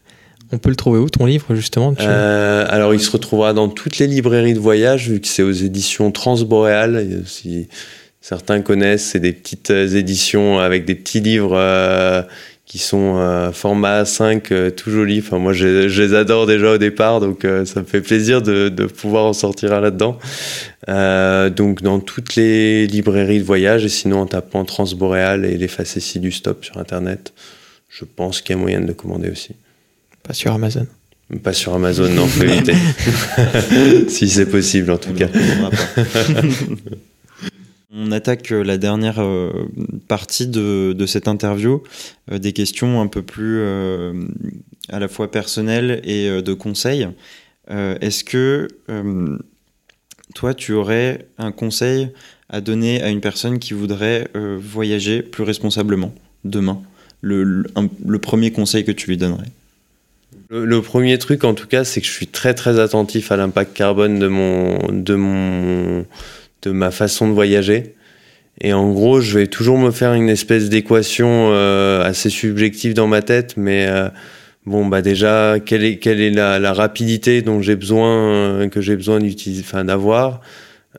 On 0.54 0.58
peut 0.58 0.70
le 0.70 0.76
trouver 0.76 1.00
où 1.00 1.10
ton 1.10 1.26
livre 1.26 1.54
justement 1.56 1.94
Alors 1.98 2.94
il 2.94 3.00
se 3.00 3.10
retrouvera 3.10 3.52
dans 3.52 3.68
toutes 3.68 3.98
les 3.98 4.06
librairies 4.06 4.54
de 4.54 4.60
voyage 4.60 5.10
vu 5.10 5.20
que 5.20 5.26
c'est 5.26 5.42
aux 5.42 5.50
éditions 5.50 6.12
Transboréal. 6.12 7.22
Si, 7.26 7.66
certains 8.20 8.62
connaissent, 8.62 9.04
c'est 9.04 9.18
des 9.18 9.32
petites 9.32 9.70
euh, 9.70 9.88
éditions 9.88 10.58
avec 10.58 10.84
des 10.84 10.94
petits 10.94 11.20
livres 11.20 11.56
euh, 11.56 12.22
qui 12.64 12.78
sont 12.78 13.16
euh, 13.16 13.50
format 13.50 14.04
A5, 14.04 14.70
tout 14.70 14.90
joli. 14.90 15.18
Enfin, 15.18 15.38
moi, 15.38 15.52
je, 15.52 15.88
les 15.88 16.14
adore 16.14 16.46
déjà 16.46 16.72
au 16.72 16.78
départ, 16.78 17.20
donc 17.20 17.46
ça 17.66 17.80
me 17.80 17.84
fait 17.84 18.00
plaisir 18.00 18.40
de, 18.40 18.68
pouvoir 18.86 19.26
en 19.26 19.32
sortir 19.34 19.78
là-dedans. 19.80 20.18
donc, 20.86 21.82
dans 21.82 22.00
toutes 22.00 22.36
les 22.36 22.86
librairies 22.86 23.40
de 23.40 23.44
voyage, 23.44 23.84
et 23.84 23.90
sinon 23.90 24.20
en 24.20 24.26
tapant 24.26 24.64
Transboréal 24.64 25.44
et 25.44 25.58
les 25.58 25.68
facéties 25.68 26.20
du 26.20 26.32
stop 26.32 26.64
sur 26.64 26.78
Internet, 26.78 27.34
je 27.90 28.04
pense 28.06 28.40
qu'il 28.40 28.56
y 28.56 28.58
a 28.58 28.62
moyen 28.62 28.80
de 28.80 28.86
le 28.86 28.94
commander 28.94 29.28
aussi. 29.28 29.54
Pas 30.24 30.32
sur 30.32 30.52
Amazon. 30.52 30.86
Pas 31.42 31.52
sur 31.52 31.74
Amazon, 31.74 32.08
non, 32.08 32.26
faut 32.26 32.42
éviter. 32.42 32.74
si 34.08 34.28
c'est 34.28 34.46
possible, 34.46 34.90
en 34.90 34.98
tout 34.98 35.12
cas. 35.14 35.28
On 37.92 38.10
attaque 38.12 38.52
euh, 38.52 38.62
la 38.62 38.78
dernière 38.78 39.20
euh, 39.20 39.68
partie 40.08 40.46
de, 40.46 41.04
cette 41.06 41.28
interview, 41.28 41.82
euh, 42.32 42.38
des 42.38 42.52
questions 42.52 43.00
un 43.00 43.06
peu 43.06 43.22
plus 43.22 43.62
à 44.88 44.98
la 44.98 45.08
fois 45.08 45.30
personnelles 45.30 46.00
et 46.04 46.42
de 46.42 46.54
conseils. 46.54 47.08
Est-ce 47.68 48.24
que 48.24 48.68
toi, 50.34 50.52
tu 50.52 50.72
aurais 50.74 51.26
un 51.38 51.52
conseil 51.52 52.10
à 52.50 52.60
donner 52.60 53.02
à 53.02 53.08
une 53.08 53.22
personne 53.22 53.58
qui 53.58 53.72
voudrait 53.72 54.28
voyager 54.34 55.22
plus 55.22 55.44
responsablement 55.44 56.14
demain? 56.44 56.82
Le, 57.22 57.64
premier 58.20 58.50
conseil 58.50 58.84
que 58.84 58.92
tu 58.92 59.08
lui 59.08 59.16
donnerais 59.16 59.48
le, 60.62 60.82
premier 60.82 61.18
truc, 61.18 61.44
en 61.44 61.54
tout 61.54 61.66
cas, 61.66 61.84
c'est 61.84 62.00
que 62.00 62.06
je 62.06 62.12
suis 62.12 62.28
très 62.28 62.54
très 62.54 62.78
attentif 62.78 63.32
à 63.32 63.36
l'impact 63.36 63.76
carbone 63.76 64.18
de 64.18 64.28
mon, 64.28 64.78
de 64.90 65.14
mon, 65.14 66.06
de 66.62 66.70
ma 66.70 66.90
façon 66.90 67.28
de 67.28 67.32
voyager. 67.32 67.94
Et 68.60 68.72
en 68.72 68.92
gros, 68.92 69.20
je 69.20 69.38
vais 69.38 69.46
toujours 69.48 69.78
me 69.78 69.90
faire 69.90 70.12
une 70.14 70.28
espèce 70.28 70.68
d'équation 70.68 71.50
euh, 71.52 72.04
assez 72.04 72.30
subjective 72.30 72.94
dans 72.94 73.08
ma 73.08 73.20
tête, 73.20 73.56
mais 73.56 73.86
euh, 73.88 74.08
bon, 74.64 74.86
bah 74.86 75.02
déjà, 75.02 75.56
quelle 75.64 75.84
est, 75.84 75.96
quelle 75.96 76.20
est 76.20 76.30
la, 76.30 76.72
rapidité 76.72 77.42
dont 77.42 77.60
j'ai 77.60 77.74
besoin, 77.74 78.60
euh, 78.60 78.68
que 78.68 78.80
j'ai 78.80 78.94
besoin 78.94 79.18
d'utiliser, 79.18 79.64
enfin 79.66 79.84
d'avoir. 79.84 80.40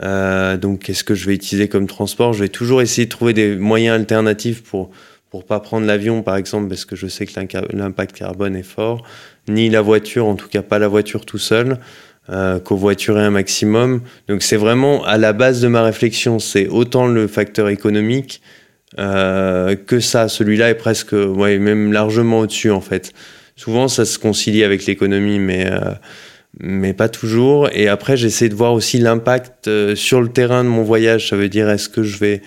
donc, 0.02 0.80
qu'est-ce 0.80 1.06
que 1.06 1.16
je 1.16 1.28
vais 1.28 1.36
utiliser 1.36 1.70
comme 1.70 1.88
transport? 1.88 2.34
Je 2.34 2.42
vais 2.44 2.50
toujours 2.50 2.82
essayer 2.82 3.06
de 3.06 3.12
trouver 3.12 3.32
des 3.32 3.56
moyens 3.56 3.96
alternatifs 3.96 4.62
pour 4.62 4.92
pour 5.36 5.44
pas 5.44 5.60
prendre 5.60 5.86
l'avion, 5.86 6.22
par 6.22 6.38
exemple, 6.38 6.70
parce 6.70 6.86
que 6.86 6.96
je 6.96 7.08
sais 7.08 7.26
que 7.26 7.34
l'impact 7.76 8.16
carbone 8.16 8.56
est 8.56 8.64
fort, 8.64 9.06
ni 9.50 9.70
la 9.70 9.82
voiture, 9.82 10.28
en 10.28 10.36
tout 10.36 10.48
cas 10.48 10.62
pas 10.62 10.80
la 10.80 10.88
voiture 10.88 11.26
tout 11.26 11.38
seul, 11.38 11.78
euh, 12.30 12.58
covoiturer 12.58 13.20
un 13.20 13.32
maximum. 13.32 14.00
Donc 14.30 14.44
c'est 14.44 14.56
vraiment 14.56 15.04
à 15.04 15.18
la 15.18 15.34
base 15.34 15.60
de 15.60 15.68
ma 15.68 15.84
réflexion, 15.84 16.40
c'est 16.40 16.70
autant 16.70 17.08
le 17.08 17.28
facteur 17.28 17.68
économique 17.68 18.42
euh, 18.98 19.76
que 19.76 20.00
ça. 20.00 20.30
Celui-là 20.30 20.70
est 20.70 20.76
presque, 20.76 21.12
ouais, 21.12 21.60
même 21.60 21.92
largement 21.92 22.40
au-dessus 22.40 22.72
en 22.72 22.80
fait. 22.80 23.12
Souvent 23.58 23.90
ça 23.90 24.06
se 24.06 24.18
concilie 24.18 24.64
avec 24.64 24.86
l'économie, 24.86 25.40
mais 25.40 25.70
euh, 25.70 25.96
mais 26.62 26.94
pas 26.94 27.10
toujours. 27.10 27.68
Et 27.74 27.90
après 27.90 28.16
j'essaie 28.16 28.48
de 28.48 28.56
voir 28.56 28.72
aussi 28.72 29.00
l'impact 29.00 29.68
euh, 29.68 29.96
sur 29.98 30.22
le 30.22 30.30
terrain 30.30 30.64
de 30.64 30.70
mon 30.70 30.84
voyage. 30.84 31.28
Ça 31.28 31.36
veut 31.36 31.50
dire 31.50 31.70
est-ce 31.70 31.90
que 31.90 32.04
je 32.04 32.20
vais 32.20 32.42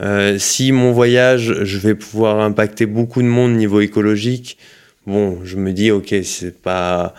euh, 0.00 0.38
si 0.38 0.72
mon 0.72 0.92
voyage, 0.92 1.54
je 1.62 1.78
vais 1.78 1.94
pouvoir 1.94 2.40
impacter 2.40 2.86
beaucoup 2.86 3.22
de 3.22 3.28
monde 3.28 3.52
niveau 3.52 3.80
écologique, 3.80 4.58
bon, 5.06 5.40
je 5.44 5.56
me 5.56 5.72
dis, 5.72 5.90
ok, 5.90 6.14
c'est 6.24 6.60
pas, 6.60 7.14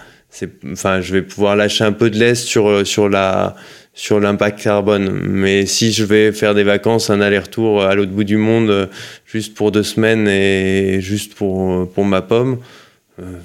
enfin, 0.72 1.02
je 1.02 1.14
vais 1.14 1.22
pouvoir 1.22 1.56
lâcher 1.56 1.84
un 1.84 1.94
peu 1.94 2.10
de 2.10 2.18
l'est 2.18 2.36
sur 2.36 2.86
sur 2.86 3.10
la 3.10 3.56
sur 3.94 4.20
l'impact 4.20 4.62
carbone. 4.62 5.10
Mais 5.24 5.66
si 5.66 5.92
je 5.92 6.04
vais 6.04 6.32
faire 6.32 6.54
des 6.54 6.64
vacances, 6.64 7.10
un 7.10 7.22
aller-retour 7.22 7.84
à 7.84 7.96
l'autre 7.96 8.12
bout 8.12 8.26
du 8.26 8.38
monde, 8.38 8.70
euh, 8.70 8.88
juste 9.26 9.56
pour 9.56 9.72
deux 9.72 9.84
semaines 9.84 10.28
et 10.28 11.00
juste 11.02 11.36
pour 11.36 11.90
pour 11.92 12.06
ma 12.06 12.22
pomme, 12.22 12.60
euh, 13.20 13.40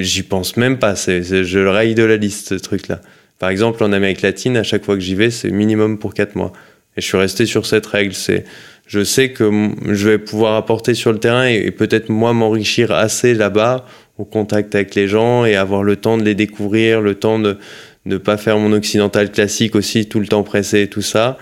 j'y 0.00 0.22
pense 0.22 0.56
même 0.56 0.78
pas. 0.78 0.94
Je 0.94 1.58
le 1.58 1.70
raye 1.70 1.94
de 1.94 2.04
la 2.04 2.16
liste, 2.16 2.48
ce 2.48 2.54
truc-là. 2.54 3.00
Par 3.38 3.50
exemple, 3.50 3.82
en 3.84 3.92
Amérique 3.92 4.22
latine, 4.22 4.56
à 4.56 4.62
chaque 4.62 4.84
fois 4.84 4.94
que 4.96 5.00
j'y 5.00 5.14
vais, 5.14 5.30
c'est 5.30 5.50
minimum 5.50 5.98
pour 5.98 6.12
quatre 6.12 6.34
mois. 6.34 6.52
Et 6.98 7.00
je 7.00 7.06
suis 7.06 7.16
resté 7.16 7.46
sur 7.46 7.64
cette 7.64 7.86
règle. 7.86 8.12
C'est, 8.12 8.44
je 8.88 9.04
sais 9.04 9.30
que 9.30 9.70
je 9.86 10.08
vais 10.08 10.18
pouvoir 10.18 10.56
apporter 10.56 10.94
sur 10.94 11.12
le 11.12 11.20
terrain 11.20 11.46
et, 11.46 11.70
peut-être 11.70 12.08
moi 12.08 12.32
m'enrichir 12.32 12.90
assez 12.90 13.34
là-bas 13.34 13.86
au 14.18 14.24
contact 14.24 14.74
avec 14.74 14.96
les 14.96 15.06
gens 15.06 15.44
et 15.44 15.54
avoir 15.54 15.84
le 15.84 15.94
temps 15.94 16.18
de 16.18 16.24
les 16.24 16.34
découvrir, 16.34 17.00
le 17.00 17.14
temps 17.14 17.38
de 17.38 17.56
ne 18.04 18.16
pas 18.16 18.36
faire 18.36 18.58
mon 18.58 18.72
occidental 18.72 19.30
classique 19.30 19.76
aussi 19.76 20.08
tout 20.08 20.18
le 20.18 20.26
temps 20.26 20.42
pressé 20.42 20.82
et 20.82 20.88
tout 20.88 21.02
ça, 21.02 21.38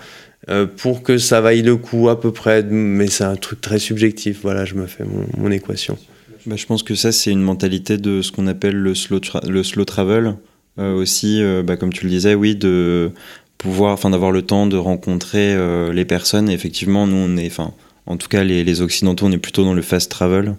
euh, 0.50 0.66
pour 0.66 1.02
que 1.02 1.16
ça 1.16 1.40
vaille 1.40 1.62
le 1.62 1.76
coup 1.76 2.10
à 2.10 2.20
peu 2.20 2.32
près. 2.32 2.62
Mais 2.62 3.06
c'est 3.06 3.24
un 3.24 3.36
truc 3.36 3.62
très 3.62 3.78
subjectif. 3.78 4.40
Voilà, 4.42 4.66
je 4.66 4.74
me 4.74 4.86
fais 4.86 5.04
mon, 5.38 5.50
équation. 5.50 5.96
Bah, 6.44 6.56
je 6.56 6.66
pense 6.66 6.82
que 6.82 6.94
ça, 6.94 7.12
c'est 7.12 7.30
une 7.30 7.40
mentalité 7.40 7.96
de 7.96 8.20
ce 8.20 8.30
qu'on 8.30 8.46
appelle 8.46 8.76
le 8.76 8.94
slow, 8.94 9.20
le 9.48 9.62
slow 9.62 9.86
travel. 9.86 10.34
Euh, 10.78 10.92
aussi, 10.92 11.42
euh, 11.42 11.62
bah, 11.62 11.78
comme 11.78 11.94
tu 11.94 12.04
le 12.04 12.10
disais, 12.10 12.34
oui, 12.34 12.54
de 12.54 13.12
pouvoir, 13.58 13.92
enfin 13.92 14.10
d'avoir 14.10 14.30
le 14.30 14.42
temps 14.42 14.66
de 14.66 14.76
rencontrer 14.76 15.54
euh, 15.54 15.92
les 15.92 16.04
personnes. 16.04 16.48
effectivement, 16.48 17.06
nous, 17.06 17.16
on 17.16 17.36
est, 17.36 17.46
enfin, 17.46 17.72
en 18.06 18.16
tout 18.16 18.28
cas, 18.28 18.44
les, 18.44 18.80
Occidentaux, 18.80 19.26
on 19.26 19.32
est 19.32 19.38
plutôt 19.38 19.64
dans 19.64 19.74
le 19.74 19.82
fast 19.82 20.10
travel. 20.10 20.56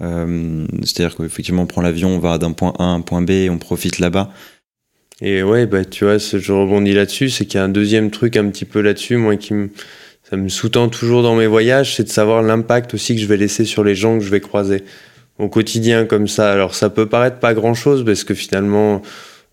Euh, 0.00 0.66
c'est-à-dire 0.82 1.16
qu'effectivement, 1.16 1.62
on 1.62 1.66
prend 1.66 1.82
l'avion, 1.82 2.10
on 2.10 2.18
va 2.18 2.38
d'un 2.38 2.52
point 2.52 2.74
A 2.78 2.84
à 2.84 2.86
un 2.86 3.00
point 3.00 3.22
B 3.22 3.30
et 3.30 3.50
on 3.50 3.58
profite 3.58 3.98
là-bas. 3.98 4.30
Et 5.20 5.42
ouais, 5.42 5.66
bah, 5.66 5.84
tu 5.84 6.04
vois, 6.04 6.18
je 6.18 6.52
rebondis 6.52 6.92
là-dessus, 6.94 7.30
c'est 7.30 7.44
qu'il 7.44 7.58
y 7.58 7.60
a 7.60 7.64
un 7.64 7.68
deuxième 7.68 8.10
truc 8.10 8.36
un 8.36 8.48
petit 8.48 8.64
peu 8.64 8.80
là-dessus, 8.80 9.16
moi, 9.16 9.36
qui 9.36 9.54
me, 9.54 9.70
ça 10.28 10.36
me 10.36 10.48
sous-tend 10.48 10.88
toujours 10.88 11.22
dans 11.22 11.36
mes 11.36 11.46
voyages, 11.46 11.94
c'est 11.94 12.04
de 12.04 12.08
savoir 12.08 12.42
l'impact 12.42 12.94
aussi 12.94 13.14
que 13.14 13.20
je 13.20 13.26
vais 13.26 13.36
laisser 13.36 13.64
sur 13.64 13.84
les 13.84 13.94
gens 13.94 14.18
que 14.18 14.24
je 14.24 14.30
vais 14.30 14.40
croiser 14.40 14.82
au 15.38 15.48
quotidien 15.48 16.06
comme 16.06 16.26
ça. 16.26 16.50
Alors, 16.50 16.74
ça 16.74 16.90
peut 16.90 17.06
paraître 17.06 17.38
pas 17.38 17.54
grand-chose 17.54 18.04
parce 18.04 18.24
que 18.24 18.34
finalement, 18.34 19.02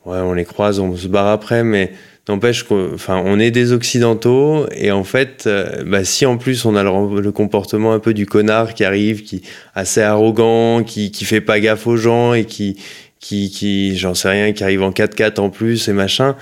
ouais, 0.06 0.18
on 0.18 0.34
les 0.34 0.46
croise, 0.46 0.80
on 0.80 0.96
se 0.96 1.08
barre 1.08 1.28
après, 1.28 1.64
mais 1.64 1.94
N'empêche 2.30 2.64
enfin, 2.94 3.20
on 3.26 3.40
est 3.40 3.50
des 3.50 3.72
occidentaux 3.72 4.68
et 4.72 4.92
en 4.92 5.04
fait, 5.04 5.46
euh, 5.48 5.84
bah, 5.84 6.04
si 6.04 6.28
en 6.28 6.38
plus 6.38 6.64
on 6.64 6.76
a 6.76 6.84
le, 6.84 7.32
comportement 7.32 7.92
un 7.92 7.98
peu 7.98 8.14
du 8.14 8.28
connard 8.28 8.76
qui 8.76 8.84
arrive, 8.84 9.24
qui 9.24 9.42
assez 9.74 10.04
arrogant, 10.04 10.84
qui 10.84 11.10
qui 11.10 11.26
fait 11.26 11.42
pas 11.42 11.60
gaffe 11.60 11.88
aux 11.88 11.98
gens 11.98 12.36
et 12.36 12.46
qui 12.46 12.78
qui 13.20 13.50
qui 13.50 13.98
j'en 13.98 14.14
sais 14.14 14.30
rien, 14.30 14.54
qui 14.54 14.64
arrive 14.64 14.84
en 14.84 14.92
4x4 14.92 15.40
en 15.40 15.50
plus 15.50 15.88
et 15.88 15.94
machin, 15.94 16.36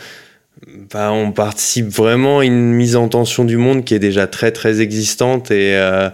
bah, 0.91 1.13
on 1.13 1.31
participe 1.31 1.87
vraiment 1.87 2.39
à 2.39 2.45
une 2.45 2.73
mise 2.73 2.97
en 2.97 3.07
tension 3.07 3.45
du 3.45 3.55
monde 3.55 3.85
qui 3.85 3.93
est 3.93 3.99
déjà 3.99 4.27
très 4.27 4.51
très 4.51 4.81
existante 4.81 5.51
et 5.51 5.77
euh, 5.77 6.09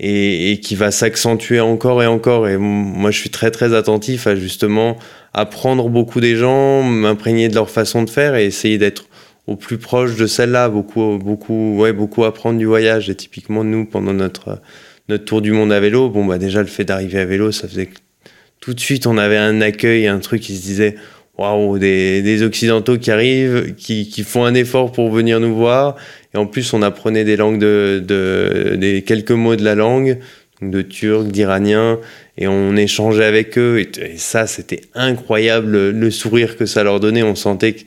et, 0.00 0.58
qui 0.60 0.74
va 0.74 0.90
s'accentuer 0.90 1.60
encore 1.60 2.02
et 2.02 2.06
encore. 2.06 2.48
Et 2.48 2.56
moi, 2.56 3.12
je 3.12 3.18
suis 3.18 3.30
très 3.30 3.52
très 3.52 3.72
attentif 3.72 4.26
à 4.26 4.34
justement 4.34 4.96
apprendre 5.32 5.88
beaucoup 5.88 6.20
des 6.20 6.34
gens, 6.34 6.82
m'imprégner 6.82 7.48
de 7.48 7.54
leur 7.54 7.70
façon 7.70 8.02
de 8.02 8.10
faire 8.10 8.34
et 8.34 8.46
essayer 8.46 8.78
d'être 8.78 9.04
au 9.46 9.56
plus 9.56 9.78
proche 9.78 10.16
de 10.16 10.26
celle-là, 10.26 10.68
beaucoup, 10.68 11.18
beaucoup, 11.18 11.76
ouais, 11.76 11.92
beaucoup 11.92 12.24
apprendre 12.24 12.58
du 12.58 12.66
voyage. 12.66 13.10
Et 13.10 13.14
typiquement, 13.14 13.64
nous, 13.64 13.84
pendant 13.84 14.12
notre, 14.12 14.60
notre 15.08 15.24
tour 15.24 15.42
du 15.42 15.52
monde 15.52 15.72
à 15.72 15.80
vélo, 15.80 16.08
bon, 16.08 16.24
bah, 16.24 16.38
déjà, 16.38 16.60
le 16.60 16.68
fait 16.68 16.84
d'arriver 16.84 17.18
à 17.18 17.24
vélo, 17.24 17.50
ça 17.50 17.66
faisait 17.66 17.86
que 17.86 17.98
tout 18.60 18.74
de 18.74 18.80
suite, 18.80 19.06
on 19.06 19.18
avait 19.18 19.36
un 19.36 19.60
accueil, 19.60 20.06
un 20.06 20.20
truc 20.20 20.42
qui 20.42 20.56
se 20.56 20.62
disait, 20.62 20.94
waouh, 21.36 21.78
des, 21.78 22.22
des 22.22 22.42
Occidentaux 22.44 22.98
qui 22.98 23.10
arrivent, 23.10 23.74
qui, 23.76 24.08
qui 24.08 24.22
font 24.22 24.44
un 24.44 24.54
effort 24.54 24.92
pour 24.92 25.10
venir 25.10 25.40
nous 25.40 25.54
voir. 25.54 25.96
Et 26.34 26.38
en 26.38 26.46
plus, 26.46 26.72
on 26.72 26.80
apprenait 26.80 27.24
des 27.24 27.36
langues 27.36 27.58
de, 27.58 28.00
de 28.06 28.76
des 28.76 29.02
quelques 29.02 29.32
mots 29.32 29.56
de 29.56 29.64
la 29.64 29.74
langue, 29.74 30.18
de 30.60 30.82
turc, 30.82 31.26
d'iranien, 31.26 31.98
et 32.38 32.46
on 32.46 32.76
échangeait 32.76 33.24
avec 33.24 33.58
eux. 33.58 33.80
Et, 33.80 34.12
et 34.12 34.18
ça, 34.18 34.46
c'était 34.46 34.82
incroyable, 34.94 35.90
le 35.90 36.10
sourire 36.12 36.56
que 36.56 36.64
ça 36.64 36.84
leur 36.84 37.00
donnait. 37.00 37.24
On 37.24 37.34
sentait 37.34 37.72
que 37.72 37.80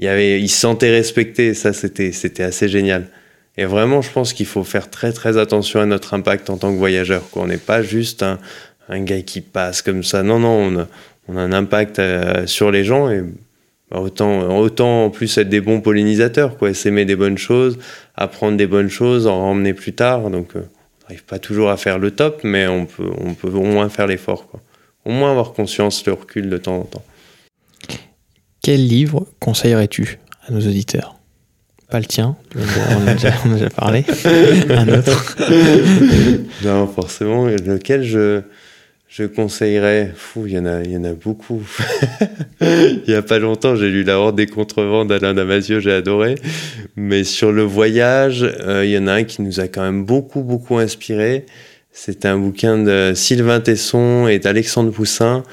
il, 0.00 0.48
sentait 0.48 0.90
respecté. 0.90 1.54
Ça, 1.54 1.72
c'était, 1.72 2.42
assez 2.42 2.68
génial. 2.68 3.08
Et 3.56 3.64
vraiment, 3.64 4.00
je 4.00 4.10
pense 4.10 4.32
qu'il 4.32 4.46
faut 4.46 4.64
faire 4.64 4.90
très 4.90 5.12
très 5.12 5.36
attention 5.36 5.80
à 5.80 5.86
notre 5.86 6.14
impact 6.14 6.50
en 6.50 6.56
tant 6.56 6.72
que 6.72 6.78
voyageur. 6.78 7.22
On 7.34 7.46
n'est 7.46 7.58
pas 7.58 7.82
juste 7.82 8.22
un, 8.22 8.38
gars 9.00 9.22
qui 9.22 9.40
passe 9.40 9.82
comme 9.82 10.02
ça. 10.02 10.22
Non, 10.22 10.38
non, 10.38 10.88
on 11.28 11.36
a, 11.36 11.40
un 11.40 11.52
impact 11.52 11.98
euh, 11.98 12.46
sur 12.46 12.70
les 12.70 12.82
gens 12.82 13.10
et 13.10 13.22
bah, 13.90 14.00
autant, 14.00 15.04
en 15.04 15.10
plus 15.10 15.36
être 15.38 15.48
des 15.48 15.60
bons 15.60 15.80
pollinisateurs, 15.80 16.56
quoi, 16.56 16.72
s'aimer 16.74 17.04
des 17.04 17.16
bonnes 17.16 17.38
choses, 17.38 17.78
apprendre 18.16 18.56
des 18.56 18.66
bonnes 18.66 18.88
choses, 18.88 19.26
en 19.26 19.48
ramener 19.48 19.74
plus 19.74 19.92
tard. 19.92 20.30
Donc, 20.30 20.54
euh, 20.54 20.60
on 20.60 21.02
n'arrive 21.02 21.24
pas 21.24 21.38
toujours 21.38 21.70
à 21.70 21.76
faire 21.76 21.98
le 21.98 22.12
top, 22.12 22.40
mais 22.44 22.66
on 22.68 22.86
peut, 22.86 23.04
au 23.48 23.64
moins 23.64 23.88
faire 23.88 24.06
l'effort. 24.06 24.48
Au 25.04 25.10
moins 25.10 25.30
avoir 25.32 25.52
conscience, 25.52 26.06
le 26.06 26.12
recul 26.12 26.48
de 26.48 26.56
temps 26.56 26.78
en 26.78 26.84
temps. 26.84 27.04
Quel 28.62 28.86
livre 28.86 29.26
conseillerais-tu 29.38 30.18
à 30.46 30.52
nos 30.52 30.60
auditeurs? 30.60 31.16
Pas 31.90 31.98
le 31.98 32.04
tien, 32.04 32.36
on 32.54 33.06
a 33.06 33.14
déjà, 33.14 33.32
on 33.46 33.50
a 33.52 33.54
déjà 33.54 33.70
parlé. 33.70 34.04
Un 34.68 34.88
autre 34.88 35.36
Non, 36.64 36.86
forcément, 36.86 37.46
lequel 37.46 38.04
je, 38.04 38.42
je 39.08 39.24
conseillerais? 39.24 40.12
Fou, 40.14 40.46
il 40.46 40.52
y 40.52 40.58
en 40.58 40.66
a, 40.66 40.82
il 40.82 40.92
y 40.92 40.96
en 40.96 41.04
a 41.04 41.14
beaucoup. 41.14 41.62
il 42.60 43.02
y 43.08 43.14
a 43.14 43.22
pas 43.22 43.38
longtemps, 43.38 43.76
j'ai 43.76 43.88
lu 43.88 44.04
La 44.04 44.20
Horde 44.20 44.36
des 44.36 44.46
contrevenants 44.46 45.06
d'Alain 45.06 45.32
Damasio, 45.32 45.80
j'ai 45.80 45.92
adoré. 45.92 46.34
Mais 46.96 47.24
sur 47.24 47.52
le 47.52 47.62
voyage, 47.62 48.46
euh, 48.60 48.84
il 48.84 48.90
y 48.90 48.98
en 48.98 49.06
a 49.06 49.14
un 49.14 49.24
qui 49.24 49.40
nous 49.40 49.58
a 49.58 49.68
quand 49.68 49.82
même 49.82 50.04
beaucoup, 50.04 50.42
beaucoup 50.42 50.76
inspiré. 50.76 51.46
C'est 51.92 52.26
un 52.26 52.38
bouquin 52.38 52.76
de 52.78 53.12
Sylvain 53.14 53.60
Tesson 53.60 54.28
et 54.28 54.38
d'Alexandre 54.38 54.92
Poussin 54.92 55.44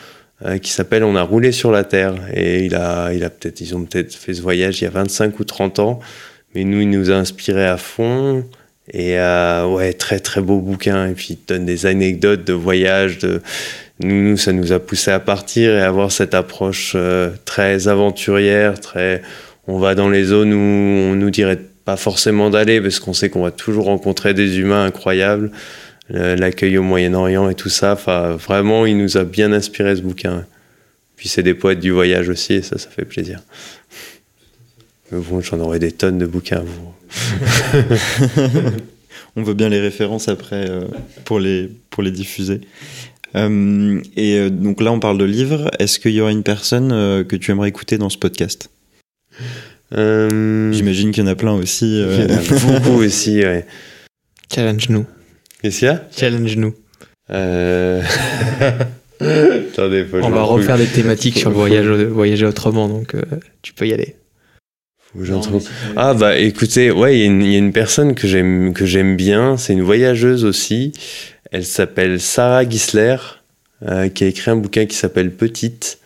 qui 0.62 0.71
s'appelle 0.71 1.04
On 1.04 1.15
a 1.15 1.23
roulé 1.23 1.52
sur 1.52 1.71
la 1.71 1.84
Terre. 1.84 2.15
Et 2.34 2.65
il 2.65 2.76
a, 2.76 3.12
il 3.13 3.23
a 3.23 3.30
peut-être, 3.30 3.62
ils 3.62 3.76
ont 3.76 3.84
peut-être 3.84 4.13
fait 4.13 4.34
ce 4.34 4.41
voyage 4.41 4.82
il 4.82 4.86
y 4.86 4.88
a 4.88 4.91
25 4.91 5.39
ou 5.39 5.43
30 5.43 5.80
ans, 5.80 6.00
mais 6.54 6.63
nous, 6.63 6.82
il 6.82 6.89
nous 6.89 7.12
a 7.12 7.15
inspiré 7.15 7.65
à 7.65 7.78
fond. 7.78 8.45
Et 8.93 9.19
euh, 9.19 9.65
ouais, 9.67 9.93
très 9.93 10.19
très 10.19 10.41
beau 10.41 10.60
bouquin. 10.60 11.08
Et 11.08 11.13
puis 11.13 11.28
il 11.32 11.39
donne 11.47 11.65
des 11.65 11.86
anecdotes 11.86 12.43
de 12.45 12.54
voyage. 12.54 13.19
De... 13.19 13.41
Nous, 14.00 14.38
ça 14.38 14.54
nous 14.54 14.71
a 14.71 14.80
poussé 14.80 15.12
à 15.12 15.19
partir 15.19 15.76
et 15.76 15.82
avoir 15.82 16.12
cette 16.12 16.34
approche 16.34 16.93
euh, 16.95 17.32
très 17.45 17.88
aventurière, 17.88 18.80
très. 18.80 19.21
On 19.67 19.80
va 19.80 19.95
dans 19.95 20.10
les 20.10 20.23
zones 20.23 20.54
où 20.54 21.12
on 21.12 21.15
nous 21.15 21.30
dirait 21.30 21.59
pas 21.84 21.97
forcément 21.97 22.49
d'aller 22.49 22.80
parce 22.80 22.99
qu'on 22.99 23.14
sait 23.14 23.30
qu'on 23.30 23.43
va 23.43 23.51
toujours 23.51 23.86
rencontrer 23.86 24.34
des 24.34 24.59
humains 24.59 24.86
incroyables 24.86 25.51
l'accueil 26.10 26.78
au 26.78 26.84
Moyen-Orient 26.84 27.49
et 27.49 27.55
tout 27.55 27.70
ça. 27.70 27.93
Enfin, 27.93 28.32
vraiment, 28.36 28.86
il 28.86 28.97
nous 28.97 29.18
a 29.18 29.24
bien 29.24 29.51
inspiré 29.51 29.95
ce 29.95 30.01
bouquin. 30.01 30.45
Puis 31.16 31.28
c'est 31.30 31.43
des 31.43 31.53
poètes 31.53 31.80
du 31.80 31.91
voyage 31.91 32.30
aussi, 32.30 32.53
et 32.53 32.62
ça, 32.62 32.78
ça 32.78 32.89
fait 32.89 33.05
plaisir. 33.05 33.41
Mais 35.12 35.20
bon, 35.20 35.41
j'en 35.41 35.60
aurais 35.60 35.80
des 35.80 35.91
tonnes 35.91 36.18
de 36.18 36.26
bouquins 36.26 36.58
à 36.58 36.64
vous. 36.64 36.93
On 39.36 39.43
veut 39.43 39.53
bien 39.53 39.70
les 39.70 39.80
références 39.80 40.28
après 40.30 40.68
euh, 40.70 40.86
pour, 41.24 41.39
les, 41.39 41.70
pour 41.91 42.01
les 42.01 42.12
diffuser. 42.12 42.62
Euh, 43.36 44.01
et 44.16 44.36
euh, 44.36 44.49
donc 44.49 44.82
là, 44.82 44.91
on 44.91 44.99
parle 44.99 45.20
de 45.20 45.26
livres. 45.26 45.70
Est-ce 45.78 45.99
qu'il 45.99 46.12
y 46.12 46.22
aura 46.22 46.32
une 46.32 46.41
personne 46.43 46.89
que 47.24 47.36
tu 47.36 47.51
aimerais 47.51 47.70
écouter 47.70 47.99
dans 47.99 48.10
ce 48.10 48.18
podcast? 48.18 48.72
J'imagine 49.91 51.12
qu'il 51.12 51.24
y 51.24 51.28
en 51.28 51.30
a 51.30 51.36
plein 51.36 51.53
aussi. 51.53 51.99
Il 51.99 52.20
y 52.20 52.34
en 52.34 52.36
a 52.36 52.41
beaucoup 52.41 52.97
aussi, 53.03 53.41
ouais. 53.41 53.68
Challenge-nous. 54.53 55.05
Qu'est-ce 55.62 55.80
qu'il 55.80 55.88
y 55.88 55.91
a 55.91 56.03
Challenge-nous. 56.16 56.74
Euh... 57.32 58.01
Attendez, 59.20 60.05
On 60.14 60.30
va 60.30 60.43
refaire 60.43 60.78
des 60.78 60.86
thématiques 60.86 61.39
sur 61.39 61.49
le 61.49 61.55
voyage, 61.55 61.88
voyager 62.12 62.45
autrement, 62.45 62.88
donc 62.88 63.16
euh, 63.16 63.22
tu 63.62 63.74
peux 63.74 63.88
y 63.88 63.93
aller. 63.93 64.16
Ah 65.95 66.14
bah 66.14 66.38
écoutez, 66.38 66.91
ouais, 66.91 67.18
il 67.20 67.43
y, 67.47 67.55
a 67.55 67.58
une 67.58 67.72
personne 67.72 68.14
que 68.14 68.28
j'aime 68.28 68.74
que 68.74 68.86
j'aime 68.86 69.16
bien, 69.16 69.58
c'est 69.58 69.74
une 69.74 69.82
voyageuse 69.82 70.45
aussi. 70.45 70.91
Elle 71.51 71.66
s'appelle 71.66 72.20
Sarah 72.20 72.70
Gisler, 72.70 73.18
euh, 73.88 74.10
qui 74.10 74.26
a 74.26 74.28
écrit 74.28 74.51
un 74.51 74.58
bouquin 74.58 74.86
qui 74.86 74.95
s'appelle 74.95 75.32
Petite. 75.32 75.99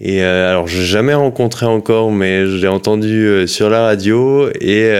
Et 0.00 0.22
euh, 0.22 0.50
alors 0.50 0.66
j'ai 0.66 0.84
jamais 0.84 1.14
rencontré 1.14 1.66
encore, 1.66 2.10
mais 2.10 2.46
j'ai 2.58 2.68
entendu 2.68 3.26
euh, 3.26 3.46
sur 3.46 3.70
la 3.70 3.82
radio 3.82 4.50
et 4.60 4.92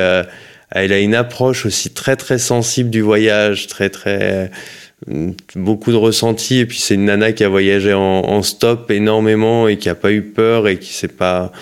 elle 0.71 0.93
a 0.93 1.01
une 1.01 1.15
approche 1.15 1.67
aussi 1.67 1.91
très 1.91 2.17
très 2.17 2.39
sensible 2.39 2.91
du 2.91 3.01
voyage, 3.01 3.67
très 3.67 3.91
très 3.91 4.51
beaucoup 5.57 5.93
de 5.93 5.97
ressentis 5.97 6.59
et 6.59 6.67
puis 6.67 6.79
c'est 6.79 6.95
une 6.95 7.07
nana 7.07 7.33
qui 7.33 7.43
a 7.45 7.49
voyagé 7.49 7.95
en, 7.95 8.43
stop 8.43 8.91
énormément 8.91 9.67
et 9.69 9.79
qui 9.79 9.89
a 9.89 9.95
pas 9.95 10.13
eu 10.13 10.23
peur 10.23 10.69
et 10.69 10.79
qui 10.79 10.93
s'est 10.93 11.09
pas 11.09 11.53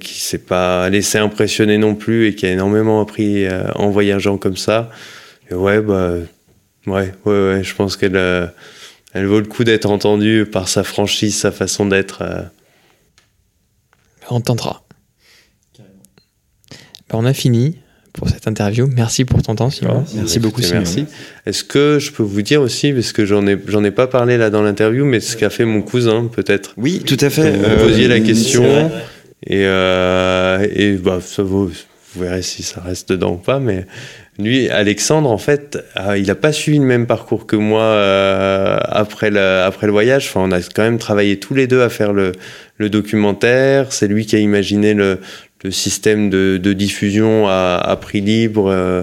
qui 0.00 0.20
s'est 0.20 0.38
pas 0.38 0.88
laissé 0.90 1.18
impressionner 1.18 1.78
non 1.78 1.94
plus 1.94 2.28
et 2.28 2.34
qui 2.34 2.46
a 2.46 2.50
énormément 2.50 3.00
appris 3.00 3.46
euh, 3.46 3.70
en 3.76 3.88
voyageant 3.88 4.36
comme 4.36 4.58
ça. 4.58 4.90
Ouais, 5.50 5.80
bah, 5.80 6.16
ouais, 6.86 7.14
ouais, 7.24 7.48
ouais, 7.48 7.64
je 7.64 7.74
pense 7.74 7.96
qu'elle 7.96 8.16
euh, 8.16 8.46
elle 9.14 9.24
vaut 9.24 9.40
le 9.40 9.46
coup 9.46 9.64
d'être 9.64 9.86
entendue 9.86 10.44
par 10.44 10.68
sa 10.68 10.84
franchise, 10.84 11.36
sa 11.38 11.50
façon 11.50 11.86
d'être. 11.86 12.22
Euh. 12.22 12.42
On. 14.30 14.40
Bah, 14.40 14.82
on 17.14 17.24
a 17.24 17.32
fini 17.32 17.78
pour 18.12 18.28
cette 18.28 18.46
interview. 18.46 18.88
Merci 18.94 19.24
pour 19.24 19.42
ton 19.42 19.54
temps, 19.54 19.70
Simon. 19.70 20.04
merci 20.14 20.38
beaucoup, 20.38 20.62
Simon. 20.62 20.78
Merci. 20.78 21.06
Est-ce 21.46 21.64
que 21.64 21.98
je 21.98 22.12
peux 22.12 22.22
vous 22.22 22.42
dire 22.42 22.60
aussi, 22.60 22.92
parce 22.92 23.12
que 23.12 23.24
j'en 23.24 23.46
ai, 23.46 23.58
j'en 23.66 23.84
ai 23.84 23.90
pas 23.90 24.06
parlé 24.06 24.36
là 24.36 24.50
dans 24.50 24.62
l'interview, 24.62 25.04
mais 25.04 25.20
ce 25.20 25.36
qu'a 25.36 25.50
fait 25.50 25.64
mon 25.64 25.82
cousin, 25.82 26.26
peut-être? 26.26 26.74
Oui, 26.76 27.02
tout 27.06 27.18
à 27.20 27.30
fait. 27.30 27.52
Vous 27.52 27.86
posiez 27.86 28.08
la 28.08 28.20
question. 28.20 28.90
Et, 29.46 29.64
euh, 29.64 30.66
et 30.74 30.92
bah, 30.92 31.20
ça 31.24 31.42
vous, 31.42 31.68
vous 32.14 32.22
verrez 32.22 32.42
si 32.42 32.62
ça 32.62 32.80
reste 32.80 33.08
dedans 33.10 33.32
ou 33.32 33.36
pas, 33.36 33.58
mais 33.58 33.86
lui, 34.38 34.68
Alexandre, 34.70 35.30
en 35.30 35.38
fait, 35.38 35.78
euh, 35.98 36.16
il 36.16 36.26
n'a 36.26 36.34
pas 36.34 36.52
suivi 36.52 36.78
le 36.78 36.84
même 36.84 37.06
parcours 37.06 37.46
que 37.46 37.56
moi 37.56 37.82
euh, 37.82 38.78
après, 38.84 39.30
le, 39.30 39.62
après 39.62 39.86
le 39.86 39.92
voyage. 39.92 40.28
Enfin, 40.28 40.40
on 40.42 40.52
a 40.52 40.60
quand 40.60 40.82
même 40.82 40.98
travaillé 40.98 41.38
tous 41.38 41.54
les 41.54 41.66
deux 41.66 41.82
à 41.82 41.88
faire 41.88 42.12
le, 42.12 42.32
le 42.78 42.88
documentaire. 42.88 43.92
C'est 43.92 44.08
lui 44.08 44.26
qui 44.26 44.36
a 44.36 44.38
imaginé 44.38 44.94
le, 44.94 45.20
le 45.62 45.70
système 45.70 46.30
de, 46.30 46.72
diffusion 46.72 47.46
à, 47.48 47.98
prix 48.00 48.20
libre 48.20 48.70
euh, 48.70 49.02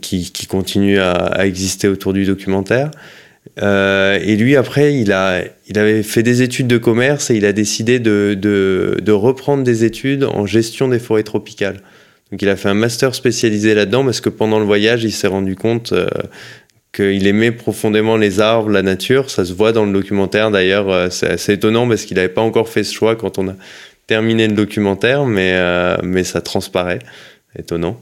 qui, 0.00 0.46
continue 0.48 0.98
à, 0.98 1.46
exister 1.46 1.88
autour 1.88 2.12
du 2.12 2.24
documentaire. 2.24 2.90
Euh, 3.60 4.18
et 4.22 4.36
lui, 4.36 4.56
après, 4.56 4.94
il, 4.94 5.12
a, 5.12 5.42
il 5.68 5.78
avait 5.78 6.02
fait 6.02 6.22
des 6.22 6.42
études 6.42 6.68
de 6.68 6.78
commerce 6.78 7.30
et 7.30 7.36
il 7.36 7.44
a 7.44 7.52
décidé 7.52 7.98
de, 7.98 9.10
reprendre 9.10 9.64
des 9.64 9.84
études 9.84 10.24
en 10.24 10.46
gestion 10.46 10.88
des 10.88 10.98
forêts 10.98 11.24
tropicales. 11.24 11.80
Donc 12.30 12.40
il 12.40 12.48
a 12.48 12.56
fait 12.56 12.70
un 12.70 12.74
master 12.74 13.14
spécialisé 13.14 13.74
là-dedans 13.74 14.06
parce 14.06 14.22
que 14.22 14.30
pendant 14.30 14.58
le 14.58 14.64
voyage, 14.64 15.04
il 15.04 15.12
s'est 15.12 15.26
rendu 15.26 15.54
compte 15.54 15.92
euh, 15.92 16.08
qu'il 16.94 17.26
aimait 17.26 17.52
profondément 17.52 18.16
les 18.16 18.40
arbres, 18.40 18.70
la 18.70 18.80
nature. 18.80 19.28
Ça 19.28 19.44
se 19.44 19.52
voit 19.52 19.72
dans 19.72 19.84
le 19.84 19.92
documentaire 19.92 20.50
d'ailleurs. 20.50 21.12
C'est 21.12 21.28
assez 21.28 21.52
étonnant 21.52 21.86
parce 21.86 22.06
qu'il 22.06 22.16
n'avait 22.16 22.30
pas 22.30 22.40
encore 22.40 22.70
fait 22.70 22.84
ce 22.84 22.94
choix 22.94 23.16
quand 23.16 23.38
on 23.38 23.48
a 23.48 23.54
terminé 24.06 24.48
le 24.48 24.54
documentaire, 24.54 25.24
mais, 25.24 25.52
euh, 25.54 25.96
mais 26.02 26.24
ça 26.24 26.40
transparaît. 26.40 27.00
Étonnant. 27.58 28.00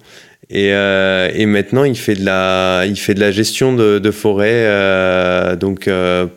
Et, 0.49 0.73
euh, 0.73 1.31
et, 1.33 1.47
maintenant, 1.47 1.85
il 1.85 1.97
fait 1.97 2.15
de 2.15 2.25
la, 2.25 2.85
il 2.87 2.97
fait 2.97 3.15
de 3.15 3.21
la 3.21 3.31
gestion 3.31 3.73
de, 3.73 3.99
de 3.99 4.11
forêt. 4.11 4.65
Euh, 4.67 5.57
donc, 5.57 5.89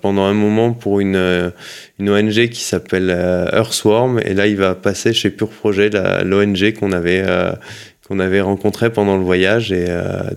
pendant 0.02 0.24
un 0.24 0.34
moment, 0.34 0.74
pour 0.74 1.00
une, 1.00 1.52
une 2.00 2.10
ONG 2.10 2.50
qui 2.50 2.62
s'appelle 2.62 3.10
Earthworm. 3.10 4.20
Et 4.24 4.34
là, 4.34 4.48
il 4.48 4.58
va 4.58 4.76
passer 4.76 5.14
chez 5.14 5.30
Pure 5.30 5.50
Projet, 5.50 5.90
l'ONG 6.24 6.74
qu'on 6.74 6.92
avait, 6.92 7.24
qu'on 8.08 8.20
avait 8.20 8.42
rencontré 8.42 8.92
pendant 8.92 9.18
le 9.18 9.24
voyage. 9.24 9.72
Et 9.72 9.88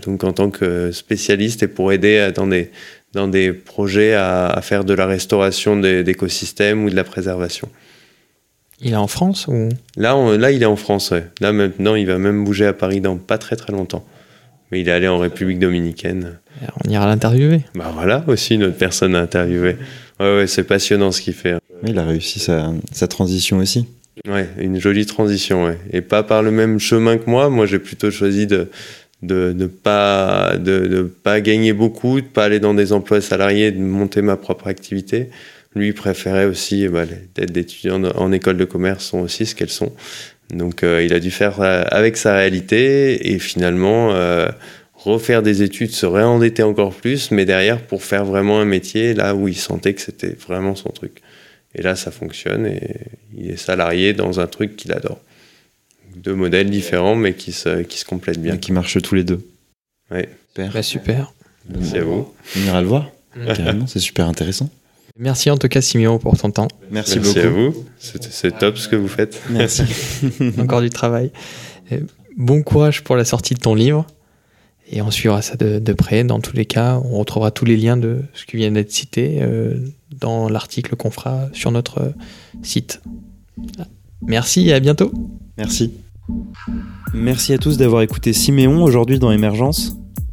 donc, 0.04 0.24
en 0.24 0.32
tant 0.32 0.50
que 0.50 0.90
spécialiste 0.92 1.62
et 1.62 1.68
pour 1.68 1.92
aider 1.92 2.30
dans 2.34 2.46
des, 2.46 2.70
dans 3.12 3.28
des 3.28 3.52
projets 3.52 4.14
à, 4.14 4.46
à 4.48 4.60
faire 4.62 4.84
de 4.84 4.94
la 4.94 5.06
restauration 5.06 5.76
d'écosystèmes 5.76 6.84
ou 6.84 6.90
de 6.90 6.96
la 6.96 7.04
préservation. 7.04 7.68
Il 8.80 8.92
est 8.92 8.96
en 8.96 9.06
France 9.06 9.46
ou? 9.48 9.68
Là, 9.96 10.16
on, 10.16 10.36
là, 10.36 10.50
il 10.50 10.62
est 10.62 10.66
en 10.66 10.76
France. 10.76 11.10
Ouais. 11.10 11.24
Là, 11.40 11.52
maintenant, 11.52 11.94
il 11.94 12.06
va 12.06 12.18
même 12.18 12.44
bouger 12.44 12.66
à 12.66 12.72
Paris 12.72 13.00
dans 13.00 13.16
pas 13.16 13.38
très 13.38 13.56
très 13.56 13.72
longtemps. 13.72 14.04
Mais 14.70 14.80
il 14.80 14.88
est 14.88 14.92
allé 14.92 15.08
en 15.08 15.18
République 15.18 15.58
dominicaine. 15.58 16.38
On 16.84 16.90
ira 16.90 17.06
l'interviewer. 17.06 17.62
Bah 17.74 17.90
voilà, 17.94 18.24
aussi 18.26 18.54
une 18.54 18.64
autre 18.64 18.76
personne 18.76 19.14
à 19.14 19.20
interviewer. 19.20 19.76
Ouais, 20.18 20.36
ouais, 20.36 20.46
c'est 20.46 20.64
passionnant 20.64 21.12
ce 21.12 21.20
qu'il 21.20 21.34
fait. 21.34 21.56
Il 21.86 21.98
a 21.98 22.04
réussi 22.04 22.38
sa, 22.40 22.72
sa, 22.90 23.06
transition 23.06 23.58
aussi. 23.58 23.86
Ouais, 24.26 24.48
une 24.58 24.80
jolie 24.80 25.06
transition, 25.06 25.66
ouais. 25.66 25.78
Et 25.92 26.00
pas 26.00 26.22
par 26.22 26.42
le 26.42 26.50
même 26.50 26.80
chemin 26.80 27.18
que 27.18 27.28
moi. 27.28 27.50
Moi, 27.50 27.66
j'ai 27.66 27.78
plutôt 27.78 28.10
choisi 28.10 28.46
de 28.46 28.68
de 29.22 29.54
ne 29.56 29.66
pas 29.66 30.56
de, 30.58 30.86
de 30.86 31.02
pas 31.02 31.40
gagner 31.40 31.72
beaucoup, 31.72 32.20
de 32.20 32.26
pas 32.26 32.44
aller 32.44 32.60
dans 32.60 32.74
des 32.74 32.92
emplois 32.92 33.20
salariés, 33.20 33.70
de 33.70 33.80
monter 33.80 34.22
ma 34.22 34.36
propre 34.36 34.66
activité. 34.66 35.30
Lui 35.76 35.92
préférait 35.92 36.46
aussi, 36.46 36.88
bah, 36.88 37.04
les 37.04 37.46
d'étudiants 37.46 38.02
en 38.02 38.32
école 38.32 38.56
de 38.56 38.64
commerce 38.64 39.04
sont 39.04 39.18
aussi 39.18 39.44
ce 39.44 39.54
qu'elles 39.54 39.68
sont. 39.68 39.92
Donc 40.50 40.82
euh, 40.82 41.02
il 41.04 41.12
a 41.12 41.20
dû 41.20 41.30
faire 41.30 41.60
euh, 41.60 41.84
avec 41.90 42.16
sa 42.16 42.34
réalité 42.34 43.32
et 43.32 43.38
finalement 43.38 44.14
euh, 44.14 44.48
refaire 44.94 45.42
des 45.42 45.62
études, 45.62 45.90
se 45.90 46.06
réendetter 46.06 46.62
encore 46.62 46.94
plus, 46.94 47.30
mais 47.30 47.44
derrière 47.44 47.82
pour 47.82 48.02
faire 48.02 48.24
vraiment 48.24 48.58
un 48.58 48.64
métier 48.64 49.12
là 49.12 49.34
où 49.34 49.48
il 49.48 49.56
sentait 49.56 49.92
que 49.92 50.00
c'était 50.00 50.36
vraiment 50.46 50.74
son 50.74 50.88
truc. 50.88 51.20
Et 51.74 51.82
là 51.82 51.94
ça 51.94 52.10
fonctionne 52.10 52.64
et 52.64 52.96
il 53.36 53.50
est 53.50 53.58
salarié 53.58 54.14
dans 54.14 54.40
un 54.40 54.46
truc 54.46 54.76
qu'il 54.76 54.92
adore. 54.92 55.20
Deux 56.14 56.34
modèles 56.34 56.70
différents 56.70 57.16
mais 57.16 57.34
qui 57.34 57.52
se, 57.52 57.82
qui 57.82 57.98
se 57.98 58.06
complètent 58.06 58.40
bien. 58.40 58.54
Et 58.54 58.58
qui 58.58 58.72
marchent 58.72 59.02
tous 59.02 59.14
les 59.14 59.24
deux. 59.24 59.46
Ouais. 60.10 60.28
Super. 60.54 60.72
Bah, 60.72 60.82
super. 60.82 61.32
Merci 61.68 61.98
à 61.98 62.04
vous. 62.04 62.32
On 62.56 62.60
ira 62.60 62.80
le 62.80 62.86
voir. 62.86 63.10
Carrément, 63.54 63.86
c'est 63.86 63.98
super 63.98 64.26
intéressant. 64.26 64.70
Merci 65.18 65.50
en 65.50 65.56
tout 65.56 65.68
cas, 65.68 65.80
Simeon, 65.80 66.18
pour 66.18 66.36
ton 66.36 66.50
temps. 66.50 66.68
Merci, 66.90 67.18
Merci 67.18 67.34
beaucoup. 67.34 67.46
à 67.46 67.50
vous. 67.50 67.84
C'est 67.98 68.58
top 68.58 68.76
ce 68.76 68.88
que 68.88 68.96
vous 68.96 69.08
faites. 69.08 69.42
Merci. 69.50 69.82
Encore 70.58 70.82
du 70.82 70.90
travail. 70.90 71.30
Bon 72.36 72.62
courage 72.62 73.02
pour 73.02 73.16
la 73.16 73.24
sortie 73.24 73.54
de 73.54 73.60
ton 73.60 73.74
livre. 73.74 74.06
Et 74.88 75.02
on 75.02 75.10
suivra 75.10 75.42
ça 75.42 75.56
de, 75.56 75.78
de, 75.78 75.92
près. 75.92 76.22
Dans 76.22 76.38
tous 76.40 76.54
les 76.54 76.66
cas, 76.66 77.00
on 77.04 77.18
retrouvera 77.18 77.50
tous 77.50 77.64
les 77.64 77.76
liens 77.76 77.96
de 77.96 78.22
ce 78.34 78.44
qui 78.44 78.56
vient 78.56 78.70
d'être 78.70 78.92
cité 78.92 79.38
euh, 79.40 79.74
dans 80.20 80.48
l'article 80.48 80.94
qu'on 80.94 81.10
fera 81.10 81.48
sur 81.52 81.72
notre 81.72 82.12
site. 82.62 83.00
Merci 84.22 84.68
et 84.68 84.74
à 84.74 84.80
bientôt. 84.80 85.12
Merci. 85.58 85.92
Merci 87.14 87.52
à 87.52 87.58
tous 87.58 87.78
d'avoir 87.78 88.02
écouté 88.02 88.32
Siméon 88.32 88.82
aujourd'hui 88.82 89.18
dans 89.18 89.32
Émergence. 89.32 89.96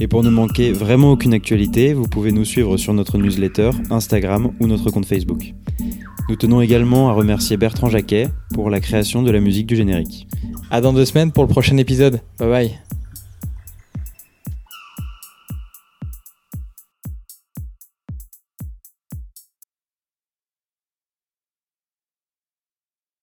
Et 0.00 0.06
pour 0.06 0.22
ne 0.22 0.30
manquer 0.30 0.72
vraiment 0.72 1.12
aucune 1.12 1.34
actualité, 1.34 1.92
vous 1.92 2.08
pouvez 2.08 2.32
nous 2.32 2.44
suivre 2.44 2.76
sur 2.76 2.94
notre 2.94 3.18
newsletter, 3.18 3.70
Instagram 3.90 4.50
ou 4.60 4.66
notre 4.66 4.90
compte 4.90 5.06
Facebook. 5.06 5.54
Nous 6.28 6.36
tenons 6.36 6.60
également 6.60 7.08
à 7.08 7.12
remercier 7.12 7.56
Bertrand 7.56 7.88
Jacquet 7.88 8.28
pour 8.54 8.70
la 8.70 8.80
création 8.80 9.22
de 9.22 9.30
la 9.30 9.40
musique 9.40 9.66
du 9.66 9.76
générique. 9.76 10.28
À 10.70 10.80
dans 10.80 10.92
deux 10.92 11.06
semaines 11.06 11.32
pour 11.32 11.44
le 11.44 11.48
prochain 11.48 11.76
épisode. 11.78 12.20
Bye 12.38 12.48
bye. 12.48 12.97